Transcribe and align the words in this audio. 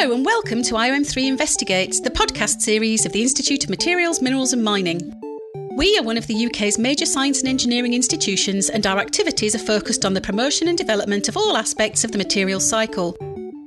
Hello, 0.00 0.14
and 0.14 0.24
welcome 0.24 0.62
to 0.62 0.74
IOM3 0.74 1.26
Investigates, 1.26 1.98
the 1.98 2.08
podcast 2.08 2.60
series 2.60 3.04
of 3.04 3.10
the 3.10 3.20
Institute 3.20 3.64
of 3.64 3.70
Materials, 3.70 4.22
Minerals 4.22 4.52
and 4.52 4.62
Mining. 4.62 5.12
We 5.76 5.98
are 5.98 6.04
one 6.04 6.16
of 6.16 6.28
the 6.28 6.46
UK's 6.46 6.78
major 6.78 7.04
science 7.04 7.40
and 7.40 7.48
engineering 7.48 7.94
institutions, 7.94 8.70
and 8.70 8.86
our 8.86 9.00
activities 9.00 9.56
are 9.56 9.58
focused 9.58 10.04
on 10.04 10.14
the 10.14 10.20
promotion 10.20 10.68
and 10.68 10.78
development 10.78 11.28
of 11.28 11.36
all 11.36 11.56
aspects 11.56 12.04
of 12.04 12.12
the 12.12 12.18
materials 12.18 12.64
cycle. 12.64 13.16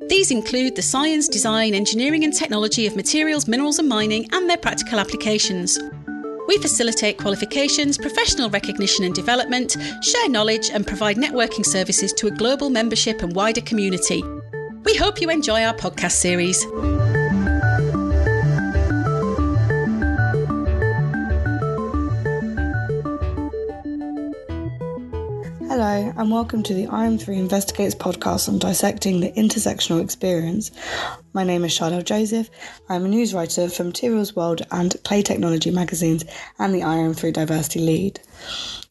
These 0.08 0.32
include 0.32 0.78
the 0.78 0.82
science, 0.82 1.28
design, 1.28 1.74
engineering, 1.74 2.24
and 2.24 2.34
technology 2.34 2.88
of 2.88 2.96
materials, 2.96 3.46
minerals, 3.46 3.80
and 3.80 3.90
mining, 3.90 4.26
and 4.32 4.50
their 4.50 4.56
practical 4.56 5.02
applications. 5.02 5.78
We 6.48 6.58
facilitate 6.60 7.18
qualifications, 7.18 7.98
professional 7.98 8.50
recognition 8.50 9.04
and 9.04 9.14
development, 9.14 9.76
share 10.02 10.30
knowledge, 10.30 10.70
and 10.70 10.88
provide 10.88 11.18
networking 11.18 11.66
services 11.66 12.14
to 12.14 12.28
a 12.28 12.32
global 12.32 12.70
membership 12.70 13.22
and 13.22 13.36
wider 13.36 13.60
community. 13.60 14.24
We 14.84 14.96
hope 14.96 15.22
you 15.22 15.30
enjoy 15.30 15.64
our 15.64 15.74
podcast 15.76 16.14
series. 16.14 16.64
Hello, 25.68 26.14
and 26.18 26.32
welcome 26.32 26.64
to 26.64 26.74
the 26.74 26.88
IOM3 26.88 27.38
Investigates 27.38 27.96
podcast 27.96 28.50
on 28.50 28.58
dissecting 28.58 29.20
the 29.20 29.32
intersectional 29.34 30.02
experience. 30.02 30.72
My 31.34 31.44
name 31.44 31.64
is 31.64 31.72
Charlotte 31.72 32.06
Joseph. 32.06 32.50
I'm 32.90 33.06
a 33.06 33.08
news 33.08 33.34
writer 33.34 33.70
for 33.70 33.84
Materials 33.84 34.36
World 34.36 34.64
and 34.72 34.96
Clay 35.04 35.22
Technology 35.22 35.72
magazines 35.72 36.26
and 36.60 36.74
the 36.74 36.82
IOM3 36.82 37.34
Diversity 37.34 37.80
Lead. 37.80 38.20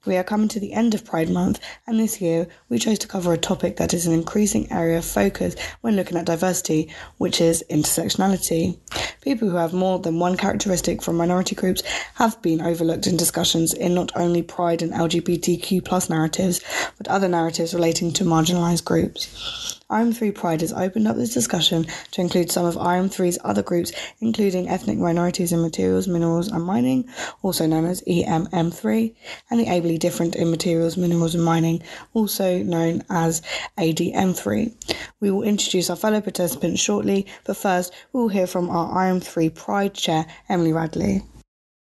We 0.07 0.17
are 0.17 0.25
coming 0.25 0.49
to 0.49 0.61
the 0.61 0.73
end 0.73 0.95
of 0.95 1.05
Pride 1.05 1.29
Month, 1.29 1.61
and 1.87 2.01
this 2.01 2.23
year 2.23 2.47
we 2.71 2.79
chose 2.79 2.99
to 3.01 3.07
cover 3.07 3.35
a 3.35 3.39
topic 3.39 3.77
that 3.77 3.93
is 3.93 4.07
an 4.07 4.15
increasing 4.15 4.73
area 4.73 4.97
of 4.97 5.05
focus 5.05 5.55
when 5.83 5.95
looking 5.95 6.17
at 6.17 6.25
diversity, 6.25 6.91
which 7.19 7.39
is 7.39 7.63
intersectionality. 7.69 8.79
People 9.21 9.51
who 9.51 9.57
have 9.57 9.75
more 9.75 9.99
than 9.99 10.19
one 10.19 10.39
characteristic 10.39 11.03
from 11.03 11.19
minority 11.19 11.55
groups 11.55 11.83
have 12.15 12.41
been 12.41 12.63
overlooked 12.63 13.07
in 13.09 13.19
discussions 13.19 13.75
in 13.75 13.95
not 13.95 14.11
only 14.17 14.43
Pride 14.43 14.81
and 14.81 14.93
LGBTQ 14.93 15.85
plus 15.85 16.09
narratives, 16.09 16.63
but 16.97 17.09
other 17.09 17.29
narratives 17.29 17.75
relating 17.75 18.11
to 18.15 18.25
marginalised 18.25 18.87
groups. 18.87 19.80
IOM3 19.91 20.35
Pride 20.35 20.61
has 20.61 20.73
opened 20.73 21.09
up 21.09 21.17
this 21.17 21.35
discussion 21.35 21.87
to 22.13 22.21
include 22.21 22.51
some 22.51 22.65
of 22.65 22.77
IOM3's 22.77 23.39
other 23.45 23.63
groups, 23.63 23.93
including 24.21 24.69
ethnic 24.69 24.99
minorities 24.99 25.53
in 25.53 25.61
materials, 25.63 26.07
minerals, 26.07 26.49
and 26.49 26.65
mining, 26.65 27.09
also 27.43 27.67
known 27.67 27.85
as 27.85 28.01
EMM3, 28.03 29.15
and 29.51 29.61
the 29.61 29.67
ably 29.67 29.99
different 29.99 30.37
in 30.37 30.51
materials, 30.51 30.97
minerals, 30.97 31.35
and 31.35 31.45
mining, 31.45 31.83
also 32.15 32.63
known 32.63 33.03
as 33.11 33.43
ADM3. 33.79 34.73
We 35.21 35.31
will 35.31 35.43
introduce 35.43 35.91
our 35.91 35.97
fellow 35.97 36.21
participants 36.21 36.81
shortly, 36.81 37.27
but 37.45 37.57
first 37.57 37.93
we 38.13 38.21
will 38.21 38.29
hear 38.29 38.47
from 38.47 38.71
our 38.71 38.95
IOM3 38.95 39.55
Pride 39.55 39.95
Chair, 39.95 40.27
Emily 40.49 40.73
Radley. 40.73 41.23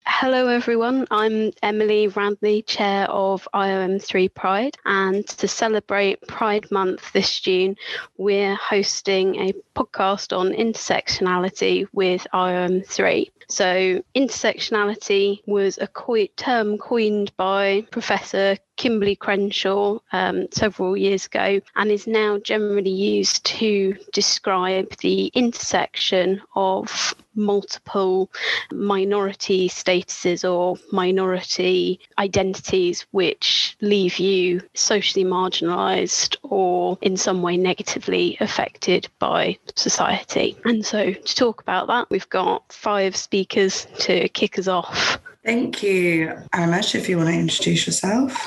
Hello, 0.06 0.48
everyone. 0.48 1.08
I'm 1.12 1.52
Emily 1.62 2.08
Radley, 2.08 2.62
Chair 2.64 3.10
of 3.10 3.48
IOM3 3.54 4.34
Pride. 4.34 4.78
And 4.86 5.26
to 5.28 5.48
celebrate 5.48 6.28
Pride 6.28 6.70
Month 6.72 7.14
this 7.14 7.40
June, 7.40 7.76
we're 8.18 8.56
hosting 8.56 9.36
a 9.36 9.54
podcast 9.76 10.38
on 10.38 10.52
intersectionality 10.52 11.88
with 11.94 12.26
IOM3. 12.34 13.30
So, 13.48 14.04
intersectionality 14.16 15.42
was 15.48 15.78
a 15.78 15.88
term 16.36 16.78
coined 16.78 17.36
by 17.36 17.86
Professor 17.90 18.58
Kimberlé 18.78 19.18
Crenshaw 19.18 20.00
um, 20.12 20.48
several 20.52 20.96
years 20.96 21.26
ago 21.26 21.60
and 21.76 21.92
is 21.92 22.08
now 22.08 22.38
generally 22.40 22.92
used 22.92 23.46
to 23.46 23.96
describe 24.14 24.96
the 24.98 25.28
intersection 25.34 26.42
of 26.56 27.16
multiple 27.36 28.32
minority 28.72 29.70
statuses 29.70 30.50
or 30.50 30.78
minority 30.92 32.00
identities 32.18 33.06
which 33.12 33.78
leave 33.82 34.20
you 34.20 34.62
socially 34.74 35.26
marginalised 35.26 36.36
or 36.44 36.98
in 37.02 37.18
some 37.18 37.42
way 37.42 37.58
negatively 37.58 38.38
affected 38.40 39.08
by 39.20 39.58
society. 39.76 40.58
And 40.66 40.86
so, 40.86 41.14
to 41.14 41.36
talk 41.36 41.62
about 41.62 41.88
that, 41.88 42.10
we've 42.10 42.30
got 42.30 42.72
five 42.72 43.16
speakers 43.16 43.88
to 44.00 44.28
kick 44.30 44.60
us 44.60 44.68
off. 44.68 45.20
Thank 45.46 45.82
you. 45.82 46.34
Animesh, 46.54 46.96
if 46.96 47.08
you 47.10 47.18
want 47.18 47.30
to 47.30 47.36
introduce 47.36 47.88
yourself. 47.88 48.46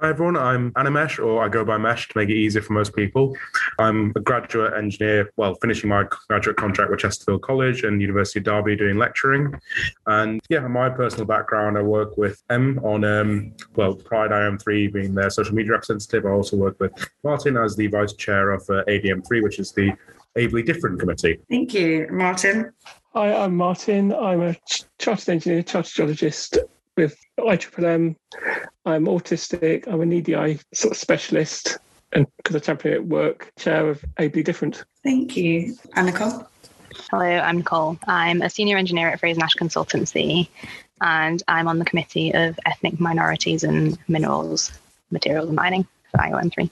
Hi 0.00 0.10
everyone, 0.10 0.36
I'm 0.36 0.70
Animesh, 0.74 1.18
or 1.18 1.44
I 1.44 1.48
go 1.48 1.64
by 1.64 1.76
Mesh 1.76 2.06
to 2.06 2.16
make 2.16 2.28
it 2.28 2.36
easier 2.36 2.62
for 2.62 2.72
most 2.72 2.94
people. 2.94 3.36
I'm 3.80 4.12
a 4.14 4.20
graduate 4.20 4.74
engineer, 4.74 5.32
well, 5.36 5.56
finishing 5.56 5.90
my 5.90 6.04
graduate 6.28 6.56
contract 6.56 6.92
with 6.92 7.00
Chesterfield 7.00 7.42
College 7.42 7.82
and 7.82 8.00
University 8.00 8.38
of 8.38 8.44
Derby 8.44 8.76
doing 8.76 8.96
lecturing. 8.96 9.52
And 10.06 10.40
yeah, 10.48 10.60
my 10.68 10.88
personal 10.88 11.26
background, 11.26 11.76
I 11.76 11.82
work 11.82 12.16
with 12.16 12.40
Em 12.48 12.78
on, 12.84 13.04
um, 13.04 13.52
well, 13.74 13.92
Pride 13.92 14.30
IOM3 14.30 14.92
being 14.92 15.14
their 15.14 15.30
social 15.30 15.56
media 15.56 15.72
representative. 15.72 16.26
I 16.26 16.30
also 16.30 16.56
work 16.56 16.78
with 16.78 16.92
Martin 17.24 17.56
as 17.56 17.74
the 17.74 17.88
vice 17.88 18.12
chair 18.12 18.52
of 18.52 18.62
uh, 18.70 18.84
ADM3, 18.86 19.42
which 19.42 19.58
is 19.58 19.72
the 19.72 19.90
Ably 20.36 20.62
Different 20.62 21.00
Committee. 21.00 21.40
Thank 21.50 21.74
you. 21.74 22.06
Martin? 22.12 22.72
Hi, 23.14 23.34
I'm 23.34 23.56
Martin. 23.56 24.14
I'm 24.14 24.42
a 24.42 24.56
chartered 24.98 25.28
engineer, 25.28 25.64
chartered 25.64 25.92
geologist 25.92 26.58
with 26.98 27.16
IMMM. 27.38 28.16
I'm 28.84 29.06
autistic. 29.06 29.86
I'm 29.86 30.00
an 30.00 30.12
EDI 30.12 30.58
sort 30.74 30.92
of 30.92 30.98
specialist, 30.98 31.78
and 32.12 32.26
because 32.36 32.56
I 32.56 32.58
champion 32.58 32.94
at 32.94 33.06
work, 33.06 33.52
chair 33.56 33.88
of 33.88 34.04
Ably 34.18 34.42
Different. 34.42 34.84
Thank 35.04 35.36
you. 35.36 35.76
And 35.94 36.06
Nicole? 36.06 36.48
Hello, 37.12 37.24
I'm 37.24 37.58
Nicole. 37.58 37.98
I'm 38.08 38.42
a 38.42 38.50
senior 38.50 38.76
engineer 38.76 39.10
at 39.10 39.20
Frazer-Nash 39.20 39.54
Consultancy, 39.54 40.48
and 41.00 41.40
I'm 41.46 41.68
on 41.68 41.78
the 41.78 41.84
committee 41.84 42.34
of 42.34 42.58
ethnic 42.66 42.98
minorities 42.98 43.62
and 43.62 43.96
minerals, 44.08 44.72
materials 45.12 45.46
and 45.46 45.56
mining 45.56 45.86
for 46.10 46.18
IOM3. 46.18 46.68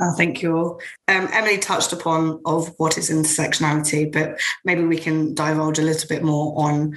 Oh, 0.00 0.14
thank 0.16 0.40
you 0.40 0.56
all. 0.56 0.80
Um, 1.08 1.28
Emily 1.32 1.58
touched 1.58 1.92
upon 1.92 2.40
of 2.46 2.72
what 2.78 2.96
is 2.96 3.10
intersectionality, 3.10 4.10
but 4.10 4.40
maybe 4.64 4.84
we 4.84 4.96
can 4.96 5.34
divulge 5.34 5.78
a 5.78 5.82
little 5.82 6.08
bit 6.08 6.22
more 6.22 6.54
on 6.56 6.96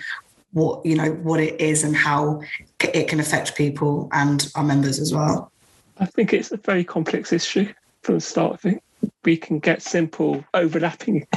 what 0.53 0.85
you 0.85 0.95
know 0.95 1.12
what 1.13 1.39
it 1.39 1.59
is 1.59 1.84
and 1.84 1.95
how 1.95 2.41
it 2.81 3.07
can 3.07 3.19
affect 3.19 3.56
people 3.56 4.09
and 4.12 4.51
our 4.56 4.63
members 4.63 5.00
as 5.00 5.13
well. 5.13 5.51
I 5.97 6.06
think 6.06 6.34
it's 6.34 6.51
a 6.51 6.57
very 6.57 6.84
complex 6.84 7.31
issue 7.31 7.72
from 8.01 8.16
the 8.16 8.22
start. 8.22 8.53
I 8.53 8.57
think 8.57 8.84
we 9.23 9.38
can 9.38 9.59
get 9.59 9.81
simple 9.81 10.44
overlapping 10.53 11.28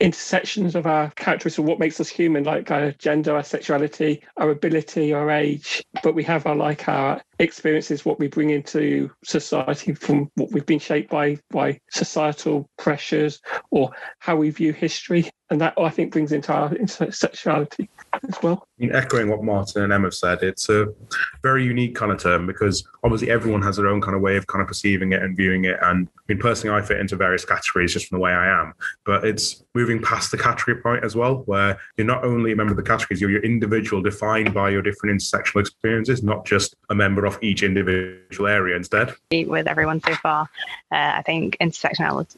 intersections 0.00 0.74
of 0.74 0.86
our 0.86 1.10
characteristics 1.10 1.58
of 1.58 1.64
what 1.64 1.78
makes 1.78 2.00
us 2.00 2.08
human, 2.08 2.44
like 2.44 2.70
our 2.70 2.92
gender, 2.92 3.34
our 3.36 3.44
sexuality, 3.44 4.22
our 4.36 4.50
ability, 4.50 5.12
our 5.12 5.30
age, 5.30 5.84
but 6.02 6.14
we 6.14 6.24
have 6.24 6.46
our 6.46 6.56
like 6.56 6.88
our 6.88 7.22
experiences, 7.38 8.04
what 8.04 8.18
we 8.18 8.28
bring 8.28 8.50
into 8.50 9.10
society 9.24 9.94
from 9.94 10.30
what 10.34 10.52
we've 10.52 10.66
been 10.66 10.78
shaped 10.78 11.10
by 11.10 11.38
by 11.50 11.78
societal 11.90 12.68
pressures 12.78 13.40
or 13.70 13.90
how 14.18 14.36
we 14.36 14.50
view 14.50 14.72
history. 14.72 15.30
And 15.50 15.60
that 15.60 15.74
I 15.78 15.90
think 15.90 16.10
brings 16.10 16.32
into 16.32 16.52
our 16.52 16.70
intersectionality 16.70 17.88
as 18.26 18.42
well. 18.42 18.66
I 18.78 18.82
mean, 18.82 18.94
echoing 18.94 19.28
what 19.28 19.44
Martin 19.44 19.82
and 19.82 19.92
Emma 19.92 20.10
said, 20.10 20.42
it's 20.42 20.68
a 20.68 20.86
very 21.42 21.64
unique 21.64 21.94
kind 21.94 22.10
of 22.10 22.18
term 22.18 22.46
because 22.46 22.82
obviously 23.04 23.30
everyone 23.30 23.60
has 23.62 23.76
their 23.76 23.86
own 23.86 24.00
kind 24.00 24.16
of 24.16 24.22
way 24.22 24.36
of 24.36 24.46
kind 24.46 24.62
of 24.62 24.68
perceiving 24.68 25.12
it 25.12 25.22
and 25.22 25.36
viewing 25.36 25.64
it. 25.64 25.76
And 25.82 26.08
I 26.08 26.32
mean, 26.32 26.38
personally, 26.38 26.76
I 26.76 26.82
fit 26.82 26.98
into 26.98 27.14
various 27.14 27.44
categories 27.44 27.92
just 27.92 28.08
from 28.08 28.18
the 28.18 28.22
way 28.22 28.32
I 28.32 28.46
am. 28.60 28.72
But 29.04 29.24
it's 29.24 29.62
moving 29.74 30.00
past 30.02 30.30
the 30.30 30.38
category 30.38 30.80
point 30.80 31.04
as 31.04 31.14
well, 31.14 31.42
where 31.46 31.78
you're 31.96 32.06
not 32.06 32.24
only 32.24 32.52
a 32.52 32.56
member 32.56 32.72
of 32.72 32.76
the 32.78 32.82
categories, 32.82 33.20
you're 33.20 33.30
your 33.30 33.44
individual 33.44 34.02
defined 34.02 34.54
by 34.54 34.70
your 34.70 34.82
different 34.82 35.20
intersectional 35.20 35.60
experiences, 35.60 36.22
not 36.22 36.46
just 36.46 36.74
a 36.88 36.94
member 36.94 37.23
of 37.24 37.38
each 37.42 37.62
individual 37.62 38.48
area 38.48 38.76
instead. 38.76 39.14
With 39.30 39.66
everyone 39.66 40.00
so 40.00 40.14
far, 40.14 40.48
uh, 40.92 41.12
I 41.16 41.22
think 41.22 41.56
intersectionality, 41.60 42.36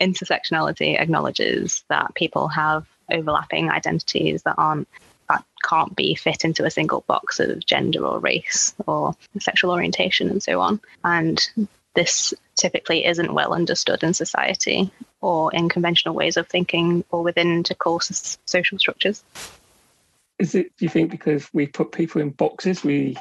intersectionality 0.00 1.00
acknowledges 1.00 1.84
that 1.88 2.14
people 2.14 2.48
have 2.48 2.86
overlapping 3.10 3.70
identities 3.70 4.42
that 4.42 4.54
aren't 4.58 4.88
that 5.28 5.44
can't 5.64 5.94
be 5.94 6.14
fit 6.14 6.44
into 6.44 6.64
a 6.64 6.70
single 6.70 7.02
box 7.06 7.40
of 7.40 7.64
gender 7.64 8.04
or 8.04 8.18
race 8.18 8.74
or 8.86 9.14
sexual 9.38 9.70
orientation 9.70 10.28
and 10.28 10.42
so 10.42 10.60
on. 10.60 10.80
And 11.04 11.40
this 11.94 12.34
typically 12.56 13.06
isn't 13.06 13.32
well 13.32 13.52
understood 13.52 14.02
in 14.02 14.14
society 14.14 14.90
or 15.20 15.54
in 15.54 15.68
conventional 15.68 16.14
ways 16.14 16.36
of 16.36 16.48
thinking 16.48 17.04
or 17.10 17.22
within 17.22 17.62
course 17.78 18.38
social 18.46 18.78
structures. 18.78 19.22
Is 20.38 20.54
it, 20.54 20.76
do 20.76 20.84
you 20.84 20.88
think, 20.88 21.10
because 21.10 21.48
we 21.52 21.66
put 21.66 21.92
people 21.92 22.20
in 22.20 22.30
boxes, 22.30 22.82
we 22.82 23.16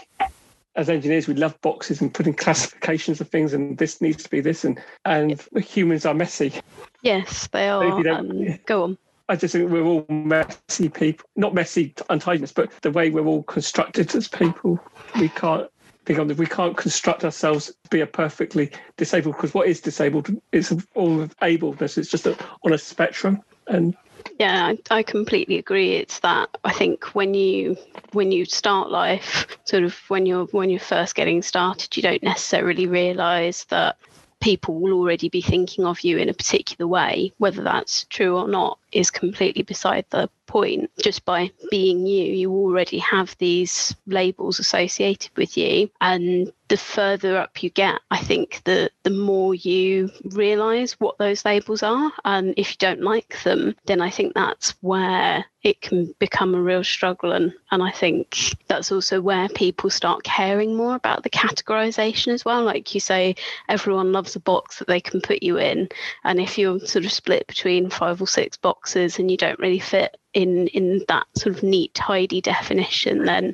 as 0.75 0.89
engineers, 0.89 1.27
we 1.27 1.33
love 1.33 1.59
boxes 1.61 2.01
and 2.01 2.13
putting 2.13 2.33
classifications 2.45 3.21
of 3.21 3.29
things, 3.29 3.53
and 3.53 3.77
this 3.77 4.01
needs 4.01 4.23
to 4.23 4.29
be 4.29 4.41
this, 4.41 4.63
and 4.63 4.79
and 5.05 5.41
humans 5.57 6.05
are 6.05 6.13
messy. 6.13 6.53
Yes, 7.01 7.47
they 7.47 7.69
are. 7.69 8.07
Um, 8.09 8.59
go 8.65 8.83
on. 8.83 8.97
I 9.29 9.35
just 9.35 9.53
think 9.53 9.71
we're 9.71 9.83
all 9.83 10.05
messy 10.09 10.89
people, 10.89 11.29
not 11.37 11.53
messy 11.53 11.93
untidiness, 12.09 12.51
but 12.51 12.69
the 12.81 12.91
way 12.91 13.09
we're 13.09 13.25
all 13.25 13.43
constructed 13.43 14.13
as 14.15 14.27
people, 14.27 14.79
we 15.19 15.29
can't. 15.29 15.69
We 16.07 16.47
can't 16.47 16.75
construct 16.75 17.23
ourselves 17.23 17.67
to 17.67 17.89
be 17.91 18.01
a 18.01 18.07
perfectly 18.07 18.71
disabled 18.97 19.35
because 19.35 19.53
what 19.53 19.67
is 19.67 19.79
disabled 19.79 20.29
is 20.51 20.75
all 20.95 21.21
of 21.21 21.35
ableness. 21.41 21.97
It's 21.97 22.09
just 22.09 22.25
a, 22.25 22.35
on 22.65 22.73
a 22.73 22.77
spectrum, 22.77 23.41
and 23.67 23.95
yeah, 24.39 24.73
I, 24.89 25.03
completely 25.03 25.57
agree. 25.57 25.93
It's 25.95 26.19
that 26.19 26.49
I 26.63 26.73
think 26.73 27.15
when 27.15 27.33
you 27.33 27.77
when 28.13 28.31
you 28.31 28.45
start 28.45 28.89
life, 28.89 29.47
sort 29.65 29.83
of 29.83 29.95
when 30.07 30.25
you're 30.25 30.45
when 30.45 30.69
you're 30.69 30.79
first 30.79 31.15
getting 31.15 31.41
started, 31.41 31.95
you 31.95 32.03
don't 32.03 32.23
necessarily 32.23 32.87
realise 32.87 33.65
that 33.65 33.97
people 34.39 34.79
will 34.79 34.93
already 34.93 35.29
be 35.29 35.41
thinking 35.41 35.85
of 35.85 36.01
you 36.01 36.17
in 36.17 36.29
a 36.29 36.33
particular 36.33 36.87
way. 36.87 37.31
Whether 37.37 37.63
that's 37.63 38.05
true 38.05 38.37
or 38.37 38.47
not 38.47 38.79
is 38.91 39.11
completely 39.11 39.63
beside 39.63 40.05
the 40.09 40.29
point. 40.51 40.91
Just 41.01 41.23
by 41.23 41.51
being 41.69 42.05
you, 42.05 42.25
you 42.25 42.51
already 42.51 42.99
have 42.99 43.35
these 43.37 43.95
labels 44.05 44.59
associated 44.59 45.31
with 45.37 45.57
you. 45.57 45.89
And 46.01 46.51
the 46.67 46.77
further 46.77 47.37
up 47.37 47.63
you 47.63 47.69
get, 47.69 47.99
I 48.11 48.17
think 48.17 48.61
the 48.65 48.89
the 49.03 49.09
more 49.09 49.53
you 49.53 50.09
realise 50.23 50.99
what 50.99 51.17
those 51.17 51.45
labels 51.45 51.83
are. 51.83 52.11
And 52.25 52.53
if 52.57 52.71
you 52.71 52.75
don't 52.79 53.01
like 53.01 53.41
them, 53.43 53.75
then 53.85 54.01
I 54.01 54.09
think 54.09 54.33
that's 54.33 54.71
where 54.81 55.45
it 55.63 55.81
can 55.81 56.13
become 56.17 56.55
a 56.55 56.61
real 56.61 56.83
struggle. 56.83 57.31
And, 57.33 57.53
and 57.71 57.83
I 57.83 57.91
think 57.91 58.55
that's 58.67 58.91
also 58.91 59.21
where 59.21 59.47
people 59.49 59.89
start 59.89 60.23
caring 60.23 60.75
more 60.75 60.95
about 60.95 61.23
the 61.23 61.29
categorization 61.29 62.33
as 62.33 62.43
well. 62.43 62.63
Like 62.63 62.95
you 62.95 62.99
say, 62.99 63.35
everyone 63.69 64.11
loves 64.11 64.35
a 64.35 64.39
box 64.39 64.79
that 64.79 64.87
they 64.87 64.99
can 64.99 65.21
put 65.21 65.43
you 65.43 65.59
in. 65.59 65.87
And 66.23 66.39
if 66.39 66.57
you're 66.57 66.79
sort 66.79 67.05
of 67.05 67.11
split 67.11 67.45
between 67.47 67.89
five 67.91 68.21
or 68.21 68.27
six 68.27 68.57
boxes 68.57 68.80
and 68.95 69.29
you 69.29 69.37
don't 69.37 69.59
really 69.59 69.79
fit 69.79 70.17
in 70.33 70.67
in 70.67 71.03
that 71.07 71.25
sort 71.35 71.55
of 71.55 71.61
neat 71.61 71.93
tidy 71.93 72.39
definition 72.39 73.25
then 73.25 73.53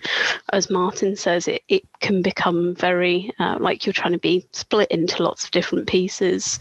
as 0.54 0.70
martin 0.70 1.16
says 1.16 1.48
it, 1.48 1.64
it 1.68 1.84
can 2.00 2.22
become 2.22 2.76
very 2.76 3.32
uh, 3.40 3.58
like 3.60 3.86
you're 3.86 3.94
trying 3.94 4.12
to 4.14 4.20
be 4.20 4.48
split 4.52 4.90
into 4.92 5.24
lots 5.24 5.46
of 5.46 5.52
different 5.52 5.88
pieces. 5.88 6.60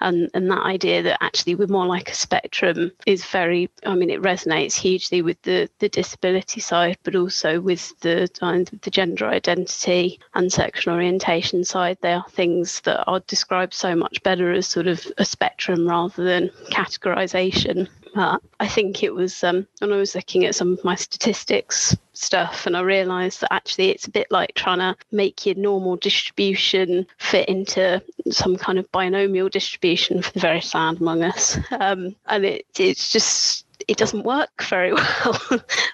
And 0.00 0.30
and 0.34 0.50
that 0.50 0.62
idea 0.62 1.02
that 1.02 1.22
actually 1.22 1.56
we're 1.56 1.66
more 1.66 1.86
like 1.86 2.10
a 2.10 2.14
spectrum 2.14 2.92
is 3.06 3.24
very 3.24 3.68
i 3.84 3.94
mean 3.94 4.10
it 4.10 4.22
resonates 4.22 4.74
hugely 4.74 5.22
with 5.22 5.40
the 5.42 5.68
the 5.80 5.88
disability 5.88 6.60
side 6.60 6.98
but 7.02 7.16
also 7.16 7.60
with 7.60 7.98
the 8.00 8.28
uh, 8.40 8.64
the 8.82 8.90
gender 8.90 9.26
identity 9.26 10.20
and 10.34 10.52
sexual 10.52 10.94
orientation 10.94 11.64
side. 11.64 11.98
They 12.00 12.12
are 12.12 12.24
things 12.30 12.80
that 12.82 13.04
are 13.06 13.20
described 13.20 13.74
so 13.74 13.94
much 13.94 14.22
better 14.22 14.52
as 14.52 14.68
sort 14.68 14.86
of 14.86 15.04
a 15.18 15.24
spectrum 15.24 15.88
rather 15.88 16.22
than 16.22 16.50
categorization 16.70 17.88
but 18.14 18.42
I 18.60 18.68
think 18.68 19.02
it 19.02 19.14
was 19.14 19.44
um, 19.44 19.66
when 19.78 19.92
I 19.92 19.96
was 19.96 20.14
looking 20.14 20.44
at 20.44 20.54
some 20.54 20.72
of 20.72 20.84
my 20.84 20.94
statistics 20.94 21.96
stuff, 22.12 22.66
and 22.66 22.76
I 22.76 22.80
realised 22.80 23.40
that 23.40 23.52
actually 23.52 23.90
it's 23.90 24.06
a 24.06 24.10
bit 24.10 24.28
like 24.30 24.54
trying 24.54 24.78
to 24.78 24.96
make 25.12 25.46
your 25.46 25.54
normal 25.54 25.96
distribution 25.96 27.06
fit 27.18 27.48
into 27.48 28.02
some 28.30 28.56
kind 28.56 28.78
of 28.78 28.90
binomial 28.92 29.48
distribution 29.48 30.22
for 30.22 30.32
the 30.32 30.40
very 30.40 30.60
sad 30.60 31.00
among 31.00 31.22
us, 31.22 31.58
um, 31.80 32.14
and 32.26 32.44
it, 32.44 32.66
it's 32.78 33.12
just 33.12 33.64
it 33.88 33.96
doesn't 33.96 34.22
work 34.24 34.62
very 34.62 34.92
well. 34.94 35.40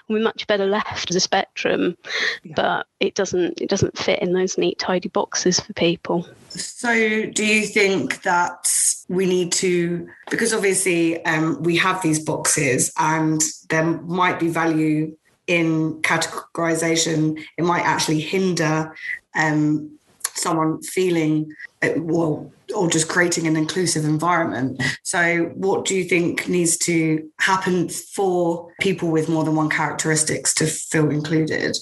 We're 0.07 0.23
much 0.23 0.45
better 0.47 0.65
left 0.65 1.09
as 1.09 1.15
a 1.15 1.19
spectrum, 1.19 1.97
yeah. 2.43 2.53
but 2.55 2.87
it 2.99 3.15
doesn't 3.15 3.61
it 3.61 3.69
doesn't 3.69 3.97
fit 3.97 4.21
in 4.21 4.33
those 4.33 4.57
neat 4.57 4.77
tidy 4.77 5.09
boxes 5.09 5.59
for 5.59 5.73
people. 5.73 6.27
So, 6.49 7.25
do 7.25 7.45
you 7.45 7.65
think 7.65 8.21
that 8.23 8.69
we 9.09 9.25
need 9.25 9.51
to, 9.53 10.07
because 10.29 10.53
obviously 10.53 11.23
um, 11.25 11.61
we 11.61 11.77
have 11.77 12.01
these 12.01 12.19
boxes 12.19 12.91
and 12.97 13.41
there 13.69 13.83
might 13.83 14.39
be 14.39 14.47
value 14.47 15.15
in 15.47 16.01
categorization, 16.01 17.43
it 17.57 17.63
might 17.63 17.83
actually 17.83 18.19
hinder 18.21 18.95
um, 19.35 19.97
someone 20.35 20.81
feeling 20.81 21.51
uh, 21.81 21.89
well 21.97 22.51
or 22.75 22.89
just 22.89 23.07
creating 23.07 23.45
an 23.47 23.55
inclusive 23.55 24.05
environment 24.05 24.81
so 25.03 25.51
what 25.55 25.85
do 25.85 25.95
you 25.95 26.03
think 26.03 26.47
needs 26.47 26.77
to 26.77 27.29
happen 27.39 27.89
for 27.89 28.71
people 28.81 29.09
with 29.09 29.29
more 29.29 29.43
than 29.43 29.55
one 29.55 29.69
characteristics 29.69 30.53
to 30.53 30.65
feel 30.65 31.09
included 31.09 31.77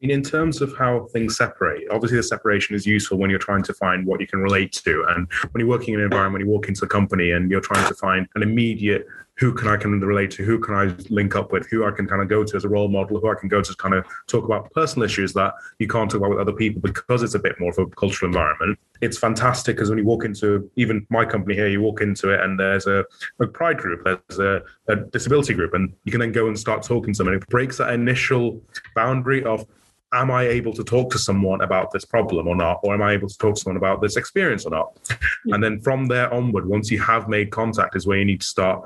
in 0.00 0.22
terms 0.22 0.60
of 0.60 0.76
how 0.76 1.08
things 1.12 1.36
separate, 1.36 1.82
obviously 1.90 2.18
the 2.18 2.22
separation 2.22 2.76
is 2.76 2.86
useful 2.86 3.18
when 3.18 3.30
you're 3.30 3.38
trying 3.38 3.64
to 3.64 3.74
find 3.74 4.06
what 4.06 4.20
you 4.20 4.28
can 4.28 4.38
relate 4.38 4.72
to. 4.84 5.04
And 5.08 5.26
when 5.50 5.60
you're 5.60 5.68
working 5.68 5.94
in 5.94 6.00
an 6.00 6.04
environment, 6.04 6.44
you 6.44 6.50
walk 6.50 6.68
into 6.68 6.84
a 6.84 6.88
company 6.88 7.32
and 7.32 7.50
you're 7.50 7.60
trying 7.60 7.86
to 7.88 7.94
find 7.94 8.28
an 8.36 8.42
immediate 8.42 9.06
who 9.38 9.54
can 9.54 9.68
I 9.68 9.76
can 9.76 10.00
relate 10.00 10.32
to, 10.32 10.44
who 10.44 10.58
can 10.58 10.74
I 10.74 10.94
link 11.10 11.36
up 11.36 11.52
with, 11.52 11.68
who 11.70 11.86
I 11.86 11.92
can 11.92 12.08
kind 12.08 12.20
of 12.20 12.28
go 12.28 12.42
to 12.42 12.56
as 12.56 12.64
a 12.64 12.68
role 12.68 12.88
model, 12.88 13.20
who 13.20 13.30
I 13.30 13.36
can 13.38 13.48
go 13.48 13.62
to 13.62 13.74
kind 13.76 13.94
of 13.94 14.04
talk 14.26 14.44
about 14.44 14.70
personal 14.72 15.04
issues 15.04 15.32
that 15.34 15.54
you 15.78 15.86
can't 15.86 16.10
talk 16.10 16.18
about 16.18 16.30
with 16.30 16.40
other 16.40 16.52
people 16.52 16.80
because 16.82 17.22
it's 17.22 17.34
a 17.34 17.38
bit 17.38 17.58
more 17.60 17.70
of 17.70 17.78
a 17.78 17.86
cultural 17.86 18.28
environment. 18.28 18.78
It's 19.00 19.16
fantastic 19.16 19.76
because 19.76 19.90
when 19.90 19.98
you 19.98 20.04
walk 20.04 20.24
into 20.24 20.68
even 20.74 21.06
my 21.08 21.24
company 21.24 21.54
here, 21.54 21.68
you 21.68 21.80
walk 21.80 22.00
into 22.00 22.30
it 22.30 22.40
and 22.40 22.58
there's 22.58 22.88
a, 22.88 23.04
a 23.38 23.46
pride 23.46 23.78
group, 23.78 24.04
there's 24.04 24.40
a, 24.40 24.62
a 24.88 24.96
disability 24.96 25.54
group, 25.54 25.72
and 25.72 25.94
you 26.04 26.10
can 26.10 26.20
then 26.20 26.32
go 26.32 26.48
and 26.48 26.58
start 26.58 26.82
talking 26.82 27.12
to 27.12 27.16
someone. 27.16 27.36
It 27.36 27.46
breaks 27.46 27.78
that 27.78 27.92
initial 27.92 28.60
boundary 28.96 29.44
of 29.44 29.64
am 30.12 30.30
I 30.30 30.48
able 30.48 30.72
to 30.72 30.82
talk 30.82 31.12
to 31.12 31.18
someone 31.18 31.60
about 31.60 31.92
this 31.92 32.04
problem 32.04 32.48
or 32.48 32.56
not? 32.56 32.80
Or 32.82 32.94
am 32.94 33.02
I 33.02 33.12
able 33.12 33.28
to 33.28 33.38
talk 33.38 33.54
to 33.54 33.60
someone 33.60 33.76
about 33.76 34.00
this 34.00 34.16
experience 34.16 34.64
or 34.64 34.70
not? 34.70 34.96
Yeah. 35.44 35.54
And 35.54 35.62
then 35.62 35.80
from 35.80 36.06
there 36.06 36.32
onward, 36.32 36.66
once 36.66 36.90
you 36.90 37.00
have 37.02 37.28
made 37.28 37.50
contact, 37.50 37.94
is 37.94 38.06
where 38.06 38.18
you 38.18 38.24
need 38.24 38.40
to 38.40 38.46
start 38.46 38.82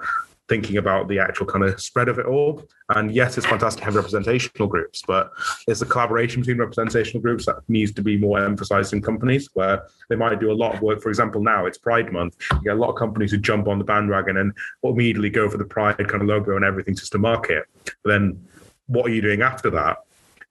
thinking 0.53 0.77
about 0.77 1.09
the 1.09 1.19
actual 1.19 1.47
kind 1.47 1.65
of 1.65 1.81
spread 1.81 2.11
of 2.11 2.19
it 2.19 2.27
all. 2.27 2.63
And 2.91 3.11
yes, 3.11 3.39
it's 3.39 3.47
fantastic 3.47 3.81
to 3.81 3.85
have 3.87 3.95
representational 3.95 4.69
groups, 4.69 5.03
but 5.07 5.33
it's 5.67 5.81
the 5.81 5.87
collaboration 5.87 6.43
between 6.43 6.59
representational 6.59 7.23
groups 7.23 7.47
that 7.47 7.57
needs 7.69 7.91
to 7.93 8.03
be 8.03 8.19
more 8.19 8.39
emphasized 8.39 8.93
in 8.93 9.01
companies 9.01 9.49
where 9.55 9.87
they 10.11 10.17
might 10.17 10.39
do 10.41 10.53
a 10.53 10.59
lot 10.63 10.75
of 10.75 10.83
work. 10.83 11.01
For 11.01 11.09
example, 11.09 11.43
now 11.43 11.65
it's 11.65 11.79
Pride 11.79 12.13
Month. 12.13 12.37
You 12.53 12.61
get 12.65 12.77
a 12.77 12.79
lot 12.79 12.91
of 12.91 12.97
companies 12.97 13.31
who 13.31 13.39
jump 13.39 13.67
on 13.67 13.79
the 13.79 13.85
bandwagon 13.85 14.37
and 14.37 14.53
immediately 14.85 15.31
go 15.31 15.49
for 15.49 15.57
the 15.57 15.65
Pride 15.65 15.97
kind 15.97 16.21
of 16.21 16.29
logo 16.29 16.55
and 16.55 16.67
everything 16.67 16.97
just 16.97 17.13
to 17.13 17.19
market. 17.19 17.65
But 18.03 18.11
then 18.11 18.47
what 18.89 19.07
are 19.07 19.15
you 19.15 19.23
doing 19.23 19.41
after 19.41 19.71
that? 19.71 20.05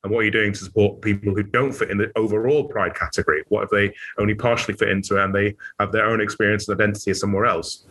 And 0.03 0.12
what 0.12 0.21
are 0.21 0.24
you 0.24 0.31
doing 0.31 0.53
to 0.53 0.59
support 0.59 1.01
people 1.01 1.33
who 1.33 1.44
don't 1.44 1.71
fit 1.71 1.92
in 1.92 1.98
the 1.98 2.12
overall 2.15 2.63
pride 2.63 2.95
category? 2.95 3.44
What 3.50 3.63
if 3.63 3.69
they 3.69 3.94
only 4.18 4.33
partially 4.33 4.74
fit 4.74 4.89
into 4.89 5.18
it 5.18 5.24
and 5.24 5.33
they 5.33 5.56
have 5.80 5.92
their 5.92 6.06
own 6.06 6.21
experience 6.21 6.68
and 6.68 6.80
identity 6.80 7.13
somewhere 7.13 7.45
else? 7.45 7.86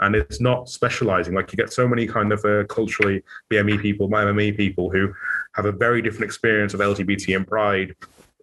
And 0.00 0.14
it's 0.14 0.40
not 0.40 0.68
specializing. 0.68 1.34
Like 1.34 1.52
you 1.52 1.56
get 1.56 1.72
so 1.72 1.88
many 1.88 2.06
kind 2.06 2.32
of 2.32 2.44
uh, 2.44 2.64
culturally 2.64 3.22
bme 3.50 3.80
people 3.80 4.08
mme 4.08 4.54
people 4.56 4.90
who 4.90 5.12
have 5.54 5.66
a 5.66 5.72
very 5.72 6.02
different 6.02 6.24
experience 6.24 6.74
of 6.74 6.80
lgbt 6.80 7.34
and 7.34 7.46
pride 7.46 7.94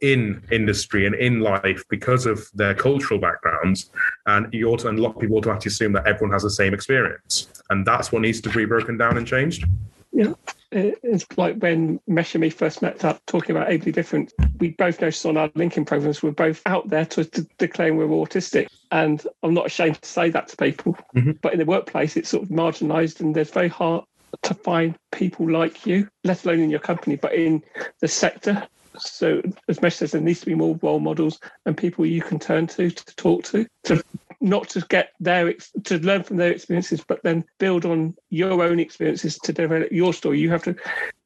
in 0.02 0.44
industry 0.52 1.06
and 1.06 1.16
in 1.16 1.40
life 1.40 1.84
because 1.90 2.26
of 2.26 2.50
their 2.54 2.74
cultural 2.74 3.20
backgrounds. 3.20 3.90
And 4.26 4.54
you 4.54 4.68
also 4.68 4.90
and 4.90 5.00
a 5.00 5.02
lot 5.02 5.16
of 5.16 5.22
people 5.22 5.38
automatically 5.38 5.70
assume 5.70 5.94
that 5.94 6.06
everyone 6.06 6.34
has 6.34 6.44
the 6.44 6.50
same 6.50 6.74
experience. 6.74 7.48
And 7.70 7.86
that's 7.86 8.12
what 8.12 8.22
needs 8.22 8.42
to 8.42 8.50
be 8.50 8.66
broken 8.66 8.98
down 8.98 9.16
and 9.16 9.26
changed. 9.26 9.66
Yeah 10.12 10.34
it's 10.74 11.26
like 11.38 11.58
when 11.58 12.00
Mesh 12.08 12.36
and 12.36 12.42
me 12.42 12.50
first 12.50 12.82
met 12.82 13.04
up 13.06 13.26
talking 13.26 13.56
about 13.56 13.72
ably 13.72 13.92
different. 13.92 14.34
We 14.60 14.70
both 14.70 15.02
noticed 15.02 15.26
on 15.26 15.38
our 15.38 15.50
linking 15.56 15.86
programs 15.86 16.24
we're 16.24 16.32
both 16.32 16.62
out 16.66 16.90
there 16.90 17.06
to, 17.08 17.26
to 17.26 17.48
declaring 17.58 17.98
we're 17.98 18.08
autistic, 18.08 18.68
and 18.92 19.26
I'm 19.44 19.54
not 19.54 19.66
ashamed 19.66 20.02
to 20.02 20.10
say 20.10 20.30
that 20.30 20.48
to 20.50 20.58
people. 20.58 20.98
Mm-hmm. 21.16 21.32
But 21.42 21.54
in 21.54 21.60
the 21.60 21.66
workplace, 21.66 22.18
it's 22.18 22.30
sort 22.30 22.44
of 22.44 22.50
marginalised, 22.50 23.20
and 23.20 23.36
there's 23.36 23.52
very 23.52 23.68
hard 23.68 24.06
to 24.42 24.54
find 24.54 24.96
people 25.12 25.50
like 25.50 25.86
you, 25.86 26.10
let 26.24 26.44
alone 26.44 26.60
in 26.60 26.70
your 26.70 26.80
company, 26.80 27.16
but 27.16 27.34
in 27.34 27.64
the 28.00 28.08
sector. 28.08 28.68
So, 28.98 29.42
as 29.68 29.82
Mesh 29.82 29.96
says, 29.96 30.12
there 30.12 30.22
needs 30.22 30.42
to 30.42 30.46
be 30.46 30.56
more 30.56 30.78
role 30.82 31.00
models 31.00 31.40
and 31.66 31.76
people 31.76 32.06
you 32.06 32.22
can 32.22 32.40
turn 32.40 32.68
to 32.68 32.92
to 32.92 33.16
talk 33.16 33.44
to 33.46 33.66
to 33.86 34.04
not 34.44 34.70
to 34.70 34.82
get 34.90 35.14
their 35.20 35.54
to 35.86 35.98
learn 36.00 36.24
from 36.24 36.38
their 36.38 36.52
experiences, 36.52 37.04
but 37.08 37.24
then 37.24 37.46
build 37.58 37.86
on 37.86 38.16
your 38.30 38.62
own 38.62 38.80
experiences 38.80 39.40
to 39.40 39.54
develop 39.54 39.92
your 39.92 40.14
story. 40.14 40.40
You 40.40 40.52
have 40.52 40.64
to 40.64 40.76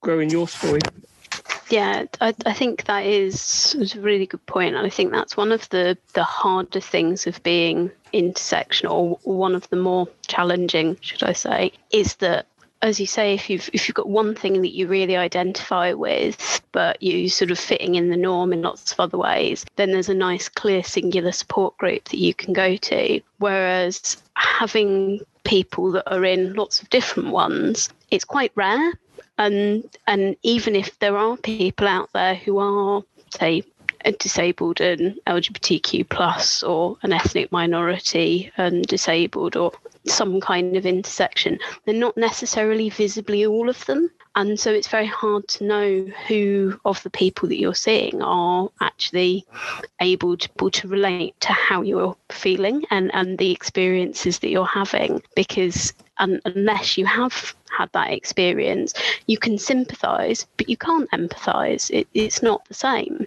grow 0.01 0.19
in 0.19 0.29
your 0.29 0.47
story. 0.47 0.79
Yeah, 1.69 2.05
I, 2.21 2.33
I 2.45 2.53
think 2.53 2.85
that 2.85 3.05
is, 3.05 3.75
a 3.95 3.99
really 3.99 4.25
good 4.25 4.45
point, 4.45 4.75
and 4.75 4.85
I 4.85 4.89
think 4.89 5.11
that's 5.11 5.35
one 5.35 5.51
of 5.51 5.67
the 5.69 5.97
the 6.13 6.23
harder 6.23 6.79
things 6.79 7.27
of 7.27 7.41
being 7.43 7.91
intersectional, 8.13 9.19
one 9.23 9.55
of 9.55 9.67
the 9.69 9.75
more 9.75 10.07
challenging, 10.27 10.97
should 11.01 11.23
I 11.23 11.33
say, 11.33 11.73
is 11.91 12.15
that 12.15 12.45
as 12.81 12.99
you 12.99 13.07
say, 13.07 13.33
if 13.33 13.49
you've 13.49 13.69
if 13.73 13.87
you've 13.87 13.95
got 13.95 14.09
one 14.09 14.35
thing 14.35 14.61
that 14.61 14.75
you 14.75 14.87
really 14.87 15.17
identify 15.17 15.93
with, 15.93 16.61
but 16.71 17.01
you 17.01 17.29
sort 17.29 17.51
of 17.51 17.59
fitting 17.59 17.95
in 17.95 18.09
the 18.09 18.17
norm 18.17 18.53
in 18.53 18.61
lots 18.61 18.91
of 18.91 18.99
other 18.99 19.17
ways, 19.17 19.65
then 19.75 19.91
there's 19.91 20.09
a 20.09 20.13
nice, 20.13 20.47
clear, 20.49 20.83
singular 20.83 21.31
support 21.31 21.77
group 21.77 22.03
that 22.05 22.19
you 22.19 22.33
can 22.33 22.53
go 22.53 22.75
to. 22.75 23.19
Whereas 23.39 24.17
having 24.35 25.21
people 25.43 25.91
that 25.93 26.11
are 26.13 26.23
in 26.23 26.53
lots 26.53 26.81
of 26.81 26.89
different 26.89 27.29
ones, 27.29 27.89
it's 28.11 28.25
quite 28.25 28.51
rare. 28.55 28.93
And 29.37 29.83
and 30.05 30.35
even 30.43 30.75
if 30.75 30.97
there 30.99 31.17
are 31.17 31.37
people 31.37 31.87
out 31.87 32.09
there 32.13 32.35
who 32.35 32.59
are, 32.59 33.03
say, 33.31 33.63
disabled 34.19 34.79
and 34.81 35.19
LGBTQ 35.27 36.07
plus 36.09 36.63
or 36.63 36.97
an 37.01 37.13
ethnic 37.13 37.51
minority 37.51 38.51
and 38.57 38.85
disabled 38.85 39.55
or 39.55 39.71
some 40.07 40.39
kind 40.39 40.75
of 40.75 40.85
intersection. 40.85 41.59
They're 41.85 41.95
not 41.95 42.17
necessarily 42.17 42.89
visibly 42.89 43.45
all 43.45 43.69
of 43.69 43.85
them. 43.85 44.09
And 44.35 44.59
so 44.59 44.71
it's 44.71 44.87
very 44.87 45.07
hard 45.07 45.47
to 45.47 45.63
know 45.63 46.05
who 46.27 46.79
of 46.85 47.01
the 47.01 47.09
people 47.09 47.49
that 47.49 47.59
you're 47.59 47.73
seeing 47.73 48.21
are 48.21 48.69
actually 48.81 49.47
able 49.99 50.37
to, 50.37 50.69
to 50.69 50.87
relate 50.87 51.39
to 51.41 51.53
how 51.53 51.81
you're 51.81 52.15
feeling 52.29 52.85
and, 52.91 53.09
and 53.15 53.39
the 53.39 53.51
experiences 53.51 54.37
that 54.39 54.49
you're 54.49 54.65
having 54.65 55.23
because 55.35 55.91
un- 56.19 56.41
unless 56.45 56.99
you 56.99 57.07
have 57.07 57.55
had 57.75 57.91
that 57.93 58.11
experience, 58.11 58.93
you 59.25 59.39
can 59.39 59.57
sympathize, 59.57 60.45
but 60.57 60.69
you 60.69 60.77
can't 60.77 61.09
empathize. 61.09 61.89
It, 61.89 62.07
it's 62.13 62.43
not 62.43 62.63
the 62.67 62.75
same 62.75 63.25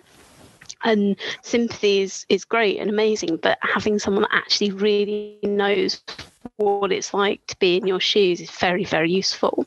and 0.85 1.17
sympathy 1.43 2.01
is, 2.01 2.25
is 2.29 2.45
great 2.45 2.79
and 2.79 2.89
amazing 2.91 3.37
but 3.37 3.59
having 3.61 3.99
someone 3.99 4.23
that 4.23 4.33
actually 4.33 4.71
really 4.71 5.39
knows 5.43 6.03
what 6.61 6.93
it's 6.93 7.15
like 7.15 7.45
to 7.47 7.57
be 7.59 7.77
in 7.77 7.87
your 7.87 8.01
shoes 8.01 8.41
is 8.41 8.51
very 8.51 8.85
very 8.85 9.11
useful. 9.11 9.67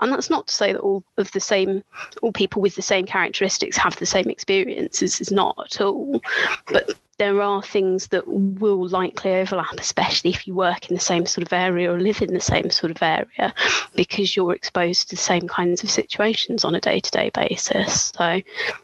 And 0.00 0.12
that's 0.12 0.30
not 0.30 0.48
to 0.48 0.54
say 0.54 0.72
that 0.72 0.80
all 0.80 1.04
of 1.16 1.30
the 1.32 1.40
same 1.40 1.82
all 2.20 2.32
people 2.32 2.60
with 2.60 2.74
the 2.74 2.82
same 2.82 3.06
characteristics 3.06 3.76
have 3.76 3.96
the 3.96 4.06
same 4.06 4.28
experiences 4.28 5.20
is 5.20 5.30
not 5.30 5.56
at 5.64 5.80
all. 5.80 6.20
But 6.66 6.94
there 7.22 7.40
are 7.40 7.62
things 7.62 8.08
that 8.08 8.26
will 8.26 8.88
likely 8.88 9.30
overlap, 9.30 9.78
especially 9.78 10.30
if 10.30 10.44
you 10.44 10.56
work 10.56 10.90
in 10.90 10.96
the 10.96 11.00
same 11.00 11.24
sort 11.24 11.46
of 11.46 11.52
area 11.52 11.88
or 11.92 12.00
live 12.00 12.20
in 12.20 12.34
the 12.34 12.40
same 12.40 12.68
sort 12.68 12.90
of 12.90 13.00
area, 13.00 13.54
because 13.94 14.34
you're 14.34 14.52
exposed 14.52 15.08
to 15.08 15.14
the 15.14 15.22
same 15.22 15.46
kinds 15.46 15.84
of 15.84 15.90
situations 15.90 16.64
on 16.64 16.74
a 16.74 16.80
day 16.80 16.98
to 16.98 17.10
day 17.12 17.30
basis. 17.32 18.12
So, 18.16 18.40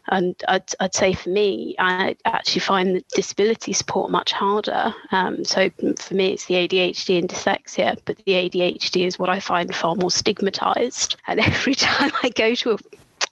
and 0.07 0.41
I'd, 0.47 0.63
I'd 0.79 0.95
say 0.95 1.11
for 1.11 1.27
me, 1.27 1.75
I 1.79 2.15
actually 2.23 2.61
find 2.61 2.95
the 2.95 3.03
disability 3.13 3.73
support 3.73 4.09
much 4.09 4.31
harder. 4.31 4.95
Um, 5.11 5.43
so 5.43 5.69
for 5.97 6.13
me, 6.13 6.27
it's 6.31 6.45
the 6.45 6.53
ADHD 6.53 7.19
and 7.19 7.29
dyslexia, 7.29 7.99
but 8.05 8.15
the 8.19 8.31
ADHD 8.31 9.05
is 9.05 9.19
what 9.19 9.29
I 9.29 9.41
find 9.41 9.75
far 9.75 9.95
more 9.95 10.11
stigmatized. 10.11 11.17
And 11.27 11.39
every 11.51 11.75
time 11.75 12.13
I 12.23 12.29
go 12.29 12.55
to 12.55 12.71
a 12.71 12.77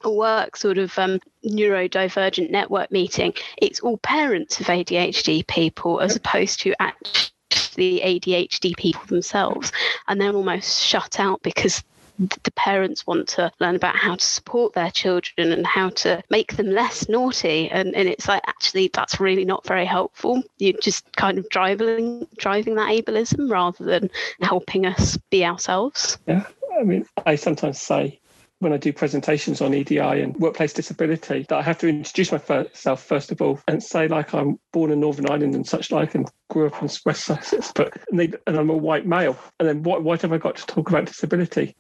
work 0.04 0.56
sort 0.56 0.78
of 0.78 0.98
um, 0.98 1.20
neurodivergent 1.46 2.50
network 2.50 2.92
meeting, 2.92 3.34
it's 3.58 3.80
all 3.80 3.98
parents 3.98 4.60
of 4.60 4.68
ADHD 4.68 5.46
people 5.48 6.00
as 6.00 6.16
opposed 6.16 6.60
to 6.62 6.74
actually 6.82 8.00
ADHD 8.00 8.76
people 8.78 9.06
themselves. 9.08 9.72
And 10.08 10.20
they're 10.20 10.34
almost 10.34 10.84
shut 10.84 11.20
out 11.20 11.42
because 11.42 11.84
the 12.20 12.52
parents 12.56 13.06
want 13.06 13.28
to 13.28 13.52
learn 13.60 13.76
about 13.76 13.96
how 13.96 14.16
to 14.16 14.26
support 14.26 14.74
their 14.74 14.90
children 14.90 15.52
and 15.52 15.68
how 15.68 15.90
to 15.90 16.24
make 16.32 16.56
them 16.58 16.72
less 16.72 17.08
naughty. 17.08 17.70
And, 17.70 17.96
and 17.96 18.10
it's 18.10 18.28
like 18.28 18.42
actually 18.48 18.90
that's 18.92 19.20
really 19.20 19.46
not 19.46 19.68
very 19.68 19.86
helpful. 19.86 20.42
You're 20.58 20.80
just 20.82 21.06
kind 21.16 21.38
of 21.38 21.48
driving 21.50 22.28
driving 22.38 22.74
that 22.76 22.90
ableism 22.90 23.52
rather 23.52 23.84
than 23.84 24.10
helping 24.42 24.88
us 24.88 25.18
be 25.30 25.46
ourselves. 25.46 26.18
Yeah 26.28 26.46
i 26.80 26.84
mean 26.84 27.06
i 27.26 27.36
sometimes 27.36 27.80
say 27.80 28.20
when 28.60 28.74
I 28.74 28.78
do 28.78 28.92
presentations 28.92 29.62
on 29.62 29.74
EDI 29.74 30.00
and 30.00 30.36
workplace 30.38 30.74
disability 30.74 31.46
that 31.50 31.58
I 31.58 31.62
have 31.62 31.78
to 31.80 31.88
introduce 31.88 32.32
myself 32.32 33.04
first 33.04 33.32
of 33.32 33.42
all 33.42 33.60
and 33.68 33.84
say 33.84 34.08
like 34.08 34.34
I'm 34.34 34.60
born 34.74 34.92
in 34.92 35.00
Northern 35.00 35.30
Ireland 35.30 35.56
and 35.56 35.68
such 35.68 35.92
like 35.92 36.16
and 36.16 36.30
grew 36.50 36.68
up 36.68 36.82
in 36.82 36.90
West 37.06 37.26
Sussex, 37.26 37.72
but 37.76 37.94
and, 38.10 38.20
they, 38.20 38.32
and 38.48 38.58
I'm 38.58 38.70
a 38.70 38.78
white 38.78 39.06
male. 39.06 39.38
And 39.60 39.68
then 39.68 39.84
what, 39.84 40.04
what 40.04 40.22
have 40.24 40.34
I 40.34 40.38
got 40.38 40.56
to 40.58 40.66
talk 40.66 40.90
about 40.90 41.06
disability? 41.06 41.76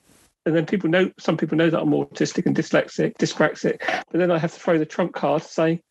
And 0.46 0.56
then 0.56 0.66
people 0.66 0.90
know 0.90 1.12
some 1.20 1.36
people 1.36 1.58
know 1.58 1.70
that 1.70 1.82
I'm 1.82 1.90
autistic 1.90 2.46
and 2.46 2.56
dyslexic, 2.56 3.18
dyspraxic, 3.18 3.80
but 3.80 4.20
then 4.20 4.32
I 4.32 4.38
have 4.38 4.54
to 4.54 4.60
throw 4.60 4.78
the 4.78 4.86
trump 4.86 5.14
card 5.14 5.44
say 5.44 5.82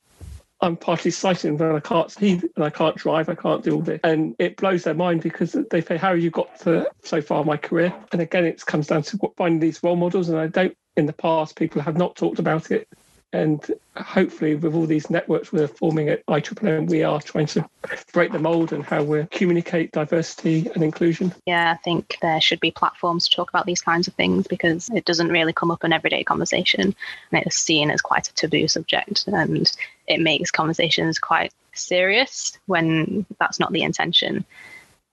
I'm 0.61 0.77
partly 0.77 1.11
sighted 1.11 1.61
and 1.61 1.77
I 1.77 1.81
can't 1.81 2.11
see 2.11 2.41
and 2.57 2.65
I 2.65 2.71
can't 2.71 2.97
drive, 2.97 3.29
I 3.29 3.35
can't 3.35 3.63
do 3.63 3.75
all 3.75 3.83
this. 3.83 4.01
And 4.03 4.35
it 4.39 4.57
blows 4.57 4.85
their 4.85 4.95
mind 4.95 5.23
because 5.23 5.57
they 5.71 5.81
say, 5.81 5.97
How 5.97 6.11
have 6.11 6.21
you 6.21 6.31
got 6.31 6.59
to 6.61 6.91
so 7.03 7.21
far 7.21 7.45
my 7.45 7.57
career? 7.57 7.95
And 8.13 8.23
again, 8.23 8.45
it 8.45 8.65
comes 8.65 8.87
down 8.87 9.03
to 9.03 9.19
finding 9.37 9.61
these 9.61 9.83
role 9.83 9.97
models. 9.97 10.29
And 10.29 10.39
I 10.39 10.47
don't, 10.47 10.77
in 10.97 11.07
the 11.07 11.13
past, 11.13 11.57
people 11.57 11.83
have 11.83 11.97
not 11.97 12.17
talked 12.17 12.39
about 12.39 12.71
it. 12.71 12.89
And 13.33 13.61
hopefully, 13.97 14.55
with 14.55 14.75
all 14.75 14.87
these 14.87 15.11
networks 15.11 15.53
we're 15.53 15.69
forming 15.69 16.09
at 16.09 16.25
IEEE, 16.27 16.89
we 16.89 17.03
are 17.03 17.21
trying 17.21 17.47
to 17.47 17.69
break 18.13 18.33
the 18.33 18.39
mold 18.39 18.73
and 18.73 18.85
how 18.85 19.03
we 19.03 19.27
communicate 19.31 19.93
diversity 19.93 20.71
and 20.75 20.83
inclusion. 20.83 21.35
Yeah, 21.45 21.73
I 21.73 21.77
think 21.83 22.17
there 22.23 22.41
should 22.41 22.61
be 22.61 22.71
platforms 22.71 23.29
to 23.29 23.37
talk 23.37 23.51
about 23.51 23.67
these 23.67 23.81
kinds 23.81 24.09
of 24.09 24.15
things 24.15 24.47
because 24.47 24.89
it 24.91 25.05
doesn't 25.05 25.29
really 25.29 25.53
come 25.53 25.71
up 25.71 25.85
in 25.85 25.93
everyday 25.93 26.25
conversation 26.25 26.95
and 27.33 27.45
it's 27.45 27.57
seen 27.57 27.91
as 27.91 28.01
quite 28.01 28.29
a 28.29 28.35
taboo 28.35 28.69
subject 28.69 29.27
and 29.27 29.71
it 30.07 30.21
makes 30.21 30.51
conversations 30.51 31.19
quite 31.19 31.53
serious 31.75 32.59
when 32.67 33.27
that's 33.39 33.61
not 33.61 33.73
the 33.73 33.83
intention 33.83 34.45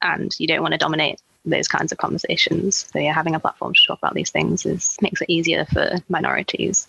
and 0.01 0.35
you 0.39 0.47
don't 0.47 0.61
want 0.61 0.73
to 0.73 0.77
dominate 0.77 1.19
those 1.45 1.67
kinds 1.67 1.91
of 1.91 1.97
conversations. 1.97 2.89
So 2.93 2.99
yeah, 2.99 3.13
having 3.13 3.35
a 3.35 3.39
platform 3.39 3.73
to 3.73 3.79
talk 3.85 3.97
about 3.97 4.13
these 4.13 4.31
things 4.31 4.65
is 4.65 4.97
makes 5.01 5.21
it 5.21 5.29
easier 5.29 5.65
for 5.65 5.95
minorities 6.09 6.87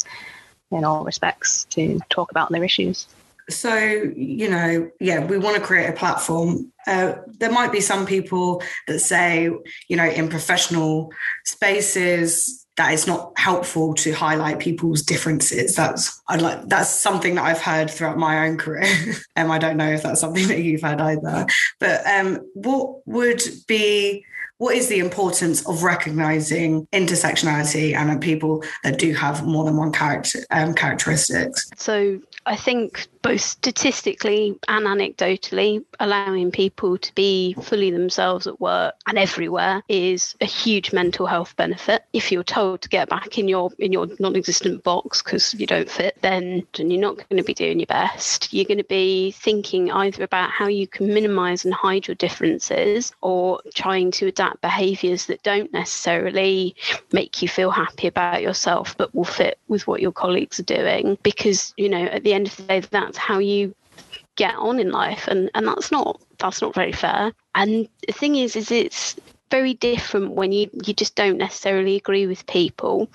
in 0.71 0.85
all 0.85 1.05
respects 1.05 1.65
to 1.71 2.01
talk 2.11 2.31
about 2.31 2.51
their 2.51 2.65
issues. 2.65 3.07
So, 3.51 3.77
you 3.77 4.49
know, 4.49 4.91
yeah, 5.01 5.25
we 5.25 5.37
want 5.37 5.57
to 5.57 5.63
create 5.63 5.89
a 5.89 5.93
platform. 5.93 6.73
Uh, 6.87 7.17
there 7.39 7.53
might 7.53 7.73
be 7.73 7.81
some 7.81 8.07
people 8.07 8.63
that 8.87 9.01
say, 9.01 9.51
you 9.89 9.97
know, 9.97 10.07
in 10.07 10.29
professional 10.29 11.13
spaces, 11.45 12.65
that 12.77 12.93
it's 12.93 13.07
not 13.07 13.33
helpful 13.39 13.95
to 13.95 14.13
highlight 14.13 14.59
people's 14.59 15.03
differences. 15.03 15.77
That's 15.77 16.21
I 16.29 16.37
like 16.37 16.69
that's 16.69 16.91
something 16.91 17.37
that 17.37 17.45
I've 17.45 17.61
heard 17.61 17.91
throughout 17.91 18.19
my 18.19 18.47
own 18.47 18.57
career. 18.57 18.87
and 19.37 19.53
I 19.53 19.59
don't 19.59 19.77
know 19.77 19.91
if 19.91 20.03
that's 20.03 20.21
something 20.21 20.49
that 20.49 20.61
you've 20.61 20.83
had 20.83 21.01
either. 21.01 21.47
But 21.79 22.07
um, 22.07 22.41
what 22.55 23.07
would 23.07 23.43
be 23.69 24.25
what 24.65 24.75
is 24.75 24.89
the 24.89 24.99
importance 24.99 25.61
of 25.67 25.83
recognizing 25.83 26.87
intersectionality 26.87 27.95
and 27.95 28.19
people 28.23 28.65
that 28.83 28.99
do 28.99 29.13
have 29.13 29.47
more 29.47 29.63
than 29.63 29.77
one 29.77 29.93
character 29.93 30.39
um, 30.51 30.73
characteristics? 30.73 31.71
So 31.77 32.19
I 32.47 32.57
think 32.57 33.07
both 33.25 33.41
statistically 33.41 34.57
and 34.69 34.87
anecdotally, 34.87 35.83
allowing 35.99 36.51
people 36.51 36.99
to 36.99 37.15
be 37.15 37.55
fully 37.63 37.91
themselves 37.91 38.47
at 38.47 38.61
work 38.61 38.95
and 39.07 39.19
everywhere 39.19 39.83
is 39.89 40.37
a 40.43 40.45
huge 40.45 40.93
mental 40.93 41.25
health 41.27 41.57
benefit. 41.57 42.05
If 42.13 42.31
you're 42.31 42.45
told 42.45 42.83
to 42.83 42.89
get 42.91 43.09
back 43.09 43.39
in 43.39 43.49
your 43.49 43.71
in 43.79 43.93
your 43.93 44.09
non-existent 44.21 44.85
box 44.85 45.23
because 45.23 45.55
you 45.55 45.67
don't 45.67 45.91
fit, 45.91 46.19
then, 46.21 46.67
then 46.77 46.91
you're 46.91 47.01
not 47.01 47.17
going 47.17 47.39
to 47.39 47.43
be 47.43 47.55
doing 47.55 47.81
your 47.81 47.87
best. 47.87 48.53
You're 48.53 48.67
going 48.67 48.79
to 48.79 48.85
be 48.85 49.31
thinking 49.31 49.91
either 49.91 50.23
about 50.23 50.51
how 50.51 50.67
you 50.67 50.87
can 50.87 51.13
minimise 51.13 51.65
and 51.65 51.73
hide 51.73 52.07
your 52.07 52.17
differences, 52.17 53.11
or 53.23 53.63
trying 53.75 54.11
to 54.13 54.27
adapt 54.27 54.61
behaviours 54.61 55.27
that 55.27 55.43
don't 55.43 55.73
necessarily 55.73 56.77
make 57.13 57.41
you 57.41 57.49
feel 57.49 57.71
happy 57.71 58.07
about 58.07 58.43
yourself, 58.43 58.95
but 58.99 59.15
will 59.15 59.25
fit 59.25 59.59
with 59.69 59.87
what 59.87 60.03
your 60.03 60.13
colleagues 60.13 60.61
are 60.61 60.65
doing. 60.65 61.17
Because 61.23 61.73
you 61.79 61.89
know, 61.89 62.05
at 62.05 62.23
the 62.23 62.35
end 62.35 62.49
of 62.49 62.57
the 62.57 62.63
day, 62.65 62.81
that 62.81 63.14
that's 63.15 63.25
how 63.25 63.39
you 63.39 63.75
get 64.37 64.55
on 64.57 64.81
in 64.81 64.91
life 64.91 65.29
and 65.29 65.51
and 65.55 65.67
that's 65.67 65.93
not 65.93 66.21
that's 66.39 66.61
not 66.61 66.75
very 66.75 66.93
fair 66.93 67.33
and 67.55 67.89
the 68.07 68.13
thing 68.13 68.35
is 68.35 68.57
is 68.57 68.73
it's 68.73 69.17
very 69.51 69.75
different 69.75 70.33
when 70.33 70.51
you 70.51 70.69
you 70.85 70.93
just 70.93 71.15
don't 71.15 71.39
necessarily 71.39 71.95
agree 71.95 72.27
with 72.27 72.45
people 72.47 73.09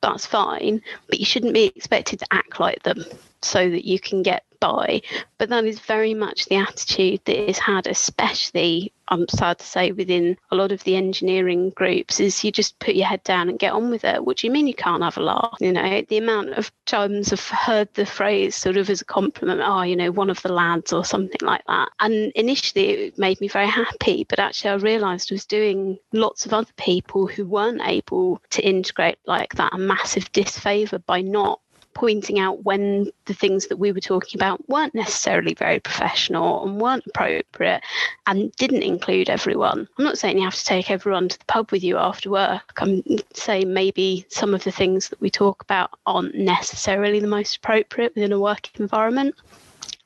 that's 0.00 0.24
fine 0.24 0.80
but 1.08 1.18
you 1.18 1.26
shouldn't 1.26 1.52
be 1.52 1.64
expected 1.64 2.18
to 2.18 2.26
act 2.30 2.58
like 2.58 2.82
them 2.84 3.04
so 3.42 3.68
that 3.68 3.86
you 3.86 4.00
can 4.00 4.22
get 4.22 4.42
by. 4.64 5.02
But 5.36 5.50
that 5.50 5.66
is 5.66 5.78
very 5.78 6.14
much 6.14 6.46
the 6.46 6.56
attitude 6.56 7.20
that 7.26 7.50
is 7.50 7.58
had, 7.58 7.86
especially, 7.86 8.93
I'm 9.08 9.28
sad 9.28 9.58
to 9.58 9.66
say, 9.66 9.92
within 9.92 10.36
a 10.50 10.56
lot 10.56 10.72
of 10.72 10.84
the 10.84 10.96
engineering 10.96 11.70
groups, 11.70 12.20
is 12.20 12.42
you 12.42 12.52
just 12.52 12.78
put 12.78 12.94
your 12.94 13.06
head 13.06 13.22
down 13.24 13.48
and 13.48 13.58
get 13.58 13.72
on 13.72 13.90
with 13.90 14.04
it. 14.04 14.24
What 14.24 14.38
do 14.38 14.46
you 14.46 14.52
mean 14.52 14.66
you 14.66 14.74
can't 14.74 15.02
have 15.02 15.16
a 15.16 15.22
laugh? 15.22 15.56
You 15.60 15.72
know, 15.72 16.02
the 16.08 16.18
amount 16.18 16.50
of 16.50 16.70
times 16.86 17.32
I've 17.32 17.48
heard 17.48 17.92
the 17.94 18.06
phrase 18.06 18.54
sort 18.54 18.76
of 18.76 18.90
as 18.90 19.00
a 19.00 19.04
compliment, 19.04 19.60
oh, 19.64 19.82
you 19.82 19.96
know, 19.96 20.10
one 20.10 20.30
of 20.30 20.42
the 20.42 20.52
lads 20.52 20.92
or 20.92 21.04
something 21.04 21.40
like 21.42 21.62
that. 21.66 21.90
And 22.00 22.32
initially 22.34 22.90
it 22.90 23.18
made 23.18 23.40
me 23.40 23.48
very 23.48 23.68
happy, 23.68 24.26
but 24.28 24.38
actually 24.38 24.70
I 24.70 24.74
realised 24.74 25.30
I 25.30 25.34
was 25.34 25.46
doing 25.46 25.98
lots 26.12 26.46
of 26.46 26.54
other 26.54 26.72
people 26.76 27.26
who 27.26 27.46
weren't 27.46 27.82
able 27.84 28.40
to 28.50 28.66
integrate 28.66 29.18
like 29.26 29.54
that 29.54 29.74
a 29.74 29.78
massive 29.78 30.30
disfavour 30.32 30.98
by 30.98 31.20
not 31.20 31.60
pointing 31.94 32.38
out 32.38 32.64
when 32.64 33.10
the 33.24 33.34
things 33.34 33.68
that 33.68 33.78
we 33.78 33.92
were 33.92 34.00
talking 34.00 34.38
about 34.38 34.68
weren't 34.68 34.94
necessarily 34.94 35.54
very 35.54 35.80
professional 35.80 36.64
and 36.64 36.80
weren't 36.80 37.06
appropriate 37.06 37.82
and 38.26 38.52
didn't 38.56 38.82
include 38.82 39.30
everyone. 39.30 39.88
I'm 39.98 40.04
not 40.04 40.18
saying 40.18 40.38
you 40.38 40.44
have 40.44 40.54
to 40.54 40.64
take 40.64 40.90
everyone 40.90 41.28
to 41.28 41.38
the 41.38 41.44
pub 41.46 41.70
with 41.70 41.82
you 41.82 41.96
after 41.96 42.30
work. 42.30 42.72
I'm 42.78 43.02
saying 43.32 43.72
maybe 43.72 44.26
some 44.28 44.54
of 44.54 44.64
the 44.64 44.72
things 44.72 45.08
that 45.08 45.20
we 45.20 45.30
talk 45.30 45.62
about 45.62 45.90
aren't 46.06 46.34
necessarily 46.34 47.20
the 47.20 47.26
most 47.26 47.56
appropriate 47.56 48.14
within 48.14 48.32
a 48.32 48.40
work 48.40 48.68
environment. 48.78 49.34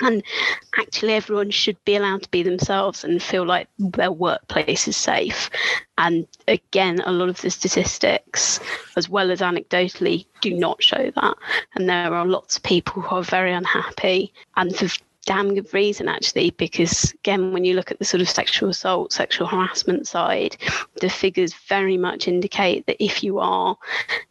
And 0.01 0.23
actually, 0.79 1.15
everyone 1.15 1.51
should 1.51 1.83
be 1.85 1.97
allowed 1.97 2.23
to 2.23 2.31
be 2.31 2.43
themselves 2.43 3.03
and 3.03 3.23
feel 3.23 3.45
like 3.45 3.69
their 3.79 4.13
workplace 4.13 4.87
is 4.87 4.97
safe. 4.97 5.51
And 5.97 6.27
again, 6.47 7.01
a 7.05 7.13
lot 7.13 7.29
of 7.29 7.41
the 7.41 7.51
statistics, 7.51 8.61
as 8.97 9.09
well 9.09 9.31
as 9.31 9.41
anecdotally, 9.41 10.27
do 10.41 10.55
not 10.55 10.83
show 10.83 11.11
that. 11.17 11.37
And 11.75 11.89
there 11.89 12.15
are 12.15 12.27
lots 12.27 12.57
of 12.57 12.63
people 12.63 13.03
who 13.03 13.17
are 13.17 13.23
very 13.23 13.53
unhappy 13.53 14.33
and 14.57 14.75
for 14.75 14.89
damn 15.27 15.55
good 15.55 15.73
reason 15.75 16.09
actually 16.09 16.51
because 16.51 17.13
again 17.13 17.53
when 17.53 17.65
you 17.65 17.75
look 17.75 17.91
at 17.91 17.99
the 17.99 18.05
sort 18.05 18.21
of 18.21 18.29
sexual 18.29 18.71
assault 18.71 19.13
sexual 19.13 19.47
harassment 19.47 20.07
side 20.07 20.57
the 21.01 21.11
figures 21.11 21.53
very 21.69 21.99
much 21.99 22.29
indicate 22.29 22.87
that 22.87 23.03
if 23.03 23.23
you 23.23 23.39
are 23.39 23.77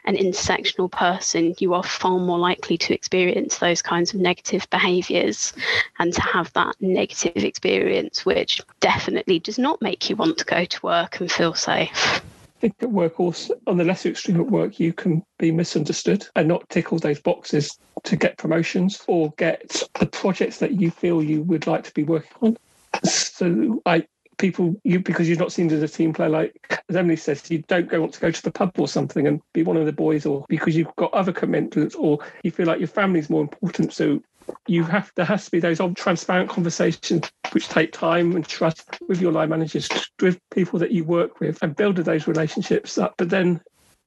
an 0.06 0.16
intersectional 0.16 0.92
person 0.92 1.54
you 1.60 1.74
are 1.74 1.84
far 1.84 2.18
more 2.20 2.40
likely 2.40 2.78
to 2.78 2.94
experience 2.94 3.60
those 3.60 3.82
kinds 3.82 4.14
of 4.14 4.20
negative 4.20 4.68
behaviors 4.70 5.54
and 6.00 6.14
to 6.14 6.22
have 6.22 6.52
that 6.54 6.76
negative 6.80 7.44
experience 7.44 8.26
which 8.26 8.62
definitely 8.80 9.40
does 9.40 9.60
not 9.60 9.82
make 9.82 10.10
you 10.10 10.16
want 10.16 10.38
to 10.38 10.46
go 10.46 10.66
to 10.66 10.80
work 10.84 11.20
and 11.20 11.32
feel 11.32 11.54
safe 11.54 12.22
think 12.60 12.76
at 12.82 12.92
work 12.92 13.20
also 13.20 13.54
on 13.68 13.78
the 13.78 13.84
lesser 13.84 14.10
extreme 14.10 14.40
at 14.40 14.48
work 14.48 14.80
you 14.80 14.94
can 14.94 15.24
be 15.38 15.52
misunderstood 15.52 16.28
and 16.36 16.48
not 16.48 16.68
tick 16.70 16.92
all 16.92 17.00
those 17.00 17.20
boxes 17.20 17.78
to 18.04 18.16
get 18.16 18.38
promotions 18.38 19.04
or 19.08 19.34
get 19.38 19.84
the 20.00 20.06
projects 20.06 20.60
that 20.60 20.72
you 20.80 20.92
feel 20.92 21.24
you 21.24 21.42
would 21.44 21.68
like 21.68 21.84
to 21.84 21.94
be 21.94 22.04
working 22.04 22.32
on. 22.42 22.58
So 23.04 23.82
I 23.86 24.08
people 24.38 24.76
you 24.84 25.00
because 25.00 25.28
you're 25.28 25.38
not 25.38 25.52
seen 25.52 25.72
as 25.72 25.82
a 25.82 25.88
team 25.88 26.14
player 26.14 26.30
like 26.30 26.84
as 26.90 26.96
Emily 26.96 27.16
says 27.16 27.50
you 27.50 27.64
don't 27.68 27.90
go 27.90 28.00
want 28.00 28.14
to 28.14 28.20
go 28.20 28.30
to 28.30 28.44
the 28.44 28.52
pub 28.52 28.72
or 28.78 28.88
something 28.88 29.26
and 29.28 29.42
be 29.54 29.64
one 29.64 29.78
of 29.78 29.86
the 29.86 29.92
boys 29.92 30.26
or 30.26 30.46
because 30.48 30.76
you've 30.76 30.96
got 30.96 31.14
other 31.14 31.34
commitments 31.34 31.96
or 31.96 32.20
you 32.44 32.52
feel 32.52 32.68
like 32.68 32.80
your 32.80 32.88
family's 32.88 33.30
more 33.30 33.42
important 33.42 33.92
so 33.94 34.22
you 34.68 34.84
have 34.84 35.12
there 35.16 35.26
has 35.26 35.46
to 35.46 35.52
be 35.52 35.60
those 35.60 35.80
transparent 35.96 36.50
conversations 36.50 37.32
which 37.52 37.70
take 37.70 37.92
time 37.92 38.36
and 38.36 38.48
trust 38.48 38.98
with 39.08 39.22
your 39.22 39.32
line 39.32 39.50
managers 39.50 39.90
with 40.22 40.40
people 40.52 40.80
that 40.80 40.92
you 40.92 41.04
work 41.04 41.40
with 41.40 41.62
and 41.62 41.76
build 41.76 41.98
those 41.98 42.28
relationships 42.28 42.98
up. 42.98 43.16
But 43.18 43.30
then 43.30 43.62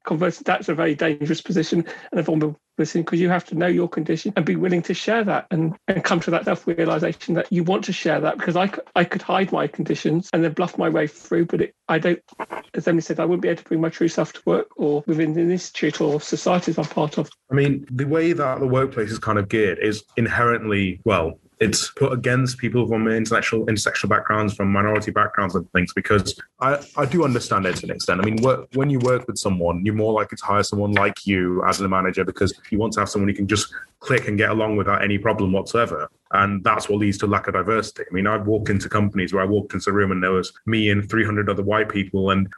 conversely 0.05 0.45
that's 0.47 0.69
a 0.69 0.75
very 0.75 0.95
dangerous 0.95 1.41
position 1.41 1.85
and 2.11 2.21
a 2.21 2.23
vulnerable 2.23 2.59
position 2.81 3.03
because 3.03 3.21
you 3.21 3.29
have 3.29 3.45
to 3.45 3.55
know 3.55 3.67
your 3.67 3.89
condition 3.89 4.33
and 4.37 4.47
be 4.47 4.57
willing 4.57 4.81
to 4.81 4.95
share 4.95 5.23
that 5.23 5.47
and, 5.51 5.77
and 5.87 6.03
come 6.03 6.19
to 6.19 6.31
that 6.31 6.47
self-realization 6.47 7.35
that 7.35 7.47
you 7.53 7.63
want 7.63 7.85
to 7.85 7.93
share 7.93 8.21
that 8.21 8.39
because 8.39 8.57
I, 8.57 8.73
I 8.97 9.05
could 9.05 9.21
hide 9.21 9.53
my 9.53 9.67
conditions 9.67 10.31
and 10.33 10.43
then 10.43 10.53
bluff 10.53 10.79
my 10.79 10.89
way 10.89 11.07
through 11.07 11.45
but 11.47 11.61
it, 11.61 11.75
I 11.89 11.99
don't 11.99 12.23
as 12.73 12.89
Emily 12.89 13.03
said 13.03 13.21
I 13.21 13.27
wouldn't 13.27 13.43
be 13.43 13.49
able 13.49 13.63
to 13.63 13.69
bring 13.69 13.83
my 13.83 13.91
true 13.91 14.09
self 14.09 14.33
to 14.33 14.41
work 14.47 14.69
or 14.77 15.05
within 15.07 15.39
an 15.39 15.51
institute 15.51 16.01
or 16.01 16.23
societies 16.23 16.79
I'm 16.79 16.87
part 16.87 17.19
of 17.19 17.29
I 17.51 17.55
mean 17.55 17.85
the 17.91 18.07
way 18.07 18.33
that 18.33 18.61
the 18.61 18.67
workplace 18.67 19.11
is 19.11 19.19
kind 19.19 19.39
of 19.39 19.51
geared 19.51 19.79
is 19.79 20.03
inherently 20.17 21.01
well 21.05 21.39
it's 21.61 21.91
put 21.91 22.13
against 22.13 22.57
people 22.57 22.89
from 22.89 23.07
international 23.07 23.67
intersectional 23.67 24.09
backgrounds, 24.09 24.55
from 24.55 24.73
minority 24.73 25.11
backgrounds 25.11 25.55
and 25.55 25.71
things, 25.73 25.93
because 25.93 26.41
I, 26.59 26.83
I 26.97 27.05
do 27.05 27.23
understand 27.23 27.67
it 27.67 27.77
to 27.77 27.87
an 27.87 27.91
extent. 27.91 28.21
I 28.21 28.25
mean, 28.25 28.37
work, 28.37 28.69
when 28.75 28.89
you 28.89 28.99
work 28.99 29.27
with 29.27 29.37
someone, 29.37 29.85
you're 29.85 29.95
more 29.95 30.15
likely 30.15 30.37
to 30.37 30.45
hire 30.45 30.63
someone 30.63 30.93
like 30.93 31.27
you 31.27 31.63
as 31.65 31.81
a 31.81 31.89
manager 31.89 32.25
because 32.25 32.59
you 32.71 32.79
want 32.79 32.93
to 32.95 33.01
have 33.01 33.09
someone 33.09 33.29
you 33.29 33.35
can 33.35 33.49
just 33.49 33.73
click 34.01 34.29
and 34.29 34.39
get 34.39 34.51
along 34.51 34.77
without 34.77 35.05
any 35.05 35.19
problem 35.19 35.53
whatsoever. 35.53 36.11
And 36.33 36.65
that's 36.65 36.89
what 36.89 36.99
leads 36.99 37.19
to 37.19 37.27
lack 37.27 37.49
of 37.49 37.55
diversity. 37.55 38.05
I 38.11 38.15
mean, 38.15 38.27
I've 38.27 38.47
walked 38.47 38.71
into 38.71 38.89
companies 38.89 39.33
where 39.33 39.43
I 39.43 39.47
walked 39.47 39.75
into 39.75 39.91
a 39.91 39.93
room 39.93 40.13
and 40.13 40.23
there 40.23 40.33
was 40.33 40.53
me 40.67 40.91
and 40.91 41.09
300 41.09 41.49
other 41.49 41.63
white 41.63 41.89
people, 41.89 42.31
and 42.31 42.49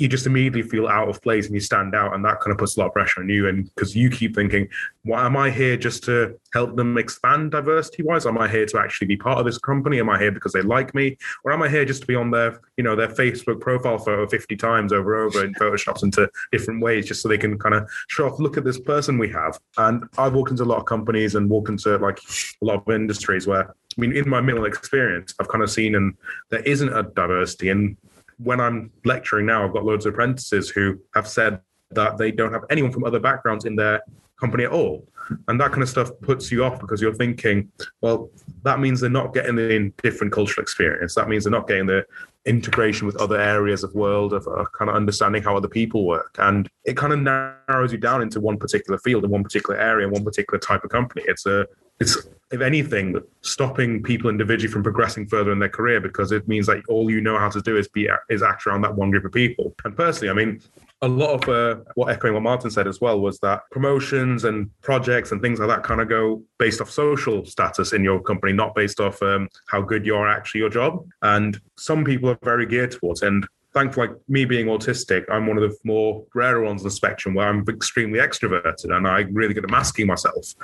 you 0.00 0.08
just 0.08 0.26
immediately 0.26 0.62
feel 0.62 0.88
out 0.88 1.08
of 1.08 1.20
place 1.20 1.44
and 1.44 1.54
you 1.54 1.60
stand 1.60 1.94
out 1.94 2.14
and 2.14 2.24
that 2.24 2.40
kind 2.40 2.52
of 2.52 2.58
puts 2.58 2.76
a 2.76 2.80
lot 2.80 2.86
of 2.86 2.92
pressure 2.94 3.20
on 3.20 3.28
you. 3.28 3.48
And 3.48 3.66
because 3.74 3.94
you 3.94 4.08
keep 4.08 4.34
thinking 4.34 4.66
why 5.02 5.24
am 5.24 5.36
i 5.36 5.50
here 5.50 5.76
just 5.76 6.04
to 6.04 6.38
help 6.52 6.76
them 6.76 6.98
expand 6.98 7.50
diversity 7.50 8.02
wise 8.02 8.26
am 8.26 8.38
i 8.38 8.48
here 8.48 8.66
to 8.66 8.78
actually 8.78 9.06
be 9.06 9.16
part 9.16 9.38
of 9.38 9.44
this 9.44 9.58
company? 9.58 10.00
Am 10.00 10.08
i 10.08 10.18
here 10.18 10.32
because 10.32 10.52
they 10.52 10.62
like 10.62 10.94
me? 10.94 11.18
Or 11.44 11.52
am 11.52 11.62
i 11.62 11.68
here 11.68 11.84
just 11.84 12.00
to 12.00 12.06
be 12.06 12.14
on 12.14 12.30
their 12.30 12.60
you 12.78 12.84
know 12.84 12.96
their 12.96 13.08
facebook 13.08 13.60
profile 13.60 13.98
photo 13.98 14.26
50 14.26 14.56
times 14.56 14.92
over 14.92 15.26
and 15.26 15.34
over 15.34 15.44
in 15.44 15.54
photoshops 15.54 16.02
into 16.02 16.30
different 16.50 16.80
ways 16.80 17.06
just 17.06 17.20
so 17.20 17.28
they 17.28 17.38
can 17.38 17.58
kind 17.58 17.74
of 17.74 17.88
show 18.08 18.26
off 18.26 18.40
look 18.40 18.56
at 18.56 18.64
this 18.64 18.80
person 18.80 19.18
we 19.18 19.28
have. 19.28 19.60
And 19.76 20.04
i've 20.16 20.32
walked 20.32 20.50
into 20.50 20.62
a 20.62 20.64
lot 20.64 20.78
of 20.78 20.86
companies 20.86 21.34
and 21.34 21.50
walked 21.50 21.68
into 21.68 21.98
like 21.98 22.18
a 22.62 22.64
lot 22.64 22.82
of 22.86 22.94
industries 22.94 23.46
where 23.46 23.74
I 23.98 24.00
mean, 24.00 24.16
in 24.16 24.28
my 24.28 24.40
middle 24.40 24.66
experience, 24.66 25.34
I've 25.40 25.48
kind 25.48 25.64
of 25.64 25.70
seen 25.70 25.96
and 25.96 26.14
there 26.50 26.60
isn't 26.60 26.96
a 26.96 27.02
diversity. 27.02 27.70
And 27.70 27.96
when 28.42 28.60
I'm 28.60 28.90
lecturing 29.04 29.46
now, 29.46 29.64
I've 29.64 29.72
got 29.72 29.84
loads 29.84 30.06
of 30.06 30.14
apprentices 30.14 30.70
who 30.70 30.98
have 31.14 31.28
said 31.28 31.60
that 31.90 32.18
they 32.18 32.30
don't 32.30 32.52
have 32.52 32.64
anyone 32.70 32.92
from 32.92 33.04
other 33.04 33.20
backgrounds 33.20 33.64
in 33.64 33.76
their 33.76 34.02
company 34.38 34.64
at 34.64 34.70
all. 34.70 35.06
And 35.48 35.60
that 35.60 35.70
kind 35.70 35.82
of 35.82 35.88
stuff 35.88 36.10
puts 36.22 36.50
you 36.50 36.64
off 36.64 36.80
because 36.80 37.00
you're 37.00 37.14
thinking, 37.14 37.70
well, 38.00 38.30
that 38.62 38.80
means 38.80 39.00
they're 39.00 39.10
not 39.10 39.34
getting 39.34 39.56
the 39.56 39.92
different 40.02 40.32
cultural 40.32 40.62
experience. 40.62 41.14
That 41.14 41.28
means 41.28 41.44
they're 41.44 41.52
not 41.52 41.68
getting 41.68 41.86
the 41.86 42.04
integration 42.46 43.06
with 43.06 43.16
other 43.16 43.38
areas 43.38 43.84
of 43.84 43.94
world 43.94 44.32
of 44.32 44.46
uh, 44.48 44.64
kind 44.76 44.88
of 44.88 44.96
understanding 44.96 45.42
how 45.42 45.56
other 45.56 45.68
people 45.68 46.06
work 46.06 46.34
and 46.38 46.70
it 46.84 46.96
kind 46.96 47.12
of 47.12 47.18
narrows 47.18 47.92
you 47.92 47.98
down 47.98 48.22
into 48.22 48.40
one 48.40 48.56
particular 48.56 48.98
field 48.98 49.24
in 49.24 49.30
one 49.30 49.42
particular 49.42 49.78
area 49.78 50.06
in 50.06 50.12
one 50.12 50.24
particular 50.24 50.58
type 50.58 50.82
of 50.82 50.88
company 50.88 51.22
it's 51.28 51.44
a 51.44 51.66
it's 52.00 52.16
if 52.50 52.60
anything 52.60 53.14
stopping 53.42 54.02
people 54.02 54.28
individually 54.28 54.72
from 54.72 54.82
progressing 54.82 55.26
further 55.26 55.52
in 55.52 55.60
their 55.60 55.68
career 55.68 56.00
because 56.00 56.32
it 56.32 56.48
means 56.48 56.66
that 56.66 56.82
all 56.88 57.10
you 57.10 57.20
know 57.20 57.38
how 57.38 57.48
to 57.48 57.60
do 57.62 57.76
is 57.76 57.86
be 57.88 58.08
is 58.28 58.42
act 58.42 58.66
around 58.66 58.82
that 58.82 58.94
one 58.94 59.10
group 59.10 59.24
of 59.24 59.32
people 59.32 59.74
and 59.84 59.96
personally 59.96 60.30
i 60.30 60.32
mean 60.32 60.60
a 61.02 61.08
lot 61.08 61.30
of 61.30 61.48
uh, 61.48 61.82
what 61.94 62.10
echoing 62.10 62.34
what 62.34 62.42
Martin 62.42 62.70
said 62.70 62.86
as 62.86 63.00
well 63.00 63.20
was 63.20 63.38
that 63.40 63.62
promotions 63.70 64.44
and 64.44 64.70
projects 64.82 65.32
and 65.32 65.40
things 65.40 65.58
like 65.58 65.68
that 65.68 65.82
kind 65.82 66.00
of 66.00 66.08
go 66.08 66.42
based 66.58 66.80
off 66.80 66.90
social 66.90 67.44
status 67.46 67.94
in 67.94 68.04
your 68.04 68.20
company, 68.20 68.52
not 68.52 68.74
based 68.74 69.00
off 69.00 69.22
um, 69.22 69.48
how 69.66 69.80
good 69.80 70.04
you 70.04 70.14
are 70.14 70.28
actually 70.28 70.60
your 70.60 70.68
job. 70.68 71.06
And 71.22 71.58
some 71.78 72.04
people 72.04 72.28
are 72.28 72.38
very 72.42 72.66
geared 72.66 72.90
towards. 72.90 73.22
And 73.22 73.46
thankfully, 73.72 74.08
like 74.08 74.16
me 74.28 74.44
being 74.44 74.66
autistic, 74.66 75.24
I'm 75.30 75.46
one 75.46 75.56
of 75.56 75.62
the 75.62 75.76
more 75.84 76.24
rarer 76.34 76.62
ones 76.62 76.82
on 76.82 76.84
the 76.84 76.90
spectrum 76.90 77.34
where 77.34 77.48
I'm 77.48 77.64
extremely 77.68 78.18
extroverted 78.18 78.94
and 78.94 79.06
I 79.06 79.20
really 79.32 79.54
good 79.54 79.64
at 79.64 79.70
masking 79.70 80.06
myself. 80.06 80.54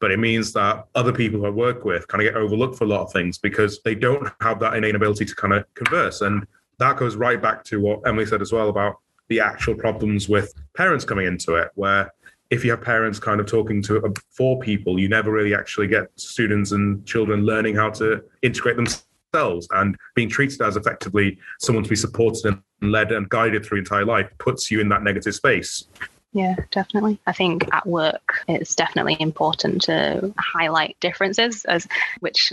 But 0.00 0.10
it 0.10 0.18
means 0.18 0.52
that 0.54 0.86
other 0.94 1.12
people 1.12 1.46
I 1.46 1.50
work 1.50 1.84
with 1.84 2.08
kind 2.08 2.22
of 2.22 2.32
get 2.32 2.36
overlooked 2.36 2.76
for 2.76 2.84
a 2.84 2.88
lot 2.88 3.02
of 3.02 3.12
things 3.12 3.38
because 3.38 3.80
they 3.84 3.94
don't 3.94 4.28
have 4.40 4.60
that 4.60 4.74
innate 4.74 4.94
ability 4.94 5.24
to 5.24 5.34
kind 5.34 5.54
of 5.54 5.64
converse. 5.74 6.20
And 6.20 6.46
that 6.78 6.96
goes 6.96 7.16
right 7.16 7.40
back 7.40 7.64
to 7.64 7.80
what 7.80 8.06
Emily 8.06 8.26
said 8.26 8.42
as 8.42 8.52
well 8.52 8.68
about 8.68 8.96
the 9.28 9.40
actual 9.40 9.74
problems 9.74 10.28
with 10.28 10.52
parents 10.76 11.04
coming 11.04 11.26
into 11.26 11.54
it, 11.56 11.70
where 11.74 12.12
if 12.50 12.64
you 12.64 12.70
have 12.70 12.80
parents 12.80 13.18
kind 13.18 13.40
of 13.40 13.46
talking 13.46 13.82
to 13.82 14.04
uh, 14.04 14.10
for 14.30 14.58
people, 14.60 15.00
you 15.00 15.08
never 15.08 15.32
really 15.32 15.54
actually 15.54 15.88
get 15.88 16.08
students 16.16 16.70
and 16.70 17.04
children 17.04 17.44
learning 17.44 17.74
how 17.74 17.90
to 17.90 18.22
integrate 18.42 18.76
themselves 18.76 19.06
themselves 19.32 19.68
and 19.72 19.96
being 20.14 20.28
treated 20.28 20.60
as 20.60 20.76
effectively 20.76 21.38
someone 21.60 21.84
to 21.84 21.90
be 21.90 21.96
supported 21.96 22.44
and 22.80 22.92
led 22.92 23.12
and 23.12 23.28
guided 23.28 23.64
through 23.64 23.78
entire 23.78 24.04
life 24.04 24.28
puts 24.38 24.70
you 24.70 24.80
in 24.80 24.88
that 24.88 25.02
negative 25.02 25.34
space. 25.34 25.84
Yeah, 26.32 26.56
definitely. 26.70 27.18
I 27.26 27.32
think 27.32 27.72
at 27.72 27.86
work 27.86 28.44
it's 28.48 28.74
definitely 28.74 29.16
important 29.18 29.82
to 29.82 30.34
highlight 30.38 30.96
differences 31.00 31.64
as 31.64 31.86
which 32.20 32.52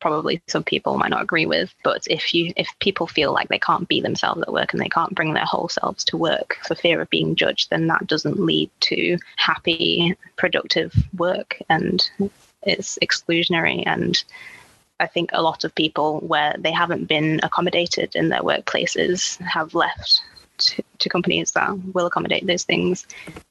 probably 0.00 0.42
some 0.48 0.64
people 0.64 0.98
might 0.98 1.10
not 1.10 1.22
agree 1.22 1.46
with 1.46 1.72
but 1.84 2.04
if 2.10 2.34
you 2.34 2.52
if 2.56 2.68
people 2.80 3.06
feel 3.06 3.32
like 3.32 3.48
they 3.48 3.58
can't 3.58 3.86
be 3.86 4.00
themselves 4.00 4.42
at 4.42 4.52
work 4.52 4.72
and 4.72 4.82
they 4.82 4.88
can't 4.88 5.14
bring 5.14 5.32
their 5.32 5.44
whole 5.44 5.68
selves 5.68 6.02
to 6.02 6.16
work 6.16 6.58
for 6.66 6.74
fear 6.74 7.00
of 7.00 7.08
being 7.08 7.36
judged 7.36 7.70
then 7.70 7.86
that 7.86 8.04
doesn't 8.08 8.40
lead 8.40 8.68
to 8.80 9.16
happy 9.36 10.16
productive 10.36 10.92
work 11.16 11.62
and 11.68 12.10
it's 12.64 12.98
exclusionary 13.00 13.84
and 13.86 14.24
I 15.02 15.08
think 15.08 15.30
a 15.32 15.42
lot 15.42 15.64
of 15.64 15.74
people 15.74 16.20
where 16.20 16.54
they 16.56 16.70
haven't 16.70 17.06
been 17.06 17.40
accommodated 17.42 18.14
in 18.14 18.28
their 18.28 18.42
workplaces 18.42 19.36
have 19.38 19.74
left 19.74 20.22
to, 20.58 20.84
to 21.00 21.08
companies 21.08 21.50
that 21.50 21.76
will 21.92 22.06
accommodate 22.06 22.46
those 22.46 22.62
things, 22.62 23.06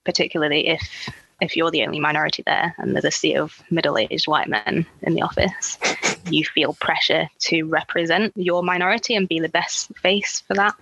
particularly 0.05 0.69
if 0.69 1.09
if 1.41 1.57
you're 1.57 1.71
the 1.71 1.83
only 1.83 1.99
minority 1.99 2.43
there 2.45 2.73
and 2.77 2.93
there's 2.93 3.03
a 3.03 3.11
sea 3.11 3.35
of 3.35 3.61
middle-aged 3.71 4.27
white 4.27 4.47
men 4.47 4.85
in 5.01 5.15
the 5.15 5.23
office, 5.23 5.77
you 6.29 6.45
feel 6.45 6.73
pressure 6.73 7.27
to 7.39 7.63
represent 7.63 8.31
your 8.37 8.63
minority 8.63 9.15
and 9.15 9.27
be 9.27 9.39
the 9.39 9.49
best 9.49 9.91
face 9.97 10.43
for 10.47 10.53
that. 10.53 10.75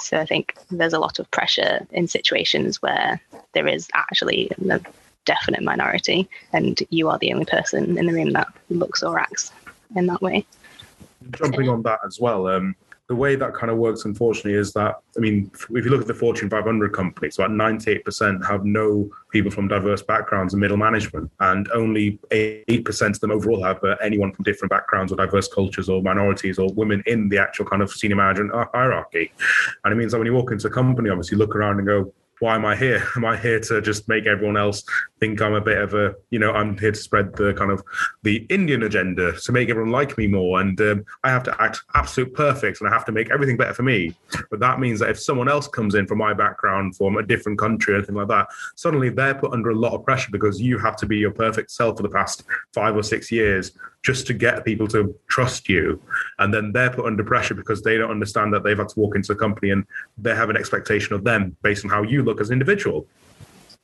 So 0.00 0.18
I 0.18 0.26
think 0.26 0.54
there's 0.70 0.94
a 0.94 0.98
lot 0.98 1.20
of 1.20 1.30
pressure 1.30 1.86
in 1.92 2.08
situations 2.08 2.82
where 2.82 3.20
there 3.54 3.68
is 3.68 3.88
actually 3.94 4.50
a 4.68 4.80
definite 5.24 5.62
minority 5.62 6.28
and 6.52 6.78
you 6.90 7.08
are 7.08 7.18
the 7.18 7.32
only 7.32 7.46
person 7.46 7.96
in 7.96 8.06
the 8.06 8.12
room 8.12 8.32
that 8.32 8.48
looks 8.68 9.02
or 9.04 9.18
acts 9.18 9.52
in 9.96 10.06
that 10.06 10.22
way. 10.22 10.46
Jumping 11.32 11.68
on 11.68 11.82
that 11.82 12.00
as 12.06 12.20
well, 12.20 12.46
um, 12.46 12.74
the 13.08 13.14
way 13.14 13.36
that 13.36 13.54
kind 13.54 13.70
of 13.70 13.78
works, 13.78 14.04
unfortunately, 14.04 14.52
is 14.52 14.74
that 14.74 14.96
I 15.16 15.20
mean, 15.20 15.50
if 15.54 15.70
you 15.70 15.90
look 15.90 16.02
at 16.02 16.06
the 16.06 16.14
Fortune 16.14 16.50
500 16.50 16.92
companies, 16.92 17.38
about 17.38 17.50
98% 17.50 18.46
have 18.46 18.66
no 18.66 19.10
people 19.32 19.50
from 19.50 19.66
diverse 19.66 20.02
backgrounds 20.02 20.52
in 20.52 20.60
middle 20.60 20.76
management, 20.76 21.30
and 21.40 21.70
only 21.72 22.18
8% 22.30 23.08
of 23.08 23.20
them 23.20 23.30
overall 23.30 23.64
have 23.64 23.82
uh, 23.82 23.96
anyone 24.02 24.32
from 24.32 24.42
different 24.44 24.70
backgrounds 24.70 25.10
or 25.10 25.16
diverse 25.16 25.48
cultures 25.48 25.88
or 25.88 26.02
minorities 26.02 26.58
or 26.58 26.68
women 26.74 27.02
in 27.06 27.30
the 27.30 27.38
actual 27.38 27.64
kind 27.64 27.80
of 27.80 27.90
senior 27.90 28.16
management 28.16 28.52
hierarchy. 28.74 29.32
And 29.84 29.92
it 29.92 29.96
means 29.96 30.12
that 30.12 30.18
when 30.18 30.26
you 30.26 30.34
walk 30.34 30.52
into 30.52 30.66
a 30.66 30.70
company, 30.70 31.08
obviously, 31.08 31.36
you 31.36 31.38
look 31.38 31.56
around 31.56 31.78
and 31.78 31.86
go, 31.86 32.12
why 32.40 32.54
am 32.54 32.64
I 32.64 32.76
here? 32.76 33.06
Am 33.16 33.24
I 33.24 33.36
here 33.36 33.60
to 33.60 33.80
just 33.80 34.08
make 34.08 34.26
everyone 34.26 34.56
else 34.56 34.84
think 35.18 35.40
I'm 35.42 35.54
a 35.54 35.60
bit 35.60 35.78
of 35.78 35.94
a, 35.94 36.14
you 36.30 36.38
know, 36.38 36.52
I'm 36.52 36.78
here 36.78 36.92
to 36.92 36.98
spread 36.98 37.34
the 37.34 37.52
kind 37.54 37.70
of 37.70 37.82
the 38.22 38.46
Indian 38.48 38.84
agenda 38.84 39.32
to 39.32 39.52
make 39.52 39.68
everyone 39.68 39.90
like 39.90 40.16
me 40.16 40.26
more. 40.26 40.60
And 40.60 40.80
um, 40.80 41.04
I 41.24 41.30
have 41.30 41.42
to 41.44 41.62
act 41.62 41.80
absolute 41.94 42.34
perfect 42.34 42.80
and 42.80 42.88
I 42.88 42.92
have 42.92 43.04
to 43.06 43.12
make 43.12 43.30
everything 43.30 43.56
better 43.56 43.74
for 43.74 43.82
me. 43.82 44.14
But 44.50 44.60
that 44.60 44.78
means 44.78 45.00
that 45.00 45.10
if 45.10 45.20
someone 45.20 45.48
else 45.48 45.66
comes 45.66 45.94
in 45.94 46.06
from 46.06 46.18
my 46.18 46.32
background, 46.32 46.96
from 46.96 47.16
a 47.16 47.22
different 47.22 47.58
country, 47.58 47.94
or 47.94 47.96
anything 47.96 48.14
like 48.14 48.28
that, 48.28 48.48
suddenly 48.76 49.08
they're 49.08 49.34
put 49.34 49.52
under 49.52 49.70
a 49.70 49.76
lot 49.76 49.94
of 49.94 50.04
pressure 50.04 50.30
because 50.30 50.60
you 50.60 50.78
have 50.78 50.96
to 50.96 51.06
be 51.06 51.16
your 51.16 51.32
perfect 51.32 51.70
self 51.70 51.96
for 51.96 52.02
the 52.02 52.08
past 52.08 52.44
five 52.72 52.94
or 52.94 53.02
six 53.02 53.32
years 53.32 53.72
just 54.02 54.26
to 54.26 54.34
get 54.34 54.64
people 54.64 54.86
to 54.88 55.14
trust 55.28 55.68
you. 55.68 56.00
And 56.38 56.52
then 56.52 56.72
they're 56.72 56.90
put 56.90 57.06
under 57.06 57.24
pressure 57.24 57.54
because 57.54 57.82
they 57.82 57.96
don't 57.96 58.10
understand 58.10 58.52
that 58.54 58.62
they've 58.64 58.78
had 58.78 58.88
to 58.90 59.00
walk 59.00 59.16
into 59.16 59.32
a 59.32 59.36
company 59.36 59.70
and 59.70 59.84
they 60.16 60.34
have 60.34 60.50
an 60.50 60.56
expectation 60.56 61.14
of 61.14 61.24
them 61.24 61.56
based 61.62 61.84
on 61.84 61.90
how 61.90 62.02
you 62.02 62.22
look 62.22 62.40
as 62.40 62.50
an 62.50 62.54
individual. 62.54 63.06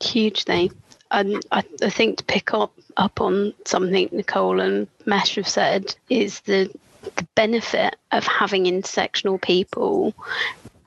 Huge 0.01 0.45
thing. 0.45 0.73
And 1.11 1.45
I, 1.53 1.63
I 1.83 1.91
think 1.91 2.19
to 2.19 2.25
pick 2.25 2.55
up 2.55 2.73
up 2.97 3.21
on 3.21 3.53
something 3.65 4.09
Nicole 4.13 4.61
and 4.61 4.87
Mesh 5.07 5.35
have 5.35 5.49
said 5.49 5.95
is 6.09 6.41
the 6.41 6.71
the 7.17 7.27
benefit 7.35 7.97
of 8.13 8.27
having 8.27 8.65
intersectional 8.65 9.41
people 9.41 10.15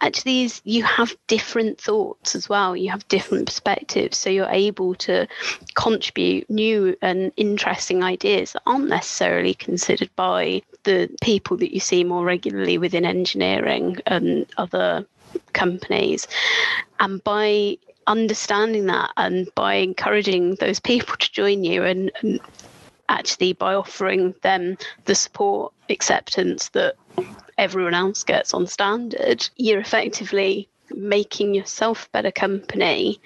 actually 0.02 0.44
is 0.44 0.62
you 0.64 0.84
have 0.84 1.16
different 1.28 1.80
thoughts 1.80 2.36
as 2.36 2.48
well. 2.48 2.76
You 2.76 2.90
have 2.92 3.08
different 3.08 3.46
perspectives. 3.46 4.18
So 4.18 4.30
you're 4.30 4.50
able 4.50 4.96
to 4.96 5.28
contribute 5.76 6.50
new 6.50 6.96
and 7.02 7.32
interesting 7.38 8.04
ideas 8.04 8.54
that 8.54 8.64
aren't 8.66 8.90
necessarily 8.90 9.54
considered 9.54 10.10
by 10.16 10.62
the 10.84 11.10
people 11.22 11.58
that 11.58 11.74
you 11.74 11.80
see 11.80 12.04
more 12.04 12.24
regularly 12.24 12.78
within 12.78 13.06
engineering 13.06 13.98
and 14.06 14.46
other 14.58 15.06
companies. 15.54 16.28
And 17.00 17.24
by 17.24 17.78
understanding 18.08 18.86
that 18.86 19.12
and 19.18 19.54
by 19.54 19.76
encouraging 19.76 20.56
those 20.56 20.80
people 20.80 21.16
to 21.18 21.32
join 21.32 21.64
you 21.64 21.84
and, 21.84 22.12
and 22.22 22.40
actually 23.10 23.54
by 23.54 23.74
offering 23.74 24.34
them 24.42 24.78
the 25.06 25.16
support 25.16 25.74
acceptance 25.90 26.70
that 26.70 26.96
everyone 27.58 27.94
else 27.94 28.24
gets 28.24 28.54
on 28.54 28.68
standard 28.68 29.48
you're 29.56 29.80
effectively 29.80 30.68
making 30.92 31.54
yourself 31.54 32.12
better 32.12 32.32
company 32.32 33.20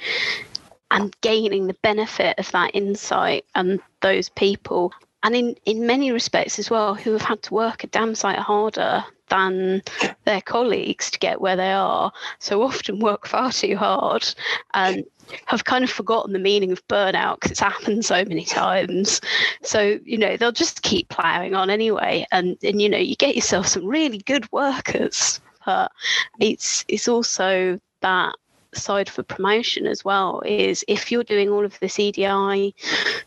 and 0.92 1.16
gaining 1.22 1.68
the 1.68 1.74
benefit 1.76 2.38
of 2.38 2.52
that 2.52 2.76
insight 2.76 3.46
and 3.56 3.80
those 4.02 4.30
people. 4.30 4.92
And 5.24 5.36
in, 5.36 5.56
in 5.66 5.86
many 5.86 6.12
respects 6.12 6.60
as 6.60 6.70
well 6.70 6.96
who 6.96 7.14
have 7.14 7.22
had 7.22 7.42
to 7.44 7.54
work 7.54 7.84
a 7.84 7.88
damn 7.88 8.16
sight 8.16 8.40
harder 8.40 9.04
than 9.32 9.82
their 10.26 10.42
colleagues 10.42 11.10
to 11.10 11.18
get 11.20 11.42
where 11.42 11.56
they 11.56 11.72
are, 11.72 12.12
so 12.38 12.62
often 12.62 13.00
work 13.00 13.26
far 13.26 13.52
too 13.52 13.76
hard 13.76 14.32
and 14.76 15.04
have 15.46 15.64
kind 15.64 15.84
of 15.84 15.90
forgotten 15.90 16.34
the 16.34 16.40
meaning 16.40 16.72
of 16.72 16.86
burnout 16.88 17.36
because 17.36 17.52
it's 17.52 17.60
happened 17.60 18.06
so 18.06 18.24
many 18.26 18.46
times. 18.46 19.22
So, 19.64 19.98
you 20.04 20.18
know, 20.18 20.38
they'll 20.38 20.52
just 20.52 20.84
keep 20.84 21.10
ploughing 21.10 21.56
on 21.56 21.70
anyway. 21.70 22.26
And, 22.32 22.58
and 22.62 22.82
you 22.82 22.90
know, 22.90 22.98
you 22.98 23.16
get 23.16 23.36
yourself 23.36 23.68
some 23.68 23.86
really 23.86 24.20
good 24.20 24.52
workers. 24.52 25.40
But 25.66 25.92
it's 26.40 26.84
it's 26.88 27.08
also 27.08 27.80
that 28.02 28.36
side 28.74 29.10
for 29.10 29.24
promotion 29.24 29.86
as 29.86 30.04
well 30.04 30.42
is 30.46 30.84
if 30.88 31.12
you're 31.12 31.24
doing 31.24 31.50
all 31.50 31.66
of 31.66 31.78
this 31.80 32.00
EDI 32.00 32.74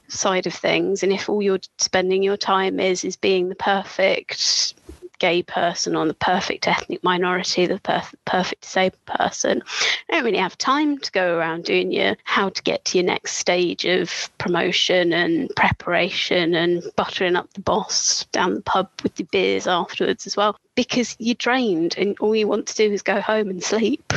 side 0.08 0.46
of 0.46 0.54
things 0.54 1.02
and 1.02 1.12
if 1.12 1.28
all 1.28 1.42
you're 1.42 1.60
spending 1.78 2.22
your 2.22 2.36
time 2.36 2.80
is 2.80 3.04
is 3.04 3.16
being 3.16 3.48
the 3.48 3.54
perfect 3.54 4.74
gay 5.18 5.42
person 5.42 5.96
or 5.96 6.06
the 6.06 6.14
perfect 6.14 6.66
ethnic 6.68 7.02
minority, 7.04 7.66
the 7.66 7.78
perf- 7.80 8.14
perfect 8.24 8.62
disabled 8.62 9.04
person. 9.06 9.62
I 10.08 10.14
don't 10.14 10.24
really 10.24 10.38
have 10.38 10.58
time 10.58 10.98
to 10.98 11.12
go 11.12 11.36
around 11.36 11.64
doing 11.64 11.92
your 11.92 12.16
how 12.24 12.48
to 12.48 12.62
get 12.62 12.84
to 12.86 12.98
your 12.98 13.06
next 13.06 13.32
stage 13.32 13.84
of 13.84 14.30
promotion 14.38 15.12
and 15.12 15.50
preparation 15.56 16.54
and 16.54 16.82
buttering 16.96 17.36
up 17.36 17.52
the 17.54 17.60
boss 17.60 18.24
down 18.32 18.54
the 18.54 18.62
pub 18.62 18.90
with 19.02 19.14
the 19.16 19.24
beers 19.24 19.66
afterwards 19.66 20.26
as 20.26 20.36
well 20.36 20.56
because 20.74 21.16
you're 21.18 21.34
drained 21.34 21.94
and 21.96 22.18
all 22.20 22.34
you 22.34 22.48
want 22.48 22.66
to 22.66 22.74
do 22.74 22.92
is 22.92 23.02
go 23.02 23.20
home 23.20 23.48
and 23.48 23.62
sleep. 23.62 24.12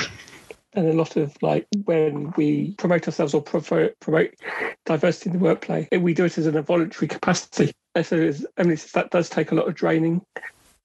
and 0.73 0.87
a 0.87 0.93
lot 0.93 1.15
of 1.15 1.35
like 1.41 1.67
when 1.85 2.33
we 2.37 2.75
promote 2.75 3.07
ourselves 3.07 3.33
or 3.33 3.41
promote, 3.41 3.95
diversity 4.85 5.29
in 5.29 5.37
the 5.37 5.43
workplace, 5.43 5.87
we 5.91 6.13
do 6.13 6.25
it 6.25 6.37
as 6.37 6.45
an 6.45 6.55
involuntary 6.55 7.07
capacity. 7.07 7.73
And 7.95 8.05
so, 8.05 8.31
Emily 8.57 8.75
says, 8.75 8.91
that 8.91 9.09
does 9.09 9.29
take 9.29 9.51
a 9.51 9.55
lot 9.55 9.67
of 9.67 9.75
draining 9.75 10.21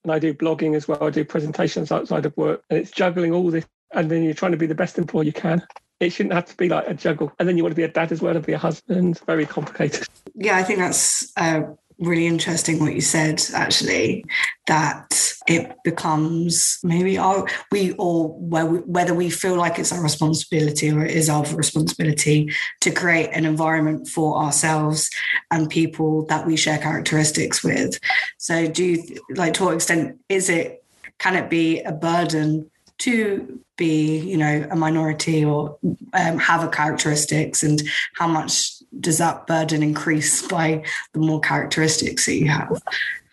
and 0.05 0.13
I 0.13 0.19
do 0.19 0.35
blogging 0.35 0.77
as 0.77 0.89
well. 0.89 1.03
I 1.03 1.11
do 1.11 1.25
presentations 1.25 1.93
outside 1.93 2.27
of 2.27 2.37
work, 2.37 2.63
and 2.71 2.79
it's 2.79 2.91
juggling 2.91 3.33
all 3.33 3.51
this. 3.51 3.67
And 3.93 4.11
then 4.11 4.23
you're 4.23 4.35
trying 4.35 4.53
to 4.53 4.59
be 4.59 4.67
the 4.67 4.75
best 4.75 4.99
employee 4.99 5.27
you 5.27 5.33
can. 5.33 5.63
It 6.01 6.11
shouldn't 6.11 6.33
have 6.33 6.47
to 6.47 6.57
be 6.57 6.69
like 6.69 6.89
a 6.89 6.95
juggle. 6.95 7.31
And 7.39 7.49
then 7.49 7.57
you 7.57 7.63
want 7.63 7.73
to 7.73 7.77
be 7.77 7.85
a 7.85 7.89
dad 7.89 8.11
as 8.11 8.21
well 8.21 8.35
and 8.35 8.45
be 8.45 8.55
a 8.55 8.59
husband. 8.59 9.21
Very 9.27 9.47
complicated. 9.47 10.09
Yeah, 10.35 10.57
I 10.57 10.63
think 10.65 10.79
that's 10.79 11.31
uh, 11.37 11.63
really 12.03 12.27
interesting 12.27 12.81
what 12.81 12.95
you 12.95 13.01
said 13.01 13.43
actually 13.55 14.25
that 14.67 15.35
it 15.47 15.77
becomes 15.85 16.79
maybe 16.83 17.19
our 17.19 17.47
we 17.71 17.93
or 17.93 18.29
whether 18.39 19.15
we 19.15 19.31
feel 19.31 19.57
like 19.57 19.79
it's 19.79 19.93
our 19.93 20.03
responsibility 20.03 20.91
or 20.91 21.05
it 21.05 21.11
is 21.11 21.29
our 21.29 21.45
responsibility 21.55 22.53
to 22.81 22.91
create 22.91 23.31
an 23.33 23.45
environment 23.45 24.09
for 24.09 24.39
ourselves 24.43 25.11
and 25.51 25.71
people 25.71 26.25
that 26.27 26.47
we 26.47 26.57
share 26.57 26.79
characteristics 26.79 27.63
with. 27.65 27.99
So 28.39 28.69
do 28.69 28.85
you 28.85 29.21
like 29.35 29.55
to 29.55 29.65
what 29.65 29.75
extent 29.75 30.21
is 30.29 30.49
it 30.49 30.85
can 31.19 31.37
it 31.37 31.49
be 31.49 31.81
a 31.81 31.93
burden 31.93 32.71
to 32.99 33.61
be 33.77 34.19
you 34.19 34.37
know 34.37 34.67
a 34.71 34.77
minority 34.77 35.45
or 35.45 35.79
um, 36.13 36.39
have 36.39 36.63
a 36.63 36.69
characteristics 36.69 37.63
and 37.63 37.83
how 38.15 38.29
much 38.29 38.82
does 39.01 39.19
that 39.19 39.47
burden 39.47 39.83
increase 39.83 40.47
by 40.47 40.85
the 41.13 41.21
more 41.21 41.41
characteristics 41.41 42.27
that 42.27 42.35
you 42.35 42.49
have? 42.49 42.83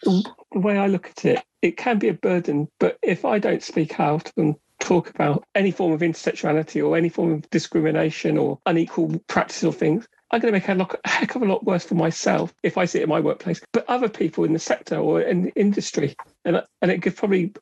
The 0.03 0.59
way 0.59 0.77
I 0.77 0.87
look 0.87 1.07
at 1.07 1.25
it, 1.25 1.43
it 1.61 1.77
can 1.77 1.99
be 1.99 2.07
a 2.07 2.13
burden, 2.13 2.69
but 2.79 2.97
if 3.01 3.25
I 3.25 3.39
don't 3.39 3.63
speak 3.63 3.99
out 3.99 4.31
and 4.37 4.55
talk 4.79 5.09
about 5.09 5.43
any 5.55 5.71
form 5.71 5.91
of 5.91 5.99
intersexuality 5.99 6.85
or 6.85 6.95
any 6.95 7.09
form 7.09 7.33
of 7.33 7.49
discrimination 7.49 8.37
or 8.37 8.59
unequal 8.65 9.19
practice 9.27 9.63
or 9.63 9.73
things, 9.73 10.07
I'm 10.31 10.39
going 10.39 10.53
to 10.53 10.59
make 10.59 10.69
a, 10.69 10.75
lot, 10.75 10.99
a 11.03 11.09
heck 11.09 11.35
of 11.35 11.41
a 11.41 11.45
lot 11.45 11.65
worse 11.65 11.85
for 11.85 11.95
myself 11.95 12.53
if 12.63 12.77
I 12.77 12.85
see 12.85 12.99
it 12.99 13.03
in 13.03 13.09
my 13.09 13.19
workplace, 13.19 13.61
but 13.73 13.85
other 13.89 14.09
people 14.09 14.43
in 14.43 14.53
the 14.53 14.59
sector 14.59 14.95
or 14.95 15.21
in 15.21 15.43
the 15.43 15.53
industry. 15.55 16.15
And, 16.45 16.63
and 16.81 16.91
it 16.91 17.01
gives 17.01 17.15
probably 17.15 17.53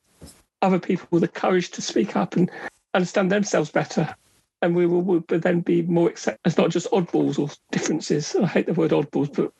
other 0.61 0.79
people 0.79 1.19
the 1.19 1.27
courage 1.27 1.71
to 1.71 1.81
speak 1.81 2.15
up 2.15 2.35
and 2.35 2.51
understand 2.93 3.31
themselves 3.31 3.71
better 3.71 4.15
and 4.61 4.75
we 4.75 4.85
will, 4.85 5.01
will 5.01 5.23
then 5.29 5.61
be 5.61 5.81
more 5.83 6.11
as 6.45 6.57
not 6.57 6.71
just 6.71 6.89
oddballs 6.91 7.37
or 7.39 7.49
differences. 7.71 8.35
I 8.35 8.45
hate 8.47 8.65
the 8.65 8.73
word 8.73 8.91
oddballs, 8.91 9.33
but 9.33 9.51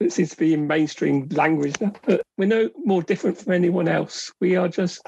it 0.00 0.12
seems 0.12 0.30
to 0.30 0.36
be 0.36 0.54
in 0.54 0.66
mainstream 0.66 1.28
language 1.30 1.74
now. 1.80 1.92
But 2.04 2.22
we're 2.36 2.46
no 2.46 2.70
more 2.84 3.02
different 3.02 3.38
from 3.38 3.52
anyone 3.52 3.88
else. 3.88 4.32
We 4.40 4.56
are 4.56 4.68
just 4.68 5.06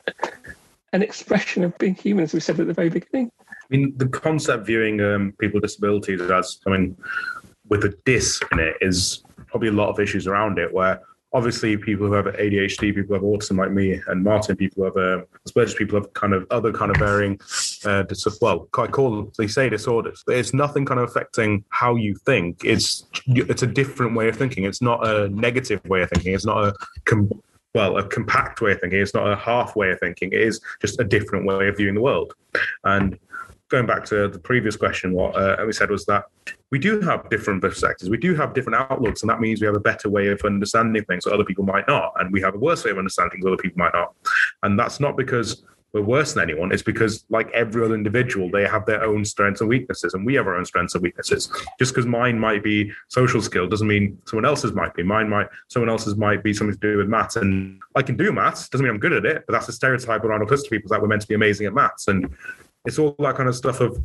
an 0.92 1.03
expression 1.03 1.64
of 1.64 1.76
being 1.79 1.94
human, 1.94 2.24
as 2.24 2.35
we 2.35 2.40
said 2.40 2.61
at 2.61 2.66
the 2.66 2.74
very 2.74 2.90
beginning. 2.90 3.31
I 3.40 3.76
mean, 3.76 3.94
the 3.96 4.09
concept 4.09 4.66
viewing 4.66 5.00
um, 5.00 5.33
people 5.38 5.61
with 5.61 5.62
disabilities 5.62 6.20
as, 6.20 6.59
I 6.66 6.70
mean, 6.70 6.96
with 7.68 7.85
a 7.85 7.94
dis 8.05 8.40
in 8.50 8.59
it 8.59 8.76
is 8.81 9.22
probably 9.46 9.68
a 9.68 9.72
lot 9.72 9.88
of 9.88 10.00
issues 10.00 10.26
around 10.26 10.59
it 10.59 10.72
where 10.72 11.00
obviously 11.32 11.76
people 11.76 12.06
who 12.06 12.12
have 12.14 12.26
ADHD, 12.26 12.94
people 12.94 13.04
who 13.04 13.14
have 13.14 13.22
autism 13.22 13.58
like 13.58 13.70
me 13.70 14.00
and 14.08 14.24
Martin, 14.24 14.56
people 14.56 14.82
who 14.82 14.84
have 14.84 14.96
uh, 14.96 15.24
Asperger's, 15.48 15.74
people 15.74 15.98
have 15.98 16.12
kind 16.14 16.32
of 16.32 16.46
other 16.50 16.72
kind 16.72 16.90
of 16.90 16.96
varying, 16.96 17.38
uh, 17.84 18.02
dis- 18.02 18.40
well, 18.40 18.68
I 18.76 18.86
call 18.86 19.10
them, 19.10 19.32
they 19.38 19.46
say 19.46 19.68
disorders, 19.68 20.22
but 20.26 20.36
it's 20.36 20.52
nothing 20.52 20.84
kind 20.84 21.00
of 21.00 21.08
affecting 21.08 21.64
how 21.68 21.94
you 21.96 22.14
think. 22.26 22.64
It's 22.64 23.06
it's 23.26 23.62
a 23.62 23.66
different 23.66 24.16
way 24.16 24.28
of 24.28 24.36
thinking. 24.36 24.64
It's 24.64 24.82
not 24.82 25.06
a 25.06 25.28
negative 25.28 25.84
way 25.84 26.02
of 26.02 26.10
thinking. 26.10 26.34
It's 26.34 26.46
not 26.46 26.64
a 26.64 26.74
com- 27.04 27.30
well, 27.74 27.98
a 27.98 28.08
compact 28.08 28.60
way 28.60 28.72
of 28.72 28.80
thinking. 28.80 29.00
It's 29.00 29.14
not 29.14 29.30
a 29.30 29.36
half 29.36 29.76
way 29.76 29.90
of 29.90 30.00
thinking. 30.00 30.32
It 30.32 30.40
is 30.40 30.60
just 30.80 31.00
a 31.00 31.04
different 31.04 31.46
way 31.46 31.68
of 31.68 31.76
viewing 31.76 31.94
the 31.94 32.00
world. 32.00 32.34
And 32.84 33.18
going 33.68 33.86
back 33.86 34.04
to 34.06 34.26
the 34.26 34.38
previous 34.38 34.76
question, 34.76 35.12
what 35.12 35.36
uh, 35.36 35.62
we 35.64 35.72
said 35.72 35.90
was 35.90 36.04
that 36.06 36.24
we 36.70 36.78
do 36.78 37.00
have 37.00 37.28
different 37.30 37.61
perspectives, 37.61 38.11
we 38.11 38.16
do 38.16 38.35
have 38.35 38.54
different 38.54 38.76
outlooks, 38.76 39.22
and 39.22 39.30
that 39.30 39.40
means 39.40 39.61
we 39.61 39.66
have 39.66 39.76
a 39.76 39.80
better 39.80 40.09
way 40.09 40.28
of 40.28 40.40
understanding 40.44 41.04
things 41.04 41.24
that 41.24 41.33
other 41.33 41.44
people 41.44 41.64
might 41.64 41.87
not, 41.88 42.12
and 42.20 42.33
we 42.33 42.40
have 42.40 42.54
a 42.54 42.59
worse 42.59 42.85
way 42.85 42.90
of 42.90 42.98
understanding 42.98 43.33
things 43.33 43.46
other 43.46 43.56
people 43.56 43.78
might 43.78 43.94
not. 43.94 44.14
And 44.62 44.78
that's 44.78 45.00
not 45.00 45.16
because 45.16 45.64
we're 45.92 46.02
worse 46.02 46.35
than 46.35 46.44
anyone. 46.44 46.70
It's 46.70 46.83
because, 46.83 47.24
like 47.30 47.50
every 47.50 47.85
other 47.85 47.94
individual, 47.94 48.48
they 48.48 48.64
have 48.66 48.87
their 48.87 49.02
own 49.02 49.24
strengths 49.24 49.61
and 49.61 49.68
weaknesses, 49.68 50.14
and 50.14 50.24
we 50.24 50.35
have 50.35 50.46
our 50.46 50.56
own 50.56 50.64
strengths 50.64 50.94
and 50.94 51.02
weaknesses. 51.02 51.50
Just 51.78 51.92
because 51.92 52.06
mine 52.06 52.38
might 52.38 52.62
be 52.62 52.92
social 53.09 53.42
skill 53.42 53.66
doesn't 53.66 53.88
mean 53.88 54.16
someone 54.26 54.44
else's 54.44 54.72
might 54.72 54.94
be. 54.94 55.02
Mine 55.02 55.28
might, 55.28 55.48
someone 55.68 55.88
else's 55.88 56.16
might 56.16 56.44
be 56.44 56.54
something 56.54 56.74
to 56.74 56.80
do 56.80 56.98
with 56.98 57.09
maths, 57.09 57.37
and 57.37 57.80
I 57.96 58.02
can 58.02 58.16
do 58.16 58.30
maths. 58.30 58.68
Doesn't 58.68 58.85
mean 58.85 58.94
I'm 58.94 59.00
good 59.00 59.12
at 59.12 59.26
it, 59.26 59.44
but 59.46 59.52
that's 59.52 59.68
a 59.68 59.72
stereotype 59.72 60.22
around 60.22 60.46
autistic 60.46 60.70
people 60.70 60.88
that 60.90 61.02
we're 61.02 61.09
meant 61.09 61.22
to 61.22 61.28
be 61.28 61.35
amazing 61.35 61.66
at 61.66 61.74
maths, 61.74 62.06
and 62.06 62.30
it's 62.85 62.98
all 62.98 63.16
that 63.18 63.35
kind 63.35 63.48
of 63.48 63.56
stuff 63.56 63.80
of 63.80 64.00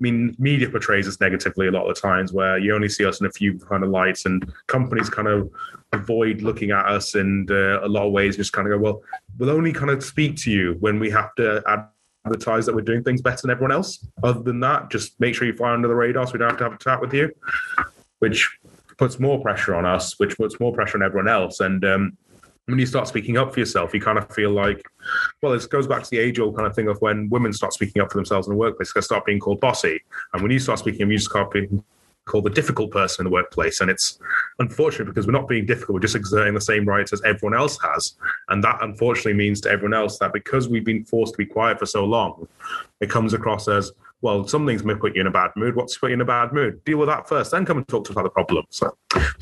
I 0.00 0.02
mean, 0.02 0.34
media 0.38 0.70
portrays 0.70 1.06
us 1.06 1.20
negatively 1.20 1.68
a 1.68 1.70
lot 1.70 1.86
of 1.86 1.94
the 1.94 2.00
times 2.00 2.32
where 2.32 2.56
you 2.56 2.74
only 2.74 2.88
see 2.88 3.04
us 3.04 3.20
in 3.20 3.26
a 3.26 3.30
few 3.30 3.58
kind 3.58 3.84
of 3.84 3.90
lights 3.90 4.24
and 4.24 4.50
companies 4.66 5.10
kind 5.10 5.28
of 5.28 5.50
avoid 5.92 6.40
looking 6.40 6.70
at 6.70 6.86
us 6.86 7.14
in 7.16 7.46
uh, 7.50 7.84
a 7.84 7.88
lot 7.88 8.06
of 8.06 8.12
ways, 8.12 8.36
just 8.36 8.52
kind 8.54 8.66
of 8.66 8.72
go, 8.72 8.82
well, 8.82 9.02
we'll 9.38 9.50
only 9.50 9.72
kind 9.72 9.90
of 9.90 10.02
speak 10.02 10.36
to 10.36 10.50
you 10.50 10.76
when 10.80 10.98
we 10.98 11.10
have 11.10 11.34
to 11.34 11.62
advertise 12.24 12.64
that 12.64 12.74
we're 12.74 12.80
doing 12.80 13.04
things 13.04 13.20
better 13.20 13.42
than 13.42 13.50
everyone 13.50 13.72
else. 13.72 14.06
Other 14.22 14.40
than 14.40 14.60
that, 14.60 14.90
just 14.90 15.20
make 15.20 15.34
sure 15.34 15.46
you 15.46 15.54
fly 15.54 15.72
under 15.72 15.88
the 15.88 15.94
radar 15.94 16.26
so 16.26 16.32
we 16.32 16.38
don't 16.38 16.48
have 16.48 16.58
to 16.58 16.64
have 16.64 16.72
a 16.72 16.78
chat 16.78 17.00
with 17.00 17.12
you, 17.12 17.30
which 18.20 18.58
puts 18.96 19.20
more 19.20 19.40
pressure 19.42 19.74
on 19.74 19.84
us, 19.84 20.18
which 20.18 20.36
puts 20.38 20.58
more 20.60 20.72
pressure 20.72 20.96
on 20.96 21.02
everyone 21.02 21.28
else. 21.28 21.60
And 21.60 21.84
um, 21.84 22.16
when 22.70 22.78
you 22.78 22.86
start 22.86 23.08
speaking 23.08 23.36
up 23.36 23.52
for 23.52 23.60
yourself, 23.60 23.92
you 23.94 24.00
kind 24.00 24.18
of 24.18 24.32
feel 24.34 24.50
like, 24.50 24.86
well, 25.42 25.52
this 25.52 25.66
goes 25.66 25.86
back 25.86 26.02
to 26.02 26.10
the 26.10 26.18
age 26.18 26.38
old 26.38 26.56
kind 26.56 26.66
of 26.66 26.74
thing 26.74 26.88
of 26.88 27.00
when 27.00 27.28
women 27.28 27.52
start 27.52 27.72
speaking 27.72 28.02
up 28.02 28.10
for 28.10 28.18
themselves 28.18 28.46
in 28.46 28.52
the 28.52 28.58
workplace, 28.58 28.92
they 28.92 29.00
start 29.00 29.24
being 29.24 29.40
called 29.40 29.60
bossy. 29.60 30.00
And 30.32 30.42
when 30.42 30.50
you 30.50 30.58
start 30.58 30.78
speaking 30.78 31.02
up, 31.02 31.10
you 31.10 31.18
start 31.18 31.50
being 31.50 31.84
called 32.26 32.44
the 32.44 32.50
difficult 32.50 32.90
person 32.90 33.24
in 33.24 33.30
the 33.30 33.34
workplace. 33.34 33.80
And 33.80 33.90
it's 33.90 34.18
unfortunate 34.58 35.06
because 35.06 35.26
we're 35.26 35.32
not 35.32 35.48
being 35.48 35.66
difficult, 35.66 35.94
we're 35.94 36.00
just 36.00 36.14
exerting 36.14 36.54
the 36.54 36.60
same 36.60 36.84
rights 36.86 37.12
as 37.12 37.20
everyone 37.22 37.58
else 37.58 37.78
has. 37.82 38.14
And 38.48 38.62
that 38.62 38.78
unfortunately 38.82 39.34
means 39.34 39.60
to 39.62 39.70
everyone 39.70 39.94
else 39.94 40.18
that 40.18 40.32
because 40.32 40.68
we've 40.68 40.84
been 40.84 41.04
forced 41.04 41.34
to 41.34 41.38
be 41.38 41.46
quiet 41.46 41.78
for 41.78 41.86
so 41.86 42.04
long, 42.04 42.46
it 43.00 43.10
comes 43.10 43.34
across 43.34 43.68
as, 43.68 43.92
well, 44.22 44.46
some 44.46 44.66
things 44.66 44.84
may 44.84 44.94
put 44.94 45.14
you 45.14 45.22
in 45.22 45.26
a 45.26 45.30
bad 45.30 45.50
mood. 45.56 45.74
What's 45.74 45.96
put 45.96 46.10
you 46.10 46.14
in 46.14 46.20
a 46.20 46.26
bad 46.26 46.52
mood? 46.52 46.84
Deal 46.84 46.98
with 46.98 47.08
that 47.08 47.28
first, 47.28 47.50
then 47.50 47.64
come 47.64 47.78
and 47.78 47.88
talk 47.88 48.04
to 48.04 48.10
us 48.10 48.12
about 48.12 48.24
the 48.24 48.30
problem. 48.30 48.66
So 48.70 48.94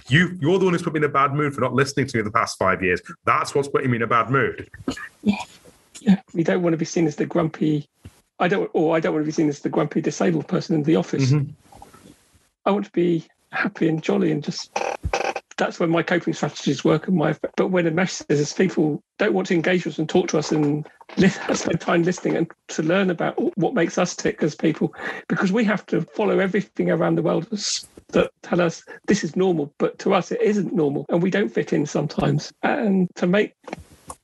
you 0.09 0.37
you're 0.41 0.59
the 0.59 0.65
one 0.65 0.75
who's 0.75 0.83
put 0.83 0.93
me 0.93 0.99
in 0.99 1.05
a 1.05 1.09
bad 1.09 1.35
mood 1.35 1.55
for 1.55 1.61
not 1.61 1.75
listening 1.75 2.07
to 2.07 2.17
me 2.17 2.23
the 2.23 2.31
past 2.31 2.59
five 2.59 2.83
years. 2.83 3.01
That's 3.25 3.55
what's 3.55 3.69
putting 3.69 3.91
me 3.91 3.97
in 3.97 4.03
a 4.03 4.07
bad 4.07 4.31
mood. 4.31 4.69
Yeah. 5.23 5.37
Yeah. 6.01 6.21
We 6.33 6.45
don't 6.45 6.63
want 6.63 6.75
to 6.75 6.79
be 6.79 6.85
seen 6.85 7.07
as 7.07 7.17
the 7.17 7.27
grumpy 7.27 7.89
I 8.39 8.49
don't 8.49 8.71
or 8.73 8.95
I 8.97 9.01
don't 9.01 9.15
want 9.15 9.25
to 9.25 9.27
be 9.27 9.33
seen 9.33 9.49
as 9.49 9.61
the 9.61 9.69
grumpy 9.69 10.01
disabled 10.01 10.47
person 10.47 10.75
in 10.75 10.85
the 10.85 10.97
office. 10.97 11.33
Mm-hmm. 11.33 11.51
I 12.65 12.71
want 12.71 12.85
to 12.85 12.93
be 12.93 13.27
happy 13.51 13.89
and 13.89 14.03
jolly 14.03 14.31
and 14.31 14.45
just 14.45 14.71
that's 15.59 15.79
when 15.79 15.91
my 15.91 16.03
coping 16.03 16.33
strategies 16.33 16.85
work 16.85 17.09
and 17.09 17.17
my 17.17 17.37
but 17.57 17.71
when 17.71 17.87
a 17.87 17.91
message 17.91 18.27
is 18.31 18.53
people 18.53 19.03
don't 19.19 19.35
want 19.35 19.49
to 19.49 19.55
engage 19.55 19.85
with 19.85 19.95
us 19.95 19.99
and 19.99 20.09
talk 20.09 20.29
to 20.29 20.39
us 20.39 20.53
and 20.53 20.89
spend 21.55 21.81
time 21.81 22.03
listening 22.03 22.37
and 22.37 22.51
to 22.69 22.83
learn 22.83 23.11
about 23.11 23.37
what 23.59 23.75
makes 23.75 23.99
us 23.99 24.17
tick 24.17 24.43
as 24.43 24.55
people 24.55 24.95
because 25.29 25.53
we 25.53 25.65
have 25.65 25.85
to 25.85 26.01
follow 26.01 26.39
everything 26.39 26.91
around 26.91 27.17
the 27.17 27.23
world 27.23 27.47
that 28.09 28.31
tell 28.43 28.61
us 28.61 28.83
this 29.07 29.23
is 29.23 29.37
normal 29.37 29.73
but 29.79 29.99
to 29.99 30.15
us 30.15 30.33
it 30.33 30.41
isn't 30.41 30.73
normal 30.73 31.05
and 31.11 31.23
we 31.23 31.31
don't 31.31 31.51
fit 31.51 31.73
in 31.73 31.85
sometimes. 31.85 32.53
And 32.63 33.09
to 33.17 33.27
make 33.27 33.55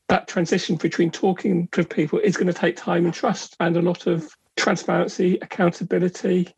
that 0.09 0.29
transition 0.29 0.77
between 0.77 1.11
talking 1.11 1.69
to 1.73 1.85
people 1.85 2.19
is 2.21 2.37
going 2.37 2.47
to 2.47 2.53
take 2.53 2.77
time 2.77 3.05
and 3.05 3.13
trust 3.13 3.57
and 3.61 3.77
a 3.77 3.83
lot 3.83 4.07
of 4.07 4.35
transparency 4.57 5.39
accountability 5.43 6.49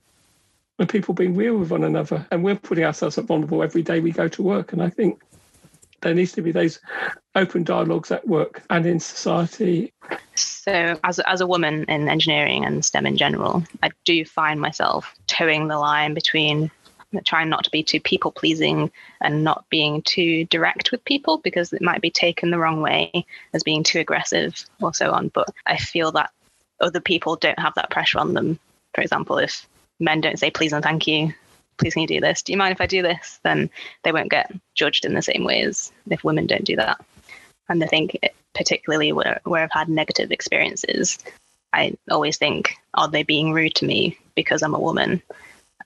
and 0.78 0.88
people 0.88 1.14
being 1.14 1.34
real 1.34 1.56
with 1.56 1.70
one 1.70 1.84
another. 1.84 2.26
And 2.30 2.44
we're 2.44 2.56
putting 2.56 2.84
ourselves 2.84 3.18
at 3.18 3.24
vulnerable 3.24 3.62
every 3.62 3.82
day 3.82 4.00
we 4.00 4.12
go 4.12 4.28
to 4.28 4.42
work. 4.42 4.72
And 4.72 4.82
I 4.82 4.90
think 4.90 5.20
there 6.02 6.14
needs 6.14 6.32
to 6.32 6.42
be 6.42 6.52
those 6.52 6.78
open 7.34 7.64
dialogues 7.64 8.10
at 8.10 8.26
work 8.26 8.62
and 8.70 8.84
in 8.86 9.00
society. 9.00 9.92
So, 10.34 10.98
as, 11.02 11.18
as 11.20 11.40
a 11.40 11.46
woman 11.46 11.84
in 11.88 12.08
engineering 12.08 12.64
and 12.64 12.84
STEM 12.84 13.06
in 13.06 13.16
general, 13.16 13.64
I 13.82 13.90
do 14.04 14.24
find 14.24 14.60
myself 14.60 15.14
toeing 15.26 15.68
the 15.68 15.78
line 15.78 16.14
between 16.14 16.70
trying 17.24 17.48
not 17.48 17.64
to 17.64 17.70
be 17.70 17.82
too 17.82 18.00
people 18.00 18.30
pleasing 18.30 18.90
and 19.22 19.42
not 19.42 19.64
being 19.70 20.02
too 20.02 20.44
direct 20.46 20.92
with 20.92 21.04
people 21.04 21.38
because 21.38 21.72
it 21.72 21.80
might 21.80 22.02
be 22.02 22.10
taken 22.10 22.50
the 22.50 22.58
wrong 22.58 22.82
way 22.82 23.24
as 23.54 23.62
being 23.62 23.82
too 23.82 24.00
aggressive 24.00 24.66
or 24.82 24.92
so 24.92 25.12
on. 25.12 25.28
But 25.28 25.48
I 25.66 25.78
feel 25.78 26.12
that 26.12 26.30
other 26.80 27.00
people 27.00 27.36
don't 27.36 27.58
have 27.58 27.74
that 27.76 27.90
pressure 27.90 28.18
on 28.18 28.34
them. 28.34 28.58
For 28.94 29.00
example, 29.00 29.38
if 29.38 29.66
men 30.00 30.20
don't 30.20 30.38
say 30.38 30.50
please 30.50 30.72
and 30.72 30.82
thank 30.82 31.06
you. 31.06 31.32
Please 31.78 31.94
can 31.94 32.02
you 32.02 32.08
do 32.08 32.20
this? 32.20 32.42
Do 32.42 32.52
you 32.52 32.58
mind 32.58 32.72
if 32.72 32.80
i 32.80 32.86
do 32.86 33.02
this? 33.02 33.38
Then 33.42 33.70
they 34.02 34.12
won't 34.12 34.30
get 34.30 34.52
judged 34.74 35.04
in 35.04 35.14
the 35.14 35.22
same 35.22 35.44
way 35.44 35.62
as 35.62 35.92
if 36.10 36.24
women 36.24 36.46
don't 36.46 36.64
do 36.64 36.76
that. 36.76 37.04
And 37.68 37.82
i 37.82 37.86
think 37.86 38.18
eh, 38.22 38.28
particularly 38.54 39.12
where, 39.12 39.40
where 39.44 39.62
i've 39.62 39.72
had 39.72 39.88
negative 39.88 40.32
experiences 40.32 41.18
i 41.74 41.92
always 42.10 42.38
think 42.38 42.74
are 42.94 43.08
they 43.08 43.22
being 43.22 43.52
rude 43.52 43.74
to 43.74 43.84
me 43.84 44.18
because 44.34 44.62
i'm 44.62 44.74
a 44.74 44.80
woman? 44.80 45.22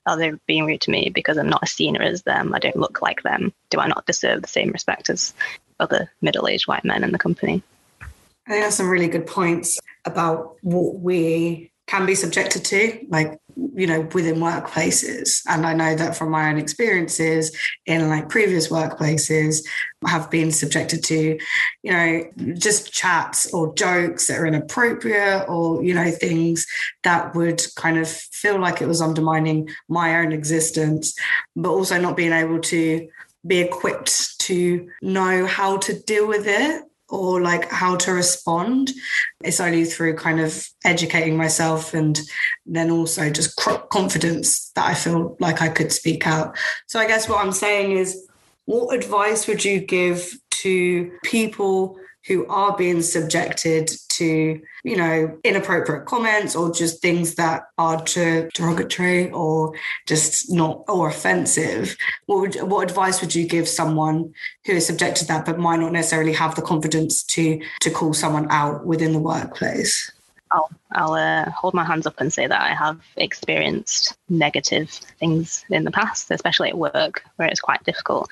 Are 0.06 0.16
they 0.16 0.32
being 0.46 0.64
rude 0.64 0.80
to 0.82 0.90
me 0.90 1.10
because 1.10 1.36
i'm 1.38 1.48
not 1.48 1.62
as 1.62 1.72
senior 1.72 2.02
as 2.02 2.22
them? 2.22 2.54
I 2.54 2.58
don't 2.58 2.76
look 2.76 3.02
like 3.02 3.22
them. 3.22 3.52
Do 3.70 3.80
i 3.80 3.88
not 3.88 4.06
deserve 4.06 4.42
the 4.42 4.48
same 4.48 4.70
respect 4.70 5.10
as 5.10 5.34
other 5.78 6.10
middle-aged 6.20 6.68
white 6.68 6.84
men 6.84 7.02
in 7.02 7.12
the 7.12 7.18
company? 7.18 7.62
I 8.46 8.50
think 8.50 8.64
that's 8.64 8.76
some 8.76 8.88
really 8.88 9.08
good 9.08 9.26
points 9.26 9.78
about 10.04 10.56
what 10.62 11.00
we 11.00 11.69
can 11.90 12.06
be 12.06 12.14
subjected 12.14 12.64
to 12.64 13.04
like 13.08 13.36
you 13.74 13.86
know 13.86 14.00
within 14.14 14.36
workplaces. 14.36 15.42
And 15.48 15.66
i 15.66 15.74
know 15.74 15.96
that 15.96 16.16
from 16.16 16.30
my 16.30 16.48
own 16.48 16.56
experiences 16.56 17.54
in 17.84 18.08
like 18.08 18.28
previous 18.28 18.68
workplaces 18.68 19.66
have 20.06 20.30
been 20.30 20.52
subjected 20.52 21.02
to 21.04 21.38
you 21.82 21.92
know 21.92 22.24
just 22.54 22.92
chats 22.92 23.52
or 23.52 23.74
jokes 23.74 24.28
that 24.28 24.38
are 24.38 24.46
inappropriate 24.46 25.48
or 25.48 25.82
you 25.82 25.92
know 25.92 26.10
things 26.10 26.64
that 27.02 27.34
would 27.34 27.60
kind 27.74 27.98
of 27.98 28.08
feel 28.08 28.58
like 28.60 28.80
it 28.80 28.88
was 28.88 29.02
undermining 29.02 29.68
my 29.88 30.20
own 30.20 30.32
existence 30.32 31.14
but 31.56 31.70
also 31.70 32.00
not 32.00 32.16
being 32.16 32.32
able 32.32 32.60
to 32.60 33.08
be 33.44 33.58
equipped 33.58 34.38
to 34.38 34.88
know 35.02 35.44
how 35.46 35.76
to 35.78 35.98
deal 36.02 36.28
with 36.28 36.46
it 36.46 36.82
or 37.10 37.40
like 37.40 37.70
how 37.70 37.96
to 37.96 38.12
respond. 38.12 38.90
It's 39.42 39.60
only 39.60 39.84
through 39.84 40.16
kind 40.16 40.40
of 40.40 40.66
educating 40.84 41.36
myself 41.36 41.92
and 41.92 42.18
then 42.66 42.90
also 42.90 43.30
just 43.30 43.56
confidence 43.56 44.70
that 44.76 44.86
I 44.86 44.94
feel 44.94 45.36
like 45.40 45.60
I 45.60 45.68
could 45.68 45.92
speak 45.92 46.26
out. 46.26 46.56
So 46.86 46.98
I 46.98 47.06
guess 47.06 47.28
what 47.28 47.44
I'm 47.44 47.52
saying 47.52 47.92
is, 47.92 48.26
what 48.66 48.94
advice 48.94 49.48
would 49.48 49.64
you 49.64 49.80
give 49.80 50.32
to 50.50 51.10
people 51.24 51.96
who 52.30 52.46
are 52.46 52.76
being 52.76 53.02
subjected 53.02 53.90
to, 54.08 54.60
you 54.84 54.96
know, 54.96 55.36
inappropriate 55.42 56.06
comments 56.06 56.54
or 56.54 56.72
just 56.72 57.02
things 57.02 57.34
that 57.34 57.64
are 57.76 58.00
too 58.04 58.48
derogatory 58.54 59.32
or 59.32 59.76
just 60.06 60.48
not 60.48 60.84
or 60.86 61.08
offensive. 61.08 61.96
What 62.26 62.40
would 62.40 62.54
what 62.70 62.88
advice 62.88 63.20
would 63.20 63.34
you 63.34 63.48
give 63.48 63.66
someone 63.66 64.32
who 64.64 64.74
is 64.74 64.86
subjected 64.86 65.22
to 65.22 65.26
that 65.26 65.44
but 65.44 65.58
might 65.58 65.80
not 65.80 65.90
necessarily 65.90 66.32
have 66.34 66.54
the 66.54 66.62
confidence 66.62 67.24
to 67.34 67.60
to 67.80 67.90
call 67.90 68.14
someone 68.14 68.46
out 68.52 68.86
within 68.86 69.12
the 69.12 69.18
workplace? 69.18 70.12
I'll, 70.52 70.70
I'll 70.92 71.14
uh, 71.14 71.50
hold 71.50 71.74
my 71.74 71.84
hands 71.84 72.06
up 72.06 72.20
and 72.20 72.32
say 72.32 72.46
that 72.46 72.62
I 72.62 72.74
have 72.74 73.00
experienced 73.16 74.16
negative 74.28 74.88
things 75.18 75.64
in 75.68 75.82
the 75.82 75.90
past, 75.90 76.30
especially 76.30 76.68
at 76.68 76.78
work, 76.78 77.24
where 77.36 77.48
it's 77.48 77.60
quite 77.60 77.82
difficult 77.82 78.30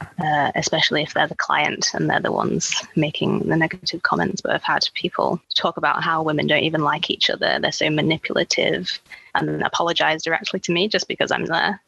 uh, 0.00 0.52
especially 0.54 1.02
if 1.02 1.14
they're 1.14 1.26
the 1.26 1.34
client 1.34 1.88
and 1.94 2.08
they're 2.08 2.20
the 2.20 2.32
ones 2.32 2.74
making 2.96 3.40
the 3.40 3.56
negative 3.56 4.02
comments. 4.02 4.40
But 4.40 4.52
I've 4.52 4.62
had 4.62 4.88
people 4.94 5.40
talk 5.54 5.76
about 5.76 6.02
how 6.02 6.22
women 6.22 6.46
don't 6.46 6.64
even 6.64 6.82
like 6.82 7.10
each 7.10 7.30
other, 7.30 7.58
they're 7.60 7.72
so 7.72 7.90
manipulative, 7.90 8.98
and 9.34 9.62
apologize 9.62 10.22
directly 10.22 10.60
to 10.60 10.72
me 10.72 10.88
just 10.88 11.08
because 11.08 11.30
I'm 11.30 11.46
there. 11.46 11.80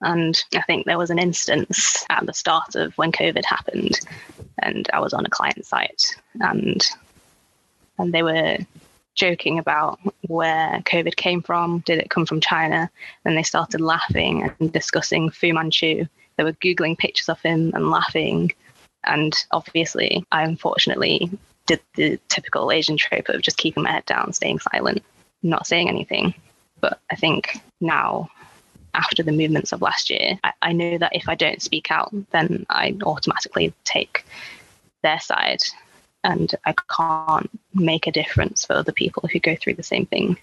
And 0.00 0.40
I 0.54 0.62
think 0.62 0.86
there 0.86 0.98
was 0.98 1.10
an 1.10 1.18
instance 1.18 2.04
at 2.10 2.24
the 2.24 2.32
start 2.32 2.76
of 2.76 2.96
when 2.98 3.10
COVID 3.10 3.44
happened, 3.44 3.98
and 4.60 4.88
I 4.92 5.00
was 5.00 5.12
on 5.12 5.26
a 5.26 5.30
client 5.30 5.66
site, 5.66 6.16
and 6.40 6.80
and 7.98 8.14
they 8.14 8.22
were 8.22 8.58
joking 9.16 9.58
about 9.58 9.98
where 10.28 10.80
COVID 10.86 11.16
came 11.16 11.42
from. 11.42 11.80
Did 11.80 11.98
it 11.98 12.10
come 12.10 12.24
from 12.24 12.40
China? 12.40 12.88
And 13.24 13.36
they 13.36 13.42
started 13.42 13.80
laughing 13.80 14.50
and 14.60 14.72
discussing 14.72 15.30
Fu 15.30 15.52
Manchu 15.52 16.06
they 16.38 16.44
were 16.44 16.52
Googling 16.54 16.96
pictures 16.96 17.28
of 17.28 17.40
him 17.42 17.72
and 17.74 17.90
laughing. 17.90 18.52
And 19.04 19.34
obviously, 19.50 20.24
I 20.32 20.44
unfortunately 20.44 21.30
did 21.66 21.80
the 21.94 22.18
typical 22.28 22.72
Asian 22.72 22.96
trope 22.96 23.28
of 23.28 23.42
just 23.42 23.58
keeping 23.58 23.82
my 23.82 23.90
head 23.90 24.06
down, 24.06 24.32
staying 24.32 24.60
silent, 24.60 25.02
not 25.42 25.66
saying 25.66 25.88
anything. 25.88 26.32
But 26.80 27.00
I 27.10 27.16
think 27.16 27.60
now, 27.80 28.30
after 28.94 29.22
the 29.22 29.32
movements 29.32 29.72
of 29.72 29.82
last 29.82 30.10
year, 30.10 30.38
I, 30.44 30.52
I 30.62 30.72
know 30.72 30.96
that 30.98 31.14
if 31.14 31.28
I 31.28 31.34
don't 31.34 31.60
speak 31.60 31.90
out, 31.90 32.14
then 32.30 32.64
I 32.70 32.96
automatically 33.02 33.74
take 33.84 34.24
their 35.02 35.20
side 35.20 35.62
and 36.24 36.54
I 36.64 36.74
can't 36.88 37.50
make 37.74 38.06
a 38.06 38.12
difference 38.12 38.64
for 38.64 38.74
other 38.74 38.92
people 38.92 39.28
who 39.30 39.40
go 39.40 39.56
through 39.56 39.74
the 39.74 39.82
same 39.82 40.06
thing. 40.06 40.38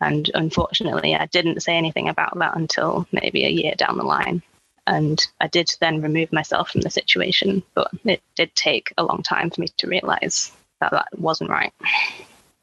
And 0.00 0.28
unfortunately, 0.34 1.14
I 1.14 1.26
didn't 1.26 1.62
say 1.62 1.76
anything 1.76 2.08
about 2.08 2.36
that 2.38 2.56
until 2.56 3.06
maybe 3.12 3.44
a 3.44 3.50
year 3.50 3.74
down 3.76 3.96
the 3.96 4.04
line. 4.04 4.42
And 4.86 5.24
I 5.40 5.46
did 5.46 5.70
then 5.80 6.02
remove 6.02 6.32
myself 6.32 6.70
from 6.70 6.80
the 6.80 6.90
situation, 6.90 7.62
but 7.74 7.90
it 8.04 8.22
did 8.34 8.54
take 8.54 8.92
a 8.98 9.04
long 9.04 9.22
time 9.22 9.50
for 9.50 9.60
me 9.60 9.68
to 9.76 9.86
realize 9.86 10.52
that 10.80 10.90
that 10.90 11.08
wasn't 11.18 11.50
right. 11.50 11.72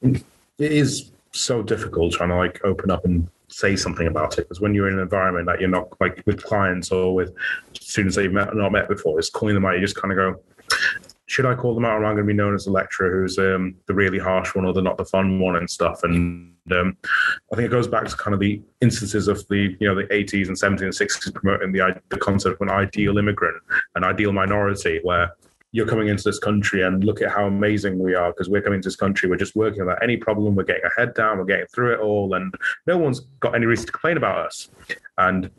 It 0.01 0.23
is 0.57 1.11
so 1.31 1.63
difficult 1.63 2.13
trying 2.13 2.29
to 2.29 2.35
like 2.35 2.59
open 2.65 2.91
up 2.91 3.05
and 3.05 3.27
say 3.47 3.75
something 3.75 4.07
about 4.07 4.37
it 4.37 4.43
because 4.43 4.59
when 4.59 4.73
you're 4.73 4.87
in 4.87 4.95
an 4.95 4.99
environment 4.99 5.45
that 5.47 5.59
you're 5.59 5.69
not 5.69 5.89
like 5.99 6.21
with 6.25 6.43
clients 6.43 6.91
or 6.91 7.15
with 7.15 7.33
students 7.73 8.15
that 8.15 8.23
you've 8.23 8.33
met, 8.33 8.55
not 8.55 8.71
met 8.71 8.87
before, 8.87 9.17
it's 9.17 9.29
calling 9.29 9.55
them 9.55 9.65
out. 9.65 9.75
You 9.75 9.81
just 9.81 9.95
kind 9.95 10.11
of 10.11 10.17
go, 10.17 10.41
should 11.29 11.45
I 11.45 11.53
call 11.53 11.75
them 11.75 11.85
out 11.85 11.93
or 11.93 11.97
am 11.97 12.05
I 12.05 12.13
going 12.15 12.23
to 12.23 12.23
be 12.23 12.33
known 12.33 12.55
as 12.55 12.65
the 12.65 12.71
lecturer 12.71 13.11
who's 13.11 13.37
um, 13.37 13.75
the 13.85 13.93
really 13.93 14.17
harsh 14.17 14.55
one 14.55 14.65
or 14.65 14.73
the 14.73 14.81
not 14.81 14.97
the 14.97 15.05
fun 15.05 15.39
one 15.39 15.55
and 15.55 15.69
stuff? 15.69 16.03
And 16.03 16.55
um, 16.71 16.97
I 17.53 17.55
think 17.55 17.67
it 17.67 17.71
goes 17.71 17.87
back 17.87 18.07
to 18.07 18.17
kind 18.17 18.33
of 18.33 18.39
the 18.39 18.59
instances 18.81 19.27
of 19.27 19.47
the 19.47 19.77
you 19.79 19.87
know 19.87 19.93
the 19.93 20.05
80s 20.05 20.47
and 20.47 20.57
70s 20.57 20.81
and 20.81 20.91
60s 20.91 21.31
promoting 21.33 21.71
the 21.71 22.01
the 22.09 22.17
concept 22.17 22.55
of 22.55 22.67
an 22.67 22.73
ideal 22.73 23.19
immigrant, 23.19 23.61
an 23.93 24.03
ideal 24.03 24.31
minority, 24.31 25.01
where 25.03 25.31
you're 25.71 25.85
coming 25.85 26.07
into 26.07 26.23
this 26.23 26.39
country 26.39 26.81
and 26.81 27.03
look 27.03 27.21
at 27.21 27.29
how 27.29 27.45
amazing 27.45 27.99
we 27.99 28.15
are 28.15 28.31
because 28.31 28.49
we're 28.49 28.63
coming 28.63 28.81
to 28.81 28.87
this 28.87 28.95
country. 28.95 29.29
We're 29.29 29.35
just 29.35 29.55
working 29.55 29.81
without 29.81 30.01
any 30.01 30.17
problem. 30.17 30.55
We're 30.55 30.63
getting 30.63 30.83
our 30.83 30.93
head 30.97 31.13
down. 31.13 31.37
We're 31.37 31.45
getting 31.45 31.67
through 31.67 31.93
it 31.93 31.99
all, 31.99 32.33
and 32.33 32.55
no 32.87 32.97
one's 32.97 33.19
got 33.39 33.53
any 33.53 33.67
reason 33.67 33.85
to 33.85 33.91
complain 33.91 34.17
about 34.17 34.47
us. 34.47 34.69
And 35.19 35.51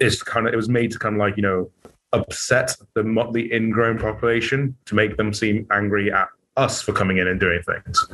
it's 0.00 0.22
kind 0.22 0.48
of 0.48 0.54
it 0.54 0.56
was 0.56 0.70
made 0.70 0.90
to 0.92 0.98
kind 0.98 1.16
of 1.16 1.18
like 1.18 1.36
you 1.36 1.42
know 1.42 1.70
upset 2.12 2.74
the 2.94 3.02
the 3.32 3.52
ingrown 3.52 3.98
population 3.98 4.76
to 4.86 4.94
make 4.94 5.16
them 5.16 5.32
seem 5.32 5.66
angry 5.70 6.12
at 6.12 6.28
us 6.56 6.82
for 6.82 6.92
coming 6.92 7.18
in 7.18 7.28
and 7.28 7.38
doing 7.38 7.62
things. 7.62 8.08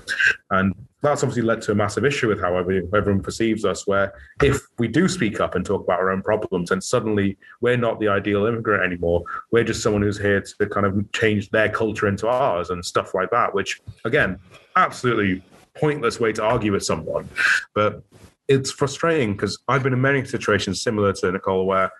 And 0.50 0.74
that's 1.02 1.22
obviously 1.22 1.42
led 1.42 1.60
to 1.62 1.72
a 1.72 1.74
massive 1.74 2.04
issue 2.04 2.28
with 2.28 2.40
how 2.40 2.56
everyone 2.56 3.22
perceives 3.22 3.64
us, 3.64 3.86
where 3.86 4.14
if 4.42 4.60
we 4.78 4.88
do 4.88 5.08
speak 5.08 5.40
up 5.40 5.54
and 5.54 5.64
talk 5.64 5.82
about 5.82 5.98
our 5.98 6.10
own 6.10 6.22
problems, 6.22 6.70
and 6.70 6.82
suddenly 6.82 7.36
we're 7.60 7.76
not 7.76 8.00
the 8.00 8.08
ideal 8.08 8.46
immigrant 8.46 8.82
anymore. 8.82 9.22
We're 9.50 9.64
just 9.64 9.82
someone 9.82 10.02
who's 10.02 10.18
here 10.18 10.40
to 10.40 10.66
kind 10.66 10.86
of 10.86 11.10
change 11.12 11.50
their 11.50 11.68
culture 11.68 12.08
into 12.08 12.28
ours 12.28 12.70
and 12.70 12.84
stuff 12.84 13.14
like 13.14 13.30
that, 13.30 13.54
which, 13.54 13.80
again, 14.04 14.38
absolutely 14.76 15.42
pointless 15.74 16.20
way 16.20 16.32
to 16.32 16.42
argue 16.42 16.72
with 16.72 16.84
someone. 16.84 17.28
But 17.74 18.02
it's 18.48 18.70
frustrating 18.70 19.32
because 19.32 19.58
I've 19.68 19.82
been 19.82 19.94
in 19.94 20.00
many 20.00 20.24
situations 20.24 20.80
similar 20.80 21.12
to 21.14 21.32
Nicole 21.32 21.66
where 21.66 21.90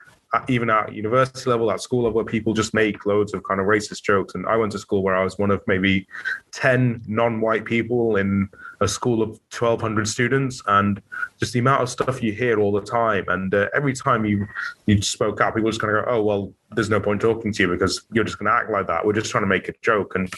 even 0.49 0.70
at 0.70 0.92
university 0.92 1.49
level, 1.49 1.70
at 1.70 1.81
school 1.81 2.05
level, 2.05 2.25
people 2.25 2.55
just 2.55 2.75
make 2.75 3.07
loads 3.07 3.35
of 3.35 3.42
kind 3.44 3.61
of 3.61 3.66
racist 3.66 4.03
jokes. 4.03 4.35
And 4.35 4.47
I 4.47 4.57
went 4.57 4.73
to 4.73 4.79
school 4.79 5.03
where 5.03 5.14
I 5.14 5.23
was 5.23 5.38
one 5.38 5.51
of 5.51 5.62
maybe 5.66 6.07
10 6.53 7.03
non 7.07 7.40
white 7.40 7.64
people 7.64 8.16
in 8.16 8.49
a 8.81 8.88
school 8.88 9.23
of 9.23 9.31
1,200 9.57 10.09
students. 10.09 10.62
And 10.66 11.01
just 11.38 11.53
the 11.53 11.59
amount 11.59 11.83
of 11.83 11.90
stuff 11.90 12.23
you 12.23 12.33
hear 12.33 12.59
all 12.59 12.73
the 12.73 12.81
time. 12.81 13.25
And 13.29 13.55
uh, 13.55 13.68
every 13.75 13.92
time 13.92 14.25
you, 14.25 14.47
you 14.87 15.01
spoke 15.03 15.40
up, 15.40 15.55
people 15.55 15.70
just 15.70 15.81
kind 15.81 15.97
of 15.97 16.05
go, 16.05 16.11
oh, 16.11 16.23
well, 16.23 16.53
there's 16.73 16.90
no 16.90 17.01
point 17.01 17.20
talking 17.20 17.53
to 17.53 17.62
you 17.62 17.68
because 17.68 18.05
you're 18.12 18.25
just 18.25 18.38
going 18.38 18.51
to 18.51 18.57
act 18.57 18.70
like 18.70 18.87
that. 18.87 19.05
We're 19.05 19.12
just 19.12 19.31
trying 19.31 19.44
to 19.44 19.49
make 19.49 19.68
a 19.68 19.75
joke. 19.83 20.14
And 20.14 20.33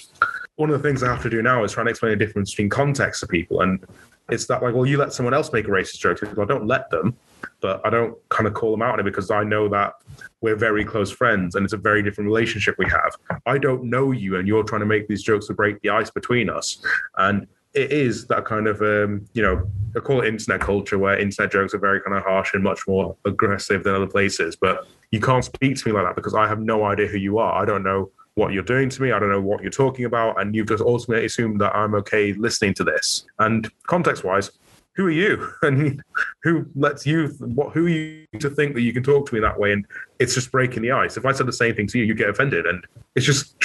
one 0.56 0.70
of 0.70 0.80
the 0.80 0.86
things 0.86 1.02
I 1.02 1.08
have 1.08 1.22
to 1.22 1.30
do 1.30 1.42
now 1.42 1.64
is 1.64 1.72
try 1.72 1.82
and 1.82 1.90
explain 1.90 2.10
the 2.10 2.24
difference 2.24 2.50
between 2.50 2.68
context 2.68 3.20
to 3.20 3.26
people. 3.26 3.62
And 3.62 3.84
it's 4.28 4.46
that 4.46 4.62
like, 4.62 4.74
well, 4.74 4.86
you 4.86 4.98
let 4.98 5.12
someone 5.12 5.34
else 5.34 5.52
make 5.52 5.66
a 5.66 5.70
racist 5.70 5.98
joke. 5.98 6.22
I 6.22 6.44
don't 6.44 6.66
let 6.66 6.90
them 6.90 7.16
but 7.60 7.80
I 7.84 7.90
don't 7.90 8.16
kind 8.28 8.46
of 8.46 8.54
call 8.54 8.70
them 8.70 8.82
out 8.82 8.94
on 8.94 9.00
it 9.00 9.04
because 9.04 9.30
I 9.30 9.44
know 9.44 9.68
that 9.68 9.94
we're 10.40 10.56
very 10.56 10.84
close 10.84 11.10
friends 11.10 11.54
and 11.54 11.64
it's 11.64 11.72
a 11.72 11.78
very 11.78 12.02
different 12.02 12.28
relationship 12.28 12.76
we 12.78 12.86
have. 12.86 13.16
I 13.46 13.58
don't 13.58 13.84
know 13.84 14.12
you 14.12 14.36
and 14.36 14.46
you're 14.46 14.62
trying 14.62 14.80
to 14.80 14.86
make 14.86 15.08
these 15.08 15.22
jokes 15.22 15.46
to 15.46 15.54
break 15.54 15.80
the 15.80 15.90
ice 15.90 16.10
between 16.10 16.50
us. 16.50 16.78
And 17.16 17.46
it 17.74 17.92
is 17.92 18.26
that 18.28 18.44
kind 18.44 18.66
of, 18.66 18.80
um, 18.80 19.26
you 19.34 19.42
know, 19.42 19.68
I 19.94 20.00
call 20.00 20.22
it 20.22 20.28
internet 20.28 20.60
culture 20.60 20.98
where 20.98 21.18
internet 21.18 21.52
jokes 21.52 21.74
are 21.74 21.78
very 21.78 22.00
kind 22.00 22.16
of 22.16 22.22
harsh 22.22 22.54
and 22.54 22.62
much 22.62 22.86
more 22.88 23.16
aggressive 23.24 23.84
than 23.84 23.94
other 23.94 24.06
places. 24.06 24.56
But 24.56 24.86
you 25.10 25.20
can't 25.20 25.44
speak 25.44 25.76
to 25.76 25.88
me 25.88 25.92
like 25.92 26.06
that 26.06 26.16
because 26.16 26.34
I 26.34 26.48
have 26.48 26.60
no 26.60 26.84
idea 26.84 27.06
who 27.06 27.18
you 27.18 27.38
are. 27.38 27.60
I 27.60 27.64
don't 27.64 27.82
know 27.82 28.10
what 28.34 28.52
you're 28.52 28.62
doing 28.62 28.88
to 28.90 29.02
me. 29.02 29.12
I 29.12 29.18
don't 29.18 29.30
know 29.30 29.40
what 29.40 29.62
you're 29.62 29.70
talking 29.70 30.04
about. 30.04 30.40
And 30.40 30.54
you've 30.54 30.68
just 30.68 30.82
ultimately 30.82 31.26
assumed 31.26 31.60
that 31.60 31.74
I'm 31.74 31.94
okay 31.96 32.32
listening 32.34 32.74
to 32.74 32.84
this. 32.84 33.26
And 33.38 33.70
context 33.86 34.24
wise, 34.24 34.50
who 34.96 35.06
are 35.06 35.10
you? 35.10 35.52
And 35.62 36.02
who 36.42 36.66
lets 36.74 37.06
you 37.06 37.28
what 37.40 37.72
who 37.72 37.86
are 37.86 37.88
you 37.88 38.26
to 38.40 38.50
think 38.50 38.74
that 38.74 38.82
you 38.82 38.92
can 38.92 39.02
talk 39.02 39.28
to 39.28 39.34
me 39.34 39.40
that 39.40 39.58
way? 39.58 39.72
And 39.72 39.86
it's 40.18 40.34
just 40.34 40.50
breaking 40.52 40.82
the 40.82 40.92
ice. 40.92 41.16
If 41.16 41.26
i 41.26 41.32
said 41.32 41.46
the 41.46 41.52
same 41.52 41.74
thing 41.74 41.86
to 41.88 41.98
you 41.98 42.04
you 42.04 42.14
get 42.14 42.28
offended. 42.28 42.66
And 42.66 42.84
it's 43.14 43.26
just 43.26 43.56